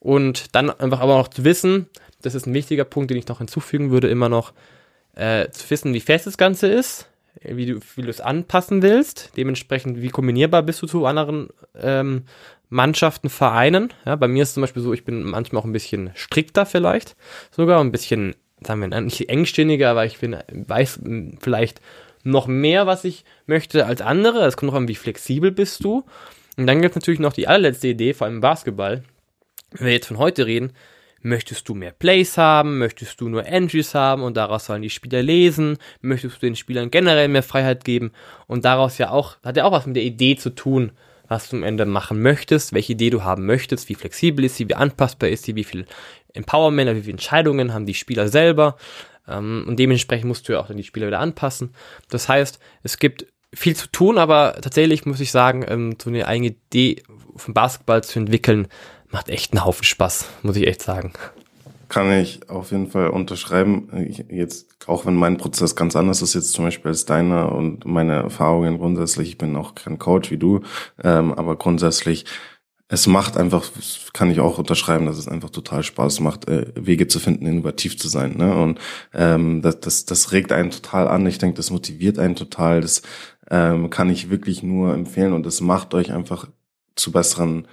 Und 0.00 0.54
dann 0.54 0.70
einfach 0.70 1.00
aber 1.00 1.16
auch 1.16 1.28
zu 1.28 1.44
wissen, 1.44 1.90
das 2.22 2.34
ist 2.34 2.46
ein 2.46 2.54
wichtiger 2.54 2.84
Punkt, 2.84 3.10
den 3.10 3.18
ich 3.18 3.28
noch 3.28 3.38
hinzufügen 3.38 3.90
würde, 3.90 4.08
immer 4.08 4.30
noch, 4.30 4.54
äh, 5.14 5.50
zu 5.50 5.68
wissen, 5.68 5.92
wie 5.92 6.00
fest 6.00 6.26
das 6.26 6.38
Ganze 6.38 6.68
ist, 6.68 7.06
wie 7.42 7.66
du, 7.66 7.80
wie 7.96 8.02
du 8.02 8.08
es 8.08 8.22
anpassen 8.22 8.80
willst, 8.80 9.32
dementsprechend, 9.36 10.00
wie 10.00 10.08
kombinierbar 10.08 10.62
bist 10.62 10.80
du 10.80 10.86
zu 10.86 11.04
anderen 11.04 11.48
ähm, 11.78 12.24
Mannschaften, 12.68 13.28
Vereinen. 13.28 13.92
Ja, 14.04 14.16
bei 14.16 14.28
mir 14.28 14.42
ist 14.42 14.54
zum 14.54 14.62
Beispiel 14.62 14.82
so, 14.82 14.92
ich 14.92 15.04
bin 15.04 15.22
manchmal 15.22 15.62
auch 15.62 15.66
ein 15.66 15.72
bisschen 15.72 16.10
strikter 16.14 16.66
vielleicht, 16.66 17.16
sogar 17.50 17.80
ein 17.80 17.92
bisschen, 17.92 18.34
sagen 18.60 18.80
wir 18.80 19.00
nicht 19.00 19.28
engstirniger, 19.28 19.90
aber 19.90 20.04
ich 20.04 20.18
bin, 20.18 20.36
weiß 20.50 21.00
vielleicht 21.40 21.80
noch 22.24 22.46
mehr, 22.46 22.86
was 22.86 23.04
ich 23.04 23.24
möchte 23.46 23.86
als 23.86 24.00
andere. 24.00 24.44
Es 24.46 24.56
kommt 24.56 24.72
noch 24.72 24.78
an, 24.78 24.88
wie 24.88 24.96
flexibel 24.96 25.52
bist 25.52 25.84
du. 25.84 26.04
Und 26.56 26.66
dann 26.66 26.80
gibt 26.80 26.92
es 26.92 26.96
natürlich 26.96 27.20
noch 27.20 27.32
die 27.32 27.48
allerletzte 27.48 27.88
Idee, 27.88 28.14
vor 28.14 28.26
allem 28.26 28.36
im 28.36 28.40
Basketball. 28.40 29.04
Wenn 29.72 29.86
wir 29.86 29.92
jetzt 29.92 30.08
von 30.08 30.18
heute 30.18 30.46
reden, 30.46 30.72
möchtest 31.20 31.68
du 31.68 31.74
mehr 31.74 31.92
Plays 31.92 32.38
haben, 32.38 32.78
möchtest 32.78 33.20
du 33.20 33.28
nur 33.28 33.46
Entries 33.46 33.94
haben 33.94 34.22
und 34.22 34.36
daraus 34.36 34.66
sollen 34.66 34.82
die 34.82 34.90
Spieler 34.90 35.22
lesen, 35.22 35.78
möchtest 36.00 36.36
du 36.36 36.46
den 36.46 36.56
Spielern 36.56 36.90
generell 36.90 37.28
mehr 37.28 37.42
Freiheit 37.42 37.84
geben 37.84 38.12
und 38.46 38.64
daraus 38.64 38.98
ja 38.98 39.10
auch, 39.10 39.36
hat 39.42 39.56
ja 39.56 39.64
auch 39.64 39.72
was 39.72 39.86
mit 39.86 39.96
der 39.96 40.04
Idee 40.04 40.36
zu 40.36 40.50
tun, 40.50 40.92
was 41.28 41.48
du 41.48 41.56
am 41.56 41.62
Ende 41.62 41.86
machen 41.86 42.20
möchtest, 42.20 42.72
welche 42.72 42.92
Idee 42.92 43.10
du 43.10 43.22
haben 43.24 43.46
möchtest, 43.46 43.88
wie 43.88 43.94
flexibel 43.94 44.44
ist 44.44 44.56
sie, 44.56 44.68
wie 44.68 44.74
anpassbar 44.74 45.28
ist 45.28 45.44
sie, 45.44 45.56
wie 45.56 45.64
viel 45.64 45.86
Empowerment, 46.34 46.94
wie 46.96 47.00
viele 47.00 47.12
Entscheidungen 47.12 47.72
haben 47.72 47.86
die 47.86 47.94
Spieler 47.94 48.28
selber. 48.28 48.76
Ähm, 49.28 49.64
und 49.66 49.78
dementsprechend 49.78 50.26
musst 50.26 50.48
du 50.48 50.52
ja 50.52 50.60
auch 50.60 50.68
dann 50.68 50.76
die 50.76 50.84
Spieler 50.84 51.06
wieder 51.06 51.20
anpassen. 51.20 51.74
Das 52.10 52.28
heißt, 52.28 52.58
es 52.82 52.98
gibt 52.98 53.26
viel 53.54 53.76
zu 53.76 53.88
tun, 53.88 54.18
aber 54.18 54.58
tatsächlich 54.60 55.06
muss 55.06 55.20
ich 55.20 55.30
sagen, 55.30 55.64
ähm, 55.66 55.96
so 56.02 56.10
eine 56.10 56.26
eigene 56.26 56.48
Idee 56.48 57.02
vom 57.36 57.54
Basketball 57.54 58.04
zu 58.04 58.18
entwickeln, 58.18 58.68
macht 59.08 59.28
echt 59.28 59.52
einen 59.52 59.64
Haufen 59.64 59.84
Spaß, 59.84 60.28
muss 60.42 60.56
ich 60.56 60.66
echt 60.66 60.82
sagen 60.82 61.12
kann 61.88 62.10
ich 62.12 62.48
auf 62.48 62.70
jeden 62.70 62.88
Fall 62.88 63.10
unterschreiben. 63.10 63.88
Ich, 64.08 64.24
jetzt, 64.28 64.88
auch 64.88 65.06
wenn 65.06 65.14
mein 65.14 65.36
Prozess 65.36 65.76
ganz 65.76 65.96
anders 65.96 66.22
ist 66.22 66.34
jetzt 66.34 66.52
zum 66.52 66.64
Beispiel 66.64 66.90
als 66.90 67.04
deiner 67.04 67.52
und 67.52 67.84
meine 67.84 68.14
Erfahrungen 68.14 68.78
grundsätzlich, 68.78 69.30
ich 69.30 69.38
bin 69.38 69.56
auch 69.56 69.74
kein 69.74 69.98
Coach 69.98 70.30
wie 70.30 70.38
du, 70.38 70.60
ähm, 71.02 71.32
aber 71.32 71.56
grundsätzlich, 71.56 72.24
es 72.88 73.06
macht 73.08 73.36
einfach, 73.36 73.64
kann 74.12 74.30
ich 74.30 74.38
auch 74.38 74.58
unterschreiben, 74.58 75.06
dass 75.06 75.18
es 75.18 75.26
einfach 75.26 75.50
total 75.50 75.82
Spaß 75.82 76.20
macht, 76.20 76.48
äh, 76.48 76.72
Wege 76.76 77.08
zu 77.08 77.18
finden, 77.18 77.46
innovativ 77.46 77.98
zu 77.98 78.08
sein. 78.08 78.36
Ne? 78.36 78.54
Und 78.54 78.78
ähm, 79.12 79.60
das, 79.60 79.80
das, 79.80 80.04
das 80.04 80.32
regt 80.32 80.52
einen 80.52 80.70
total 80.70 81.08
an. 81.08 81.26
Ich 81.26 81.38
denke, 81.38 81.56
das 81.56 81.70
motiviert 81.70 82.18
einen 82.20 82.36
total. 82.36 82.80
Das 82.80 83.02
ähm, 83.50 83.90
kann 83.90 84.08
ich 84.08 84.30
wirklich 84.30 84.62
nur 84.62 84.94
empfehlen 84.94 85.32
und 85.32 85.44
das 85.44 85.60
macht 85.60 85.94
euch 85.94 86.12
einfach 86.12 86.48
zu 86.94 87.10
besseren 87.10 87.66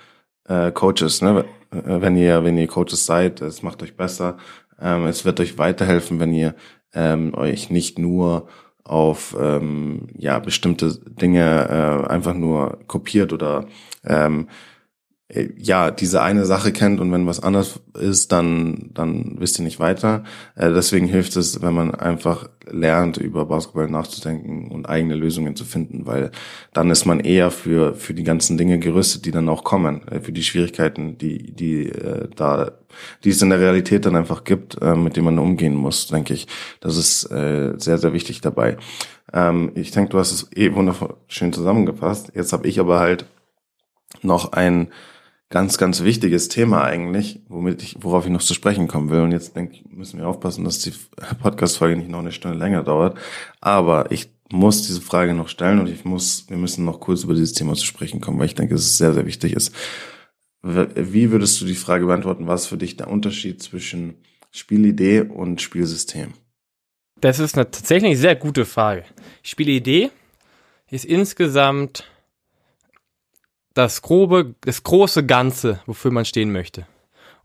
äh, 0.47 0.71
Coaches, 0.71 1.21
ne? 1.21 1.45
Äh, 1.71 2.01
wenn 2.01 2.17
ihr, 2.17 2.43
wenn 2.43 2.57
ihr 2.57 2.67
Coaches 2.67 3.05
seid, 3.05 3.41
es 3.41 3.61
macht 3.63 3.83
euch 3.83 3.95
besser. 3.95 4.37
Ähm, 4.79 5.05
es 5.05 5.25
wird 5.25 5.39
euch 5.39 5.57
weiterhelfen, 5.57 6.19
wenn 6.19 6.33
ihr 6.33 6.55
ähm, 6.93 7.33
euch 7.35 7.69
nicht 7.69 7.99
nur 7.99 8.47
auf 8.83 9.35
ähm, 9.39 10.07
ja 10.17 10.39
bestimmte 10.39 10.99
Dinge 11.09 12.03
äh, 12.05 12.09
einfach 12.09 12.33
nur 12.33 12.79
kopiert 12.87 13.31
oder 13.31 13.65
ähm, 14.05 14.47
äh, 14.49 14.72
ja, 15.57 15.91
diese 15.91 16.21
eine 16.21 16.45
Sache 16.45 16.71
kennt 16.71 16.99
und 16.99 17.11
wenn 17.11 17.25
was 17.25 17.41
anders 17.41 17.79
ist, 17.99 18.31
dann, 18.31 18.91
dann 18.93 19.35
wisst 19.39 19.59
ihr 19.59 19.65
nicht 19.65 19.79
weiter. 19.79 20.23
Äh, 20.55 20.71
deswegen 20.71 21.07
hilft 21.07 21.35
es, 21.37 21.61
wenn 21.61 21.73
man 21.73 21.95
einfach 21.95 22.49
lernt, 22.69 23.17
über 23.17 23.45
Basketball 23.45 23.89
nachzudenken 23.89 24.71
und 24.71 24.87
eigene 24.87 25.15
Lösungen 25.15 25.55
zu 25.55 25.65
finden, 25.65 26.05
weil 26.05 26.31
dann 26.73 26.89
ist 26.91 27.05
man 27.05 27.19
eher 27.19 27.51
für, 27.51 27.95
für 27.95 28.13
die 28.13 28.23
ganzen 28.23 28.57
Dinge 28.57 28.79
gerüstet, 28.79 29.25
die 29.25 29.31
dann 29.31 29.49
auch 29.49 29.63
kommen, 29.63 30.07
äh, 30.07 30.19
für 30.19 30.31
die 30.31 30.43
Schwierigkeiten, 30.43 31.17
die, 31.17 31.51
die 31.53 31.89
äh, 31.89 32.29
da, 32.35 32.71
die 33.23 33.29
es 33.29 33.41
in 33.41 33.49
der 33.49 33.59
Realität 33.59 34.05
dann 34.05 34.15
einfach 34.15 34.43
gibt, 34.43 34.81
äh, 34.81 34.95
mit 34.95 35.15
denen 35.15 35.25
man 35.25 35.39
umgehen 35.39 35.75
muss, 35.75 36.07
denke 36.07 36.33
ich. 36.33 36.47
Das 36.79 36.95
ist 36.95 37.31
äh, 37.31 37.73
sehr, 37.77 37.97
sehr 37.97 38.13
wichtig 38.13 38.41
dabei. 38.41 38.77
Ähm, 39.31 39.71
ich 39.75 39.91
denke, 39.91 40.11
du 40.11 40.19
hast 40.19 40.31
es 40.31 40.55
eh 40.55 40.73
wundervoll 40.73 41.15
schön 41.27 41.53
zusammengefasst. 41.53 42.31
Jetzt 42.35 42.53
habe 42.53 42.67
ich 42.67 42.79
aber 42.79 42.99
halt 42.99 43.25
noch 44.21 44.51
ein 44.51 44.89
ganz, 45.53 45.77
ganz 45.77 46.03
wichtiges 46.03 46.47
Thema 46.47 46.83
eigentlich, 46.83 47.39
womit 47.47 47.83
ich, 47.83 47.97
worauf 47.99 48.25
ich 48.25 48.31
noch 48.31 48.41
zu 48.41 48.55
sprechen 48.55 48.87
kommen 48.87 49.11
will. 49.11 49.19
Und 49.21 49.31
jetzt 49.31 49.55
denke 49.55 49.75
ich, 49.75 49.85
müssen 49.85 50.17
wir 50.17 50.27
aufpassen, 50.27 50.63
dass 50.63 50.79
die 50.79 50.93
Podcast-Folge 51.43 51.95
nicht 51.95 52.09
noch 52.09 52.19
eine 52.19 52.31
Stunde 52.31 52.57
länger 52.57 52.81
dauert. 52.81 53.19
Aber 53.61 54.11
ich 54.11 54.31
muss 54.51 54.87
diese 54.87 54.99
Frage 54.99 55.35
noch 55.35 55.49
stellen 55.49 55.79
und 55.79 55.87
ich 55.89 56.05
muss, 56.05 56.45
wir 56.49 56.57
müssen 56.57 56.85
noch 56.85 56.99
kurz 56.99 57.23
über 57.23 57.35
dieses 57.35 57.53
Thema 57.53 57.75
zu 57.75 57.85
sprechen 57.85 58.19
kommen, 58.19 58.39
weil 58.39 58.47
ich 58.47 58.55
denke, 58.55 58.73
dass 58.73 58.81
es 58.81 58.97
sehr, 58.97 59.13
sehr 59.13 59.27
wichtig 59.27 59.53
ist. 59.53 59.75
Wie 60.63 61.29
würdest 61.29 61.61
du 61.61 61.65
die 61.65 61.75
Frage 61.75 62.07
beantworten, 62.07 62.47
was 62.47 62.65
für 62.65 62.77
dich 62.77 62.97
der 62.97 63.11
Unterschied 63.11 63.61
zwischen 63.61 64.15
Spielidee 64.49 65.21
und 65.21 65.61
Spielsystem? 65.61 66.33
Das 67.21 67.37
ist 67.37 67.55
eine 67.55 67.69
tatsächlich 67.69 68.17
sehr 68.17 68.35
gute 68.35 68.65
Frage. 68.65 69.03
Spielidee 69.43 70.09
ist 70.89 71.05
insgesamt 71.05 72.05
das 73.73 74.01
grobe, 74.01 74.55
das 74.61 74.83
große 74.83 75.25
Ganze, 75.25 75.79
wofür 75.85 76.11
man 76.11 76.25
stehen 76.25 76.51
möchte. 76.51 76.87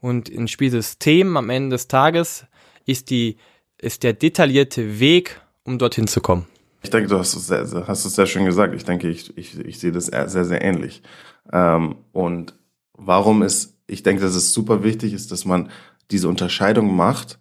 Und 0.01 0.29
ein 0.29 0.49
Spielsystem 0.49 1.37
am 1.37 1.51
Ende 1.51 1.75
des 1.75 1.89
Tages 1.89 2.47
ist 2.87 3.11
die, 3.11 3.37
ist 3.79 4.03
der 4.03 4.13
detaillierte 4.13 5.01
Weg, 5.01 5.41
um 5.65 5.79
dorthin 5.79 6.07
zu 6.07 6.21
kommen. 6.21 6.47
Ich 6.83 6.91
denke, 6.91 7.09
du 7.09 7.19
hast 7.19 7.35
es 7.35 7.49
sehr, 7.49 7.87
hast 7.89 8.05
es 8.05 8.15
sehr 8.15 8.27
schön 8.27 8.45
gesagt. 8.45 8.75
Ich 8.75 8.85
denke, 8.85 9.09
ich, 9.09 9.37
ich, 9.37 9.59
ich 9.59 9.81
sehe 9.81 9.91
das 9.91 10.07
sehr, 10.07 10.45
sehr 10.45 10.63
ähnlich. 10.63 11.03
Ähm, 11.53 11.97
und 12.13 12.55
warum 12.93 13.43
ist, 13.43 13.77
ich 13.87 14.03
denke, 14.03 14.23
dass 14.23 14.35
es 14.35 14.53
super 14.53 14.85
wichtig 14.85 15.13
ist, 15.13 15.33
dass 15.33 15.45
man 15.45 15.71
diese 16.11 16.29
Unterscheidung 16.29 16.95
macht. 16.95 17.39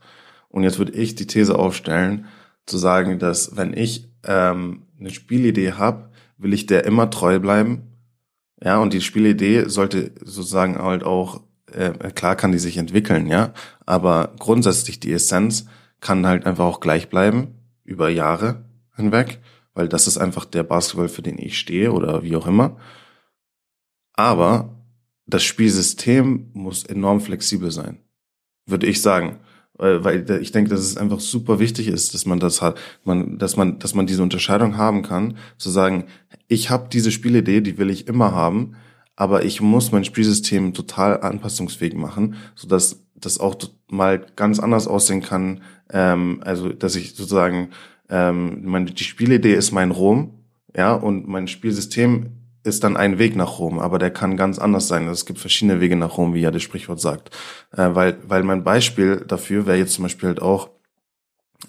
Und 0.50 0.64
jetzt 0.64 0.80
würde 0.80 0.94
ich 0.94 1.16
die 1.16 1.28
These 1.28 1.58
aufstellen, 1.58 2.26
zu 2.66 2.78
sagen, 2.78 3.20
dass 3.20 3.56
wenn 3.56 3.74
ich 3.74 4.10
ähm, 4.24 4.88
eine 5.00 5.12
Spielidee 5.12 5.74
habe, 5.74 6.10
will 6.38 6.54
ich 6.54 6.66
der 6.66 6.86
immer 6.86 7.10
treu 7.10 7.40
bleiben 7.40 7.87
ja, 8.62 8.80
und 8.80 8.94
die 8.94 9.02
Spielidee 9.02 9.66
sollte 9.68 10.12
sozusagen 10.24 10.78
halt 10.78 11.04
auch, 11.04 11.42
äh, 11.72 11.92
klar 12.12 12.36
kann 12.36 12.52
die 12.52 12.60
sich 12.60 12.78
entwickeln, 12.78 13.28
ja, 13.28 13.54
aber 13.86 14.34
grundsätzlich 14.40 15.00
die 15.00 15.14
Essenz 15.14 15.68
kann 16.00 16.28
halt 16.28 16.46
einfach 16.46 16.66
auch 16.66 16.80
gleich 16.80 17.10
bleiben 17.10 17.56
über 17.84 18.10
Jahre 18.10 18.66
hinweg, 18.96 19.40
weil 19.74 19.88
das 19.88 20.08
ist 20.08 20.18
einfach 20.18 20.46
der 20.46 20.64
Basketball, 20.64 21.10
für 21.10 21.22
den 21.22 21.38
ich 21.38 21.58
stehe 21.58 21.92
oder 21.92 22.24
wie 22.24 22.36
auch 22.36 22.48
immer. 22.48 22.78
Aber 24.14 24.76
das 25.26 25.44
Spielsystem 25.44 26.50
muss 26.54 26.84
enorm 26.84 27.22
flexibel 27.22 27.72
sein, 27.72 28.00
würde 28.66 28.88
ich 28.88 29.02
sagen 29.02 29.40
weil 29.78 30.26
ich 30.42 30.52
denke, 30.52 30.70
dass 30.70 30.82
es 30.82 30.98
einfach 30.98 31.20
super 31.20 31.60
wichtig 31.60 31.88
ist, 31.88 32.14
dass 32.14 32.26
man 32.26 32.40
das 32.40 32.62
hat, 32.62 32.78
man, 33.04 33.38
dass 33.38 33.58
man, 33.58 33.80
dass 33.80 33.94
man 33.94 34.08
diese 34.08 34.24
Unterscheidung 34.24 34.78
haben 34.78 35.04
kann, 35.04 35.38
zu 35.58 35.70
sagen, 35.70 36.06
ich 36.48 36.70
habe 36.70 36.88
diese 36.92 37.12
Spielidee, 37.12 37.62
die 37.62 37.78
will 37.78 37.90
ich 37.90 38.08
immer 38.08 38.32
haben, 38.32 38.76
aber 39.16 39.46
ich 39.46 39.62
muss 39.62 39.92
mein 39.92 40.06
Spielsystem 40.06 40.74
total 40.74 41.22
anpassungsfähig 41.22 41.96
machen, 41.96 42.36
so 42.56 42.68
dass 42.68 43.04
das 43.16 43.40
auch 43.40 43.56
mal 43.90 44.26
ganz 44.36 44.60
anders 44.60 44.88
aussehen 44.88 45.22
kann. 45.22 45.62
Ähm, 45.92 46.42
also, 46.44 46.70
dass 46.70 46.96
ich 46.96 47.16
sozusagen, 47.16 47.70
ähm, 48.10 48.64
meine, 48.64 48.92
die 48.92 49.04
Spielidee 49.04 49.54
ist 49.54 49.72
mein 49.72 49.92
Rom, 49.92 50.34
ja, 50.76 50.94
und 50.94 51.28
mein 51.28 51.48
Spielsystem 51.48 52.37
ist 52.68 52.84
dann 52.84 52.98
ein 52.98 53.18
Weg 53.18 53.36
nach 53.36 53.60
Rom, 53.60 53.80
aber 53.80 53.98
der 53.98 54.12
kann 54.12 54.38
ganz 54.38 54.60
anders 54.60 54.88
sein. 54.88 55.08
Es 55.08 55.26
gibt 55.26 55.40
verschiedene 55.40 55.80
Wege 55.80 55.96
nach 55.96 56.18
Rom, 56.18 56.34
wie 56.34 56.42
ja 56.42 56.52
das 56.52 56.62
Sprichwort 56.62 57.00
sagt. 57.00 57.32
Äh, 57.72 57.90
weil, 57.94 58.18
weil 58.28 58.44
mein 58.44 58.64
Beispiel 58.64 59.24
dafür 59.28 59.66
wäre 59.66 59.78
jetzt 59.78 59.94
zum 59.94 60.04
Beispiel 60.04 60.30
halt 60.30 60.42
auch 60.42 60.70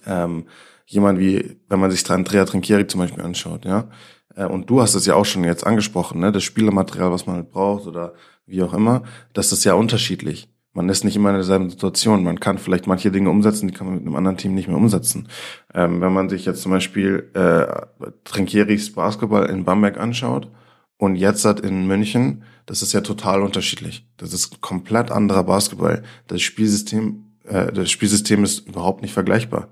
ähm, 0.07 0.47
jemand 0.87 1.19
wie, 1.19 1.61
wenn 1.69 1.81
man 1.81 1.91
sich 1.91 2.09
Andrea 2.11 2.45
Trinchieri 2.45 2.87
zum 2.87 3.01
Beispiel 3.01 3.23
anschaut, 3.23 3.65
ja. 3.65 3.89
Äh, 4.35 4.47
und 4.47 4.69
du 4.69 4.81
hast 4.81 4.95
es 4.95 5.07
ja 5.07 5.15
auch 5.15 5.25
schon 5.25 5.45
jetzt 5.45 5.67
angesprochen, 5.67 6.21
ne? 6.21 6.33
Das 6.33 6.45
Spielermaterial, 6.45 7.13
was 7.13 7.27
man 7.27 7.37
halt 7.37 7.51
braucht 7.51 7.87
oder 7.87 8.15
wie 8.47 8.63
auch 8.63 8.75
immer, 8.75 9.03
das 9.33 9.53
ist 9.53 9.65
ja 9.65 9.75
unterschiedlich. 9.75 10.49
Man 10.73 10.89
ist 10.89 11.05
nicht 11.05 11.17
immer 11.17 11.31
in 11.31 11.37
derselben 11.37 11.71
Situation. 11.71 12.23
Man 12.23 12.41
kann 12.41 12.59
vielleicht 12.59 12.87
manche 12.87 13.11
Dinge 13.11 13.31
umsetzen, 13.31 13.69
die 13.69 13.75
kann 13.75 13.87
man 13.87 13.97
mit 13.97 14.07
einem 14.07 14.17
anderen 14.17 14.37
Team 14.37 14.55
nicht 14.55 14.69
mehr 14.69 14.77
umsetzen. 14.77 15.29
Ähm, 15.75 16.01
wenn 16.01 16.13
man 16.13 16.29
sich 16.29 16.45
jetzt 16.45 16.63
zum 16.63 16.73
Beispiel 16.73 17.31
äh, 17.35 17.67
Trinkieris 18.25 18.93
Basketball 18.93 19.47
in 19.47 19.65
Bamberg 19.65 19.99
anschaut 19.99 20.51
und 20.99 21.17
jetzt 21.17 21.45
hat 21.45 21.61
in 21.61 21.87
München, 21.87 22.43
das 22.67 22.83
ist 22.83 22.93
ja 22.93 23.01
total 23.01 23.43
unterschiedlich. 23.43 24.05
Das 24.17 24.33
ist 24.33 24.61
komplett 24.61 25.11
anderer 25.11 25.45
Basketball. 25.45 26.03
Das 26.27 26.43
Spielsystem, 26.43 27.25
äh, 27.45 27.73
das 27.73 27.91
Spielsystem 27.91 28.45
ist 28.45 28.67
überhaupt 28.67 29.01
nicht 29.03 29.15
vergleichbar. 29.15 29.69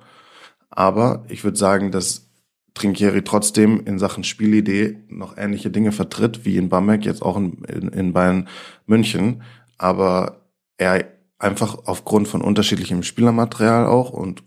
Aber 0.70 1.24
ich 1.29 1.43
würde 1.43 1.59
sagen, 1.59 1.91
dass 1.91 2.29
Trinkieri 2.74 3.24
trotzdem 3.24 3.83
in 3.87 3.99
Sachen 3.99 4.22
Spielidee 4.22 4.99
noch 5.09 5.37
ähnliche 5.37 5.70
Dinge 5.70 5.93
vertritt, 5.93 6.45
wie 6.45 6.59
in 6.59 6.68
Bamberg, 6.68 7.05
jetzt 7.05 7.22
auch 7.22 7.37
in, 7.37 7.64
in, 7.64 7.89
in 7.89 8.12
Bayern 8.12 8.49
München. 8.87 9.43
Aber 9.79 10.43
er 10.79 11.07
einfach 11.39 11.79
aufgrund 11.85 12.29
von 12.29 12.41
unterschiedlichem 12.41 13.03
Spielermaterial 13.03 13.87
auch 13.87 14.11
und 14.11 14.43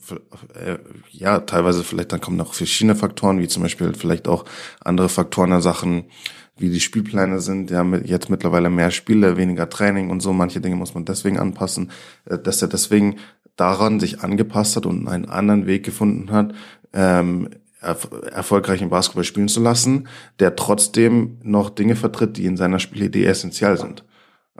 äh, 0.55 0.77
ja, 1.11 1.39
teilweise 1.41 1.83
vielleicht 1.83 2.11
dann 2.11 2.21
kommen 2.21 2.37
noch 2.37 2.53
verschiedene 2.53 2.95
Faktoren, 2.95 3.39
wie 3.39 3.47
zum 3.47 3.61
Beispiel 3.63 3.93
vielleicht 3.93 4.27
auch 4.27 4.45
andere 4.79 5.09
Faktoren 5.09 5.51
in 5.51 5.61
Sachen, 5.61 6.05
wie 6.59 6.69
die 6.69 6.79
Spielpläne 6.79 7.39
sind, 7.39 7.71
ja, 7.71 7.83
mit, 7.83 8.07
jetzt 8.07 8.29
mittlerweile 8.29 8.69
mehr 8.69 8.91
Spiele, 8.91 9.37
weniger 9.37 9.69
Training 9.69 10.09
und 10.09 10.21
so, 10.21 10.33
manche 10.33 10.61
Dinge 10.61 10.75
muss 10.75 10.93
man 10.93 11.05
deswegen 11.05 11.39
anpassen, 11.39 11.91
äh, 12.25 12.37
dass 12.37 12.61
er 12.61 12.67
deswegen 12.67 13.17
daran 13.55 13.99
sich 13.99 14.21
angepasst 14.21 14.75
hat 14.75 14.85
und 14.85 15.07
einen 15.07 15.25
anderen 15.25 15.65
Weg 15.65 15.83
gefunden 15.83 16.31
hat, 16.31 16.53
ähm, 16.93 17.49
erfolgreichen 17.81 18.89
Basketball 18.89 19.23
spielen 19.23 19.47
zu 19.47 19.61
lassen, 19.61 20.07
der 20.39 20.55
trotzdem 20.55 21.37
noch 21.43 21.69
Dinge 21.69 21.95
vertritt, 21.95 22.37
die 22.37 22.45
in 22.45 22.57
seiner 22.57 22.79
Spielidee 22.79 23.25
essentiell 23.25 23.77
sind. 23.77 24.03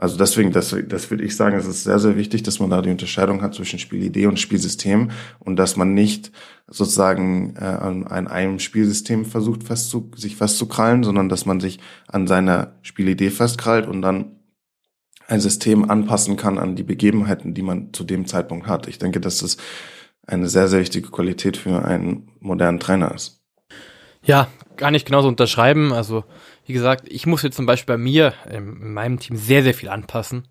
Also 0.00 0.16
deswegen, 0.16 0.50
das, 0.50 0.74
das 0.88 1.10
würde 1.10 1.24
ich 1.24 1.36
sagen, 1.36 1.58
es 1.58 1.66
ist 1.66 1.84
sehr, 1.84 1.98
sehr 1.98 2.16
wichtig, 2.16 2.42
dass 2.42 2.58
man 2.58 2.70
da 2.70 2.80
die 2.80 2.88
Unterscheidung 2.88 3.42
hat 3.42 3.54
zwischen 3.54 3.78
Spielidee 3.78 4.28
und 4.28 4.40
Spielsystem 4.40 5.10
und 5.40 5.56
dass 5.56 5.76
man 5.76 5.92
nicht 5.92 6.32
sozusagen 6.66 7.54
äh, 7.56 7.64
an, 7.64 8.26
einem 8.26 8.60
Spielsystem 8.60 9.26
versucht, 9.26 9.62
festzu, 9.62 10.10
sich 10.16 10.36
festzukrallen, 10.36 11.04
sondern 11.04 11.28
dass 11.28 11.44
man 11.44 11.60
sich 11.60 11.80
an 12.08 12.26
seiner 12.26 12.78
Spielidee 12.80 13.28
festkrallt 13.28 13.86
und 13.86 14.00
dann 14.00 14.36
ein 15.26 15.42
System 15.42 15.90
anpassen 15.90 16.38
kann 16.38 16.56
an 16.56 16.76
die 16.76 16.82
Begebenheiten, 16.82 17.52
die 17.52 17.60
man 17.60 17.92
zu 17.92 18.02
dem 18.02 18.26
Zeitpunkt 18.26 18.68
hat. 18.68 18.88
Ich 18.88 18.98
denke, 18.98 19.20
dass 19.20 19.40
das 19.40 19.58
eine 20.26 20.48
sehr, 20.48 20.68
sehr 20.68 20.80
wichtige 20.80 21.10
Qualität 21.10 21.58
für 21.58 21.84
einen 21.84 22.30
modernen 22.40 22.80
Trainer 22.80 23.14
ist. 23.14 23.42
Ja, 24.22 24.48
gar 24.80 24.90
nicht 24.90 25.06
genauso 25.06 25.28
unterschreiben. 25.28 25.92
Also, 25.92 26.24
wie 26.66 26.72
gesagt, 26.72 27.06
ich 27.08 27.26
muss 27.26 27.42
jetzt 27.42 27.56
zum 27.56 27.66
Beispiel 27.66 27.94
bei 27.94 28.02
mir, 28.02 28.34
in 28.50 28.92
meinem 28.92 29.20
Team, 29.20 29.36
sehr, 29.36 29.62
sehr 29.62 29.74
viel 29.74 29.88
anpassen 29.88 30.48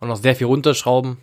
und 0.00 0.08
noch 0.08 0.16
sehr 0.16 0.36
viel 0.36 0.46
runterschrauben, 0.46 1.16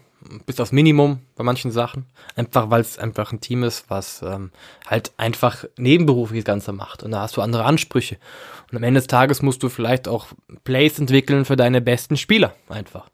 bis 0.45 0.59
aufs 0.59 0.71
Minimum 0.71 1.19
bei 1.35 1.43
manchen 1.43 1.71
Sachen. 1.71 2.05
Einfach, 2.35 2.69
weil 2.71 2.81
es 2.81 2.97
einfach 2.97 3.31
ein 3.31 3.41
Team 3.41 3.63
ist, 3.63 3.89
was 3.89 4.21
ähm, 4.23 4.51
halt 4.87 5.11
einfach 5.17 5.65
nebenberuflich 5.77 6.43
das 6.43 6.51
Ganze 6.51 6.71
macht. 6.71 7.03
Und 7.03 7.11
da 7.11 7.21
hast 7.21 7.37
du 7.37 7.41
andere 7.41 7.65
Ansprüche. 7.65 8.17
Und 8.71 8.77
am 8.77 8.83
Ende 8.83 8.99
des 8.99 9.07
Tages 9.07 9.41
musst 9.41 9.61
du 9.61 9.69
vielleicht 9.69 10.07
auch 10.07 10.27
Plays 10.63 10.97
entwickeln 10.97 11.45
für 11.45 11.55
deine 11.55 11.81
besten 11.81 12.17
Spieler 12.17 12.55
einfach. 12.69 13.09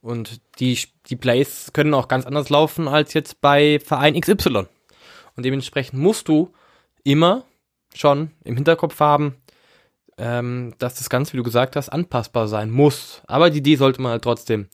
Und 0.00 0.40
die, 0.58 0.78
die 1.08 1.16
Plays 1.16 1.70
können 1.72 1.94
auch 1.94 2.08
ganz 2.08 2.26
anders 2.26 2.50
laufen 2.50 2.88
als 2.88 3.14
jetzt 3.14 3.40
bei 3.40 3.78
Verein 3.84 4.18
XY. 4.18 4.66
Und 5.36 5.44
dementsprechend 5.44 6.00
musst 6.00 6.28
du 6.28 6.52
immer 7.04 7.44
schon 7.94 8.30
im 8.44 8.56
Hinterkopf 8.56 9.00
haben, 9.00 9.36
ähm, 10.18 10.74
dass 10.78 10.96
das 10.96 11.10
Ganze, 11.10 11.32
wie 11.32 11.38
du 11.38 11.42
gesagt 11.42 11.76
hast, 11.76 11.88
anpassbar 11.88 12.48
sein 12.48 12.70
muss. 12.70 13.22
Aber 13.26 13.50
die 13.50 13.58
Idee 13.58 13.76
sollte 13.76 14.02
man 14.02 14.12
halt 14.12 14.22
trotzdem 14.22 14.68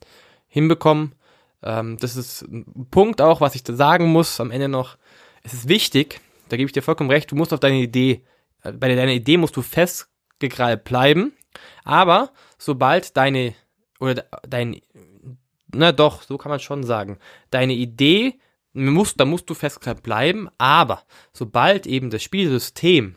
hinbekommen. 0.48 1.14
Ähm, 1.62 1.96
das 1.98 2.16
ist 2.16 2.42
ein 2.42 2.86
Punkt 2.90 3.20
auch, 3.20 3.40
was 3.40 3.54
ich 3.54 3.62
da 3.62 3.74
sagen 3.74 4.06
muss 4.06 4.40
am 4.40 4.50
Ende 4.50 4.68
noch. 4.68 4.96
Es 5.42 5.52
ist 5.52 5.68
wichtig, 5.68 6.20
da 6.48 6.56
gebe 6.56 6.66
ich 6.66 6.72
dir 6.72 6.82
vollkommen 6.82 7.10
recht, 7.10 7.30
du 7.30 7.36
musst 7.36 7.52
auf 7.52 7.60
deine 7.60 7.78
Idee, 7.78 8.22
äh, 8.62 8.72
bei 8.72 8.94
deiner 8.94 9.12
Idee 9.12 9.36
musst 9.36 9.56
du 9.56 9.62
festgekrallt 9.62 10.84
bleiben. 10.84 11.32
Aber 11.84 12.30
sobald 12.58 13.16
deine, 13.16 13.54
oder 14.00 14.24
dein, 14.48 14.80
na 15.72 15.92
doch, 15.92 16.22
so 16.22 16.38
kann 16.38 16.50
man 16.50 16.60
schon 16.60 16.84
sagen, 16.84 17.18
deine 17.50 17.74
Idee 17.74 18.38
musst, 18.74 19.18
da 19.18 19.24
musst 19.24 19.48
du 19.48 19.54
festgehalten 19.54 20.02
bleiben, 20.02 20.48
aber 20.58 21.02
sobald 21.32 21.86
eben 21.86 22.10
das 22.10 22.22
Spielsystem 22.22 23.16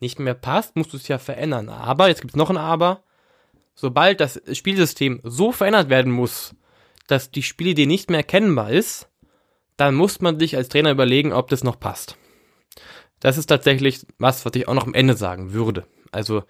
nicht 0.00 0.18
mehr 0.18 0.34
passt, 0.34 0.76
musst 0.76 0.92
du 0.92 0.96
es 0.96 1.08
ja 1.08 1.18
verändern. 1.18 1.68
Aber, 1.68 2.08
jetzt 2.08 2.22
gibt 2.22 2.32
es 2.32 2.36
noch 2.36 2.50
ein 2.50 2.56
Aber, 2.56 3.04
sobald 3.74 4.20
das 4.20 4.40
Spielsystem 4.52 5.20
so 5.22 5.52
verändert 5.52 5.90
werden 5.90 6.12
muss, 6.12 6.54
dass 7.06 7.30
die 7.30 7.42
Spielidee 7.42 7.86
nicht 7.86 8.10
mehr 8.10 8.20
erkennbar 8.20 8.70
ist, 8.70 9.08
dann 9.76 9.94
muss 9.94 10.20
man 10.20 10.38
sich 10.38 10.56
als 10.56 10.68
Trainer 10.68 10.90
überlegen, 10.90 11.32
ob 11.32 11.48
das 11.48 11.64
noch 11.64 11.78
passt. 11.78 12.16
Das 13.20 13.36
ist 13.36 13.46
tatsächlich 13.46 14.06
was, 14.18 14.44
was 14.44 14.54
ich 14.54 14.68
auch 14.68 14.74
noch 14.74 14.86
am 14.86 14.94
Ende 14.94 15.14
sagen 15.14 15.52
würde. 15.52 15.86
Also, 16.12 16.44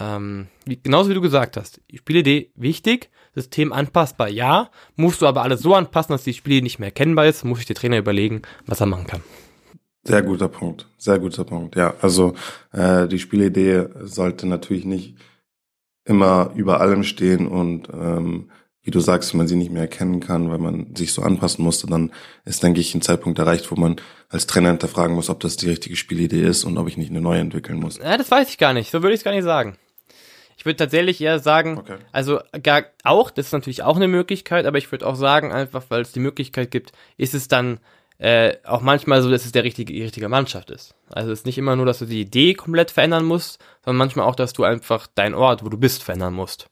ähm, 0.00 0.48
wie, 0.64 0.80
genauso 0.82 1.10
wie 1.10 1.14
du 1.14 1.20
gesagt 1.20 1.56
hast, 1.56 1.80
Spielidee 1.92 2.50
wichtig, 2.54 3.10
System 3.34 3.72
anpassbar, 3.72 4.28
ja. 4.28 4.70
Musst 4.96 5.22
du 5.22 5.26
aber 5.26 5.42
alles 5.42 5.60
so 5.60 5.74
anpassen, 5.74 6.12
dass 6.12 6.24
die 6.24 6.34
Spielidee 6.34 6.62
nicht 6.62 6.78
mehr 6.78 6.88
erkennbar 6.88 7.26
ist, 7.26 7.44
muss 7.44 7.60
ich 7.60 7.66
der 7.66 7.76
Trainer 7.76 7.98
überlegen, 7.98 8.42
was 8.66 8.80
er 8.80 8.86
machen 8.86 9.06
kann. 9.06 9.22
Sehr 10.06 10.22
guter 10.22 10.48
Punkt, 10.48 10.86
sehr 10.98 11.18
guter 11.18 11.44
Punkt. 11.44 11.76
Ja, 11.76 11.94
also 12.00 12.34
äh, 12.72 13.08
die 13.08 13.18
Spielidee 13.18 13.86
sollte 14.02 14.46
natürlich 14.46 14.84
nicht 14.84 15.16
immer 16.04 16.50
über 16.54 16.80
allem 16.80 17.04
stehen 17.04 17.46
und 17.46 17.88
ähm, 17.88 18.50
wie 18.82 18.90
du 18.90 19.00
sagst, 19.00 19.32
wenn 19.32 19.38
man 19.38 19.48
sie 19.48 19.56
nicht 19.56 19.72
mehr 19.72 19.82
erkennen 19.82 20.20
kann, 20.20 20.50
weil 20.50 20.58
man 20.58 20.94
sich 20.94 21.14
so 21.14 21.22
anpassen 21.22 21.64
musste, 21.64 21.86
dann 21.86 22.12
ist, 22.44 22.62
denke 22.62 22.80
ich, 22.80 22.94
ein 22.94 23.00
Zeitpunkt 23.00 23.38
erreicht, 23.38 23.70
wo 23.70 23.76
man 23.76 23.96
als 24.28 24.46
Trainer 24.46 24.68
hinterfragen 24.68 25.16
muss, 25.16 25.30
ob 25.30 25.40
das 25.40 25.56
die 25.56 25.70
richtige 25.70 25.96
Spielidee 25.96 26.42
ist 26.42 26.64
und 26.64 26.76
ob 26.76 26.86
ich 26.86 26.98
nicht 26.98 27.08
eine 27.08 27.22
neue 27.22 27.40
entwickeln 27.40 27.80
muss. 27.80 27.96
Ja, 27.96 28.18
das 28.18 28.30
weiß 28.30 28.50
ich 28.50 28.58
gar 28.58 28.74
nicht. 28.74 28.90
So 28.90 29.02
würde 29.02 29.14
ich 29.14 29.20
es 29.20 29.24
gar 29.24 29.32
nicht 29.32 29.44
sagen. 29.44 29.78
Ich 30.64 30.66
würde 30.66 30.78
tatsächlich 30.78 31.20
eher 31.20 31.40
sagen, 31.40 31.76
okay. 31.76 31.98
also 32.10 32.40
gar 32.62 32.84
auch, 33.02 33.30
das 33.30 33.48
ist 33.48 33.52
natürlich 33.52 33.82
auch 33.82 33.96
eine 33.96 34.08
Möglichkeit, 34.08 34.64
aber 34.64 34.78
ich 34.78 34.90
würde 34.90 35.06
auch 35.06 35.14
sagen, 35.14 35.52
einfach 35.52 35.84
weil 35.90 36.00
es 36.00 36.12
die 36.12 36.20
Möglichkeit 36.20 36.70
gibt, 36.70 36.92
ist 37.18 37.34
es 37.34 37.48
dann 37.48 37.80
äh, 38.16 38.54
auch 38.64 38.80
manchmal 38.80 39.20
so, 39.20 39.30
dass 39.30 39.44
es 39.44 39.52
der 39.52 39.62
richtige, 39.62 39.92
die 39.92 40.02
richtige 40.02 40.30
Mannschaft 40.30 40.70
ist. 40.70 40.94
Also 41.10 41.32
es 41.32 41.40
ist 41.40 41.44
nicht 41.44 41.58
immer 41.58 41.76
nur, 41.76 41.84
dass 41.84 41.98
du 41.98 42.06
die 42.06 42.22
Idee 42.22 42.54
komplett 42.54 42.90
verändern 42.90 43.26
musst, 43.26 43.62
sondern 43.84 43.98
manchmal 43.98 44.24
auch, 44.24 44.36
dass 44.36 44.54
du 44.54 44.64
einfach 44.64 45.06
deinen 45.06 45.34
Ort, 45.34 45.62
wo 45.62 45.68
du 45.68 45.76
bist, 45.76 46.02
verändern 46.02 46.32
musst. 46.32 46.70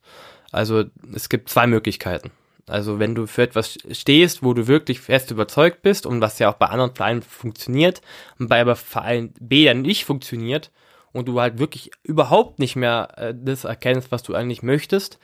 Also 0.53 0.85
es 1.15 1.29
gibt 1.29 1.51
zwei 1.51 1.67
Möglichkeiten. 1.67 2.31
Also 2.67 2.99
wenn 2.99 3.15
du 3.15 3.27
für 3.27 3.43
etwas 3.43 3.77
stehst, 3.91 4.43
wo 4.43 4.55
du 4.55 4.69
wirklich 4.69 5.01
fest 5.01 5.31
überzeugt 5.31 5.83
bist 5.83 6.07
und 6.07 6.23
was 6.23 6.39
ja 6.39 6.51
auch 6.51 6.57
bei 6.57 6.69
anderen 6.69 6.95
Vereinen 6.95 7.21
funktioniert 7.21 8.01
und 8.39 8.49
bei 8.49 8.59
aber 8.59 8.75
Verein 8.75 9.35
B 9.39 9.67
dann 9.67 9.83
nicht 9.83 10.07
funktioniert 10.07 10.71
und 11.13 11.29
du 11.29 11.41
halt 11.41 11.59
wirklich 11.59 11.91
überhaupt 12.03 12.59
nicht 12.59 12.77
mehr 12.77 13.09
äh, 13.17 13.35
das 13.37 13.65
erkennst, 13.65 14.11
was 14.13 14.23
du 14.23 14.35
eigentlich 14.35 14.63
möchtest, 14.63 15.19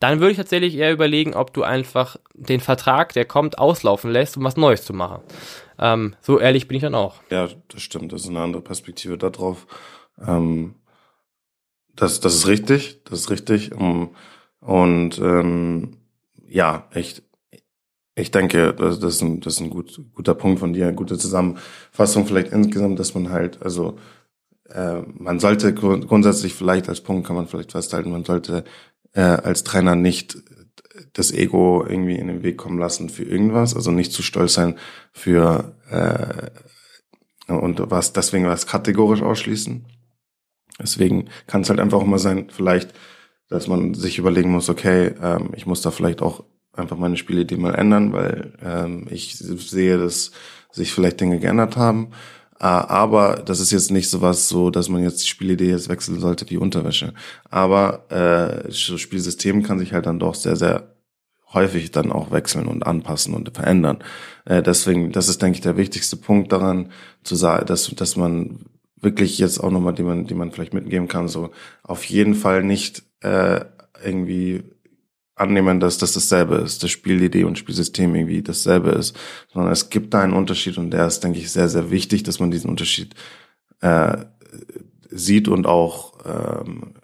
dann 0.00 0.18
würde 0.18 0.32
ich 0.32 0.38
tatsächlich 0.38 0.76
eher 0.76 0.92
überlegen, 0.92 1.34
ob 1.34 1.52
du 1.52 1.62
einfach 1.62 2.16
den 2.34 2.60
Vertrag, 2.60 3.12
der 3.12 3.26
kommt, 3.26 3.58
auslaufen 3.58 4.10
lässt, 4.10 4.36
um 4.36 4.44
was 4.44 4.56
Neues 4.56 4.84
zu 4.84 4.94
machen. 4.94 5.20
Ähm, 5.78 6.16
so 6.22 6.40
ehrlich 6.40 6.68
bin 6.68 6.76
ich 6.76 6.82
dann 6.82 6.94
auch. 6.94 7.16
Ja, 7.30 7.48
das 7.68 7.82
stimmt. 7.82 8.12
Das 8.12 8.22
ist 8.22 8.28
eine 8.28 8.40
andere 8.40 8.62
Perspektive 8.62 9.18
darauf. 9.18 9.66
Ähm, 10.26 10.74
das, 11.94 12.20
das 12.20 12.34
ist 12.34 12.46
richtig. 12.46 13.04
Das 13.04 13.20
ist 13.20 13.30
richtig. 13.30 13.74
Um, 13.74 14.14
und 14.60 15.18
ähm, 15.18 15.98
ja, 16.48 16.88
echt, 16.92 17.22
ich 18.14 18.30
denke, 18.30 18.74
das, 18.74 19.00
das, 19.00 19.16
ist 19.16 19.22
ein, 19.22 19.40
das 19.40 19.54
ist 19.54 19.60
ein 19.60 19.70
gut, 19.70 20.00
guter 20.14 20.34
Punkt 20.34 20.60
von 20.60 20.72
dir, 20.72 20.86
eine 20.86 20.96
gute 20.96 21.18
Zusammenfassung 21.18 22.26
vielleicht 22.26 22.52
insgesamt, 22.52 22.98
dass 22.98 23.14
man 23.14 23.30
halt, 23.30 23.62
also 23.62 23.98
äh, 24.74 25.02
man 25.14 25.40
sollte 25.40 25.74
grund 25.74 26.08
grundsätzlich 26.08 26.54
vielleicht 26.54 26.88
als 26.88 27.00
Punkt 27.00 27.26
kann 27.26 27.36
man 27.36 27.46
vielleicht 27.46 27.72
festhalten, 27.72 28.10
man 28.10 28.24
sollte 28.24 28.64
äh, 29.12 29.20
als 29.20 29.64
Trainer 29.64 29.94
nicht 29.94 30.38
das 31.12 31.32
Ego 31.32 31.84
irgendwie 31.88 32.16
in 32.16 32.28
den 32.28 32.42
Weg 32.42 32.58
kommen 32.58 32.78
lassen 32.78 33.08
für 33.08 33.24
irgendwas, 33.24 33.74
also 33.74 33.90
nicht 33.90 34.12
zu 34.12 34.22
stolz 34.22 34.54
sein 34.54 34.76
für 35.12 35.74
äh, 35.90 37.52
und 37.52 37.90
was 37.90 38.12
deswegen 38.12 38.46
was 38.46 38.66
kategorisch 38.66 39.22
ausschließen. 39.22 39.86
Deswegen 40.78 41.28
kann 41.46 41.62
es 41.62 41.70
halt 41.70 41.80
einfach 41.80 41.98
auch 41.98 42.06
mal 42.06 42.18
sein, 42.18 42.48
vielleicht 42.50 42.94
dass 43.50 43.66
man 43.66 43.94
sich 43.94 44.18
überlegen 44.18 44.50
muss, 44.50 44.70
okay, 44.70 45.12
ähm, 45.20 45.50
ich 45.54 45.66
muss 45.66 45.82
da 45.82 45.90
vielleicht 45.90 46.22
auch 46.22 46.44
einfach 46.72 46.96
meine 46.96 47.16
Spielidee 47.16 47.56
mal 47.56 47.74
ändern, 47.74 48.12
weil 48.12 48.52
ähm, 48.62 49.06
ich 49.10 49.36
sehe, 49.36 49.98
dass 49.98 50.30
sich 50.70 50.92
vielleicht 50.92 51.20
Dinge 51.20 51.40
geändert 51.40 51.76
haben. 51.76 52.12
Äh, 52.60 52.64
aber 52.64 53.42
das 53.44 53.60
ist 53.60 53.70
jetzt 53.72 53.90
nicht 53.90 54.10
so 54.10 54.20
was 54.20 54.48
so, 54.48 54.70
dass 54.70 54.88
man 54.88 55.02
jetzt 55.02 55.22
die 55.22 55.28
Spielidee 55.28 55.70
jetzt 55.70 55.88
wechseln 55.88 56.20
sollte 56.20 56.48
wie 56.50 56.58
Unterwäsche. 56.58 57.14
Aber 57.50 58.04
äh, 58.10 58.68
das 58.68 58.78
Spielsystem 58.78 59.62
kann 59.62 59.78
sich 59.78 59.92
halt 59.92 60.06
dann 60.06 60.18
doch 60.18 60.34
sehr, 60.34 60.56
sehr 60.56 60.94
häufig 61.52 61.90
dann 61.90 62.12
auch 62.12 62.30
wechseln 62.30 62.66
und 62.66 62.86
anpassen 62.86 63.34
und 63.34 63.54
verändern. 63.54 63.98
Äh, 64.44 64.62
deswegen, 64.62 65.10
das 65.12 65.28
ist, 65.28 65.42
denke 65.42 65.56
ich, 65.56 65.62
der 65.62 65.76
wichtigste 65.76 66.16
Punkt 66.16 66.52
daran, 66.52 66.90
zu 67.24 67.34
sagen, 67.34 67.66
dass, 67.66 67.88
dass 67.94 68.16
man 68.16 68.66
wirklich 69.00 69.38
jetzt 69.38 69.58
auch 69.58 69.70
nochmal, 69.70 69.94
die 69.94 70.02
man, 70.02 70.26
die 70.26 70.34
man 70.34 70.52
vielleicht 70.52 70.74
mitgeben 70.74 71.08
kann, 71.08 71.28
so 71.28 71.50
auf 71.82 72.04
jeden 72.04 72.34
Fall 72.34 72.62
nicht 72.62 73.02
äh, 73.20 73.60
irgendwie 74.04 74.62
annehmen, 75.40 75.80
dass 75.80 75.98
das 75.98 76.12
dasselbe 76.12 76.56
ist, 76.56 76.82
das 76.82 76.90
Spielidee 76.90 77.44
und 77.44 77.58
Spielsystem 77.58 78.14
irgendwie 78.14 78.42
dasselbe 78.42 78.90
ist, 78.90 79.16
sondern 79.52 79.72
es 79.72 79.90
gibt 79.90 80.14
da 80.14 80.20
einen 80.20 80.34
Unterschied 80.34 80.78
und 80.78 80.90
der 80.90 81.06
ist, 81.06 81.20
denke 81.20 81.38
ich, 81.38 81.50
sehr, 81.50 81.68
sehr 81.68 81.90
wichtig, 81.90 82.22
dass 82.22 82.40
man 82.40 82.50
diesen 82.50 82.70
Unterschied 82.70 83.14
äh, 83.80 84.18
sieht 85.08 85.48
und 85.48 85.66
auch 85.66 86.12
ähm, 86.24 86.94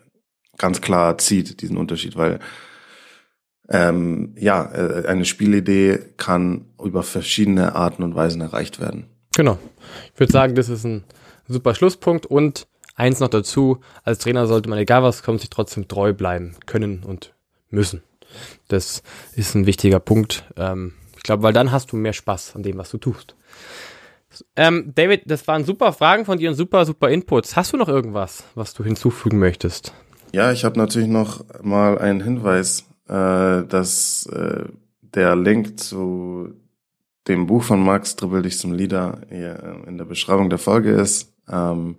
ganz 0.59 0.81
klar 0.81 1.19
zieht, 1.19 1.63
diesen 1.63 1.77
Unterschied, 1.77 2.17
weil 2.17 2.41
ähm, 3.69 4.35
ja, 4.39 4.65
äh, 4.73 5.07
eine 5.07 5.25
Spielidee 5.25 5.99
kann 6.17 6.67
über 6.83 7.03
verschiedene 7.03 7.75
Arten 7.75 8.03
und 8.03 8.15
Weisen 8.15 8.41
erreicht 8.41 8.81
werden. 8.81 9.07
Genau. 9.35 9.59
Ich 10.15 10.21
würde 10.21 10.33
sagen, 10.33 10.55
das 10.55 10.69
ist 10.69 10.85
ein 10.85 11.05
super 11.49 11.75
Schlusspunkt 11.75 12.27
und 12.27 12.67
eins 12.95 13.21
noch 13.21 13.29
dazu, 13.29 13.81
als 14.05 14.19
Trainer 14.19 14.47
sollte 14.47 14.69
man, 14.69 14.79
egal 14.79 15.03
was 15.03 15.23
kommt, 15.23 15.41
sich 15.41 15.51
trotzdem 15.51 15.89
treu 15.89 16.13
bleiben 16.13 16.55
können 16.67 17.03
und 17.03 17.35
müssen. 17.71 18.03
Das 18.69 19.03
ist 19.35 19.55
ein 19.55 19.67
wichtiger 19.67 20.01
Punkt. 20.01 20.45
Ähm, 20.57 20.93
ich 21.17 21.23
glaube, 21.23 21.43
weil 21.43 21.53
dann 21.53 21.73
hast 21.73 21.93
du 21.93 21.97
mehr 21.97 22.13
Spaß 22.13 22.57
an 22.57 22.63
dem, 22.63 22.79
was 22.79 22.91
du 22.91 22.99
tust. 22.99 23.35
Ähm, 24.55 24.93
David, 24.95 25.23
das 25.27 25.47
waren 25.49 25.65
super 25.65 25.93
Fragen 25.93 26.25
von 26.25 26.39
dir 26.39 26.51
und 26.51 26.57
super, 26.57 26.85
super 26.85 27.09
Inputs. 27.09 27.57
Hast 27.57 27.73
du 27.73 27.77
noch 27.77 27.89
irgendwas, 27.89 28.45
was 28.55 28.75
du 28.75 28.85
hinzufügen 28.85 29.39
möchtest? 29.39 29.93
Ja, 30.33 30.53
ich 30.53 30.65
habe 30.65 30.79
natürlich 30.79 31.09
noch 31.09 31.45
mal 31.63 31.99
einen 31.99 32.21
Hinweis, 32.21 32.85
äh, 33.09 33.65
dass 33.65 34.27
äh, 34.27 34.65
der 35.01 35.37
Link 35.37 35.81
zu 35.81 36.51
dem 37.29 37.47
Buch 37.47 37.63
von 37.63 37.83
Max 37.83 38.17
Dribbel 38.17 38.43
dich 38.43 38.59
zum 38.59 38.73
Leader 38.73 39.23
hier 39.31 39.83
in 39.87 39.99
der 39.99 40.05
Beschreibung 40.05 40.51
der 40.51 40.59
Folge 40.59 40.91
ist. 40.93 41.33
Ähm, 41.49 41.97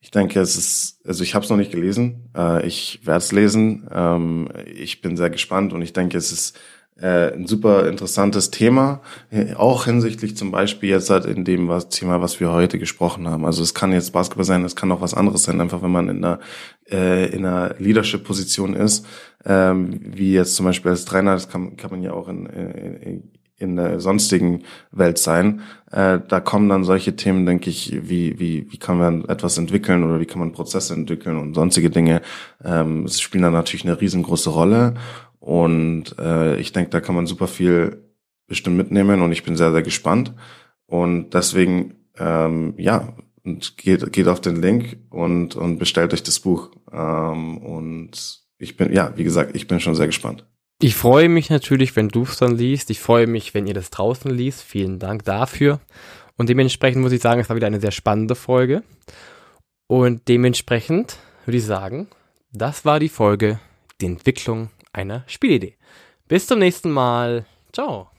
ich 0.00 0.10
denke, 0.10 0.40
es 0.40 0.56
ist, 0.56 1.00
also 1.06 1.22
ich 1.22 1.34
habe 1.34 1.44
es 1.44 1.50
noch 1.50 1.56
nicht 1.56 1.72
gelesen. 1.72 2.30
Äh, 2.36 2.66
ich 2.66 3.00
werde 3.04 3.18
es 3.18 3.32
lesen. 3.32 3.88
Ähm, 3.92 4.48
ich 4.66 5.00
bin 5.00 5.16
sehr 5.16 5.30
gespannt 5.30 5.72
und 5.72 5.82
ich 5.82 5.92
denke, 5.92 6.16
es 6.16 6.32
ist 6.32 6.58
äh, 7.00 7.32
ein 7.32 7.46
super 7.46 7.88
interessantes 7.88 8.50
Thema, 8.50 9.02
äh, 9.30 9.54
auch 9.54 9.84
hinsichtlich 9.84 10.36
zum 10.36 10.50
Beispiel 10.50 10.90
jetzt 10.90 11.10
halt 11.10 11.26
in 11.26 11.44
dem 11.44 11.68
was, 11.68 11.88
Thema, 11.88 12.20
was 12.20 12.40
wir 12.40 12.50
heute 12.52 12.78
gesprochen 12.78 13.28
haben. 13.28 13.44
Also 13.44 13.62
es 13.62 13.74
kann 13.74 13.92
jetzt 13.92 14.12
Basketball 14.12 14.44
sein, 14.44 14.64
es 14.64 14.76
kann 14.76 14.90
auch 14.90 15.00
was 15.00 15.14
anderes 15.14 15.44
sein, 15.44 15.60
einfach 15.60 15.82
wenn 15.82 15.92
man 15.92 16.08
in 16.08 16.24
einer, 16.24 16.40
äh, 16.90 17.26
in 17.30 17.44
einer 17.44 17.76
Leadership-Position 17.78 18.74
ist, 18.74 19.06
ähm, 19.44 20.00
wie 20.02 20.32
jetzt 20.32 20.56
zum 20.56 20.66
Beispiel 20.66 20.90
als 20.90 21.04
Trainer, 21.04 21.34
das 21.34 21.48
kann, 21.48 21.76
kann 21.76 21.90
man 21.90 22.02
ja 22.02 22.12
auch 22.12 22.28
in, 22.28 22.46
in, 22.46 23.32
in 23.58 23.76
der 23.76 24.00
sonstigen 24.00 24.62
Welt 24.92 25.18
sein. 25.18 25.60
Äh, 25.90 26.20
da 26.26 26.40
kommen 26.40 26.68
dann 26.68 26.84
solche 26.84 27.16
Themen, 27.16 27.44
denke 27.44 27.70
ich, 27.70 27.92
wie, 28.08 28.38
wie, 28.38 28.70
wie 28.70 28.76
kann 28.78 28.98
man 28.98 29.24
etwas 29.24 29.58
entwickeln 29.58 30.04
oder 30.04 30.20
wie 30.20 30.26
kann 30.26 30.38
man 30.38 30.52
Prozesse 30.52 30.94
entwickeln 30.94 31.38
und 31.38 31.54
sonstige 31.54 31.90
Dinge. 31.90 32.22
Ähm, 32.64 33.04
es 33.04 33.20
spielen 33.20 33.42
dann 33.42 33.52
natürlich 33.52 33.84
eine 33.84 34.00
riesengroße 34.00 34.50
Rolle. 34.50 34.94
Und 35.40 36.16
äh, 36.18 36.56
ich 36.58 36.72
denke, 36.72 36.90
da 36.90 37.00
kann 37.00 37.14
man 37.14 37.26
super 37.26 37.48
viel 37.48 38.04
bestimmt 38.46 38.76
mitnehmen 38.76 39.22
und 39.22 39.32
ich 39.32 39.42
bin 39.42 39.56
sehr, 39.56 39.72
sehr 39.72 39.82
gespannt. 39.82 40.34
Und 40.86 41.34
deswegen, 41.34 41.94
ähm, 42.18 42.74
ja, 42.76 43.14
und 43.44 43.76
geht, 43.76 44.12
geht 44.12 44.28
auf 44.28 44.40
den 44.40 44.60
Link 44.60 44.98
und, 45.10 45.56
und 45.56 45.78
bestellt 45.78 46.12
euch 46.12 46.22
das 46.22 46.40
Buch. 46.40 46.70
Ähm, 46.92 47.58
und 47.58 48.42
ich 48.58 48.76
bin, 48.76 48.92
ja, 48.92 49.12
wie 49.16 49.24
gesagt, 49.24 49.54
ich 49.54 49.66
bin 49.68 49.80
schon 49.80 49.94
sehr 49.94 50.06
gespannt. 50.06 50.46
Ich 50.80 50.94
freue 50.94 51.28
mich 51.28 51.50
natürlich, 51.50 51.96
wenn 51.96 52.08
du 52.08 52.22
es 52.22 52.36
dann 52.36 52.56
liest. 52.56 52.90
Ich 52.90 53.00
freue 53.00 53.26
mich, 53.26 53.52
wenn 53.52 53.66
ihr 53.66 53.74
das 53.74 53.90
draußen 53.90 54.30
liest. 54.30 54.62
Vielen 54.62 55.00
Dank 55.00 55.24
dafür. 55.24 55.80
Und 56.36 56.48
dementsprechend 56.48 57.02
muss 57.02 57.10
ich 57.10 57.20
sagen, 57.20 57.40
es 57.40 57.48
war 57.48 57.56
wieder 57.56 57.66
eine 57.66 57.80
sehr 57.80 57.90
spannende 57.90 58.36
Folge. 58.36 58.84
Und 59.88 60.28
dementsprechend 60.28 61.16
würde 61.44 61.58
ich 61.58 61.64
sagen, 61.64 62.06
das 62.52 62.84
war 62.84 63.00
die 63.00 63.08
Folge, 63.08 63.58
die 64.00 64.06
Entwicklung 64.06 64.70
einer 64.92 65.24
Spielidee. 65.26 65.76
Bis 66.28 66.46
zum 66.46 66.60
nächsten 66.60 66.90
Mal. 66.90 67.44
Ciao. 67.72 68.10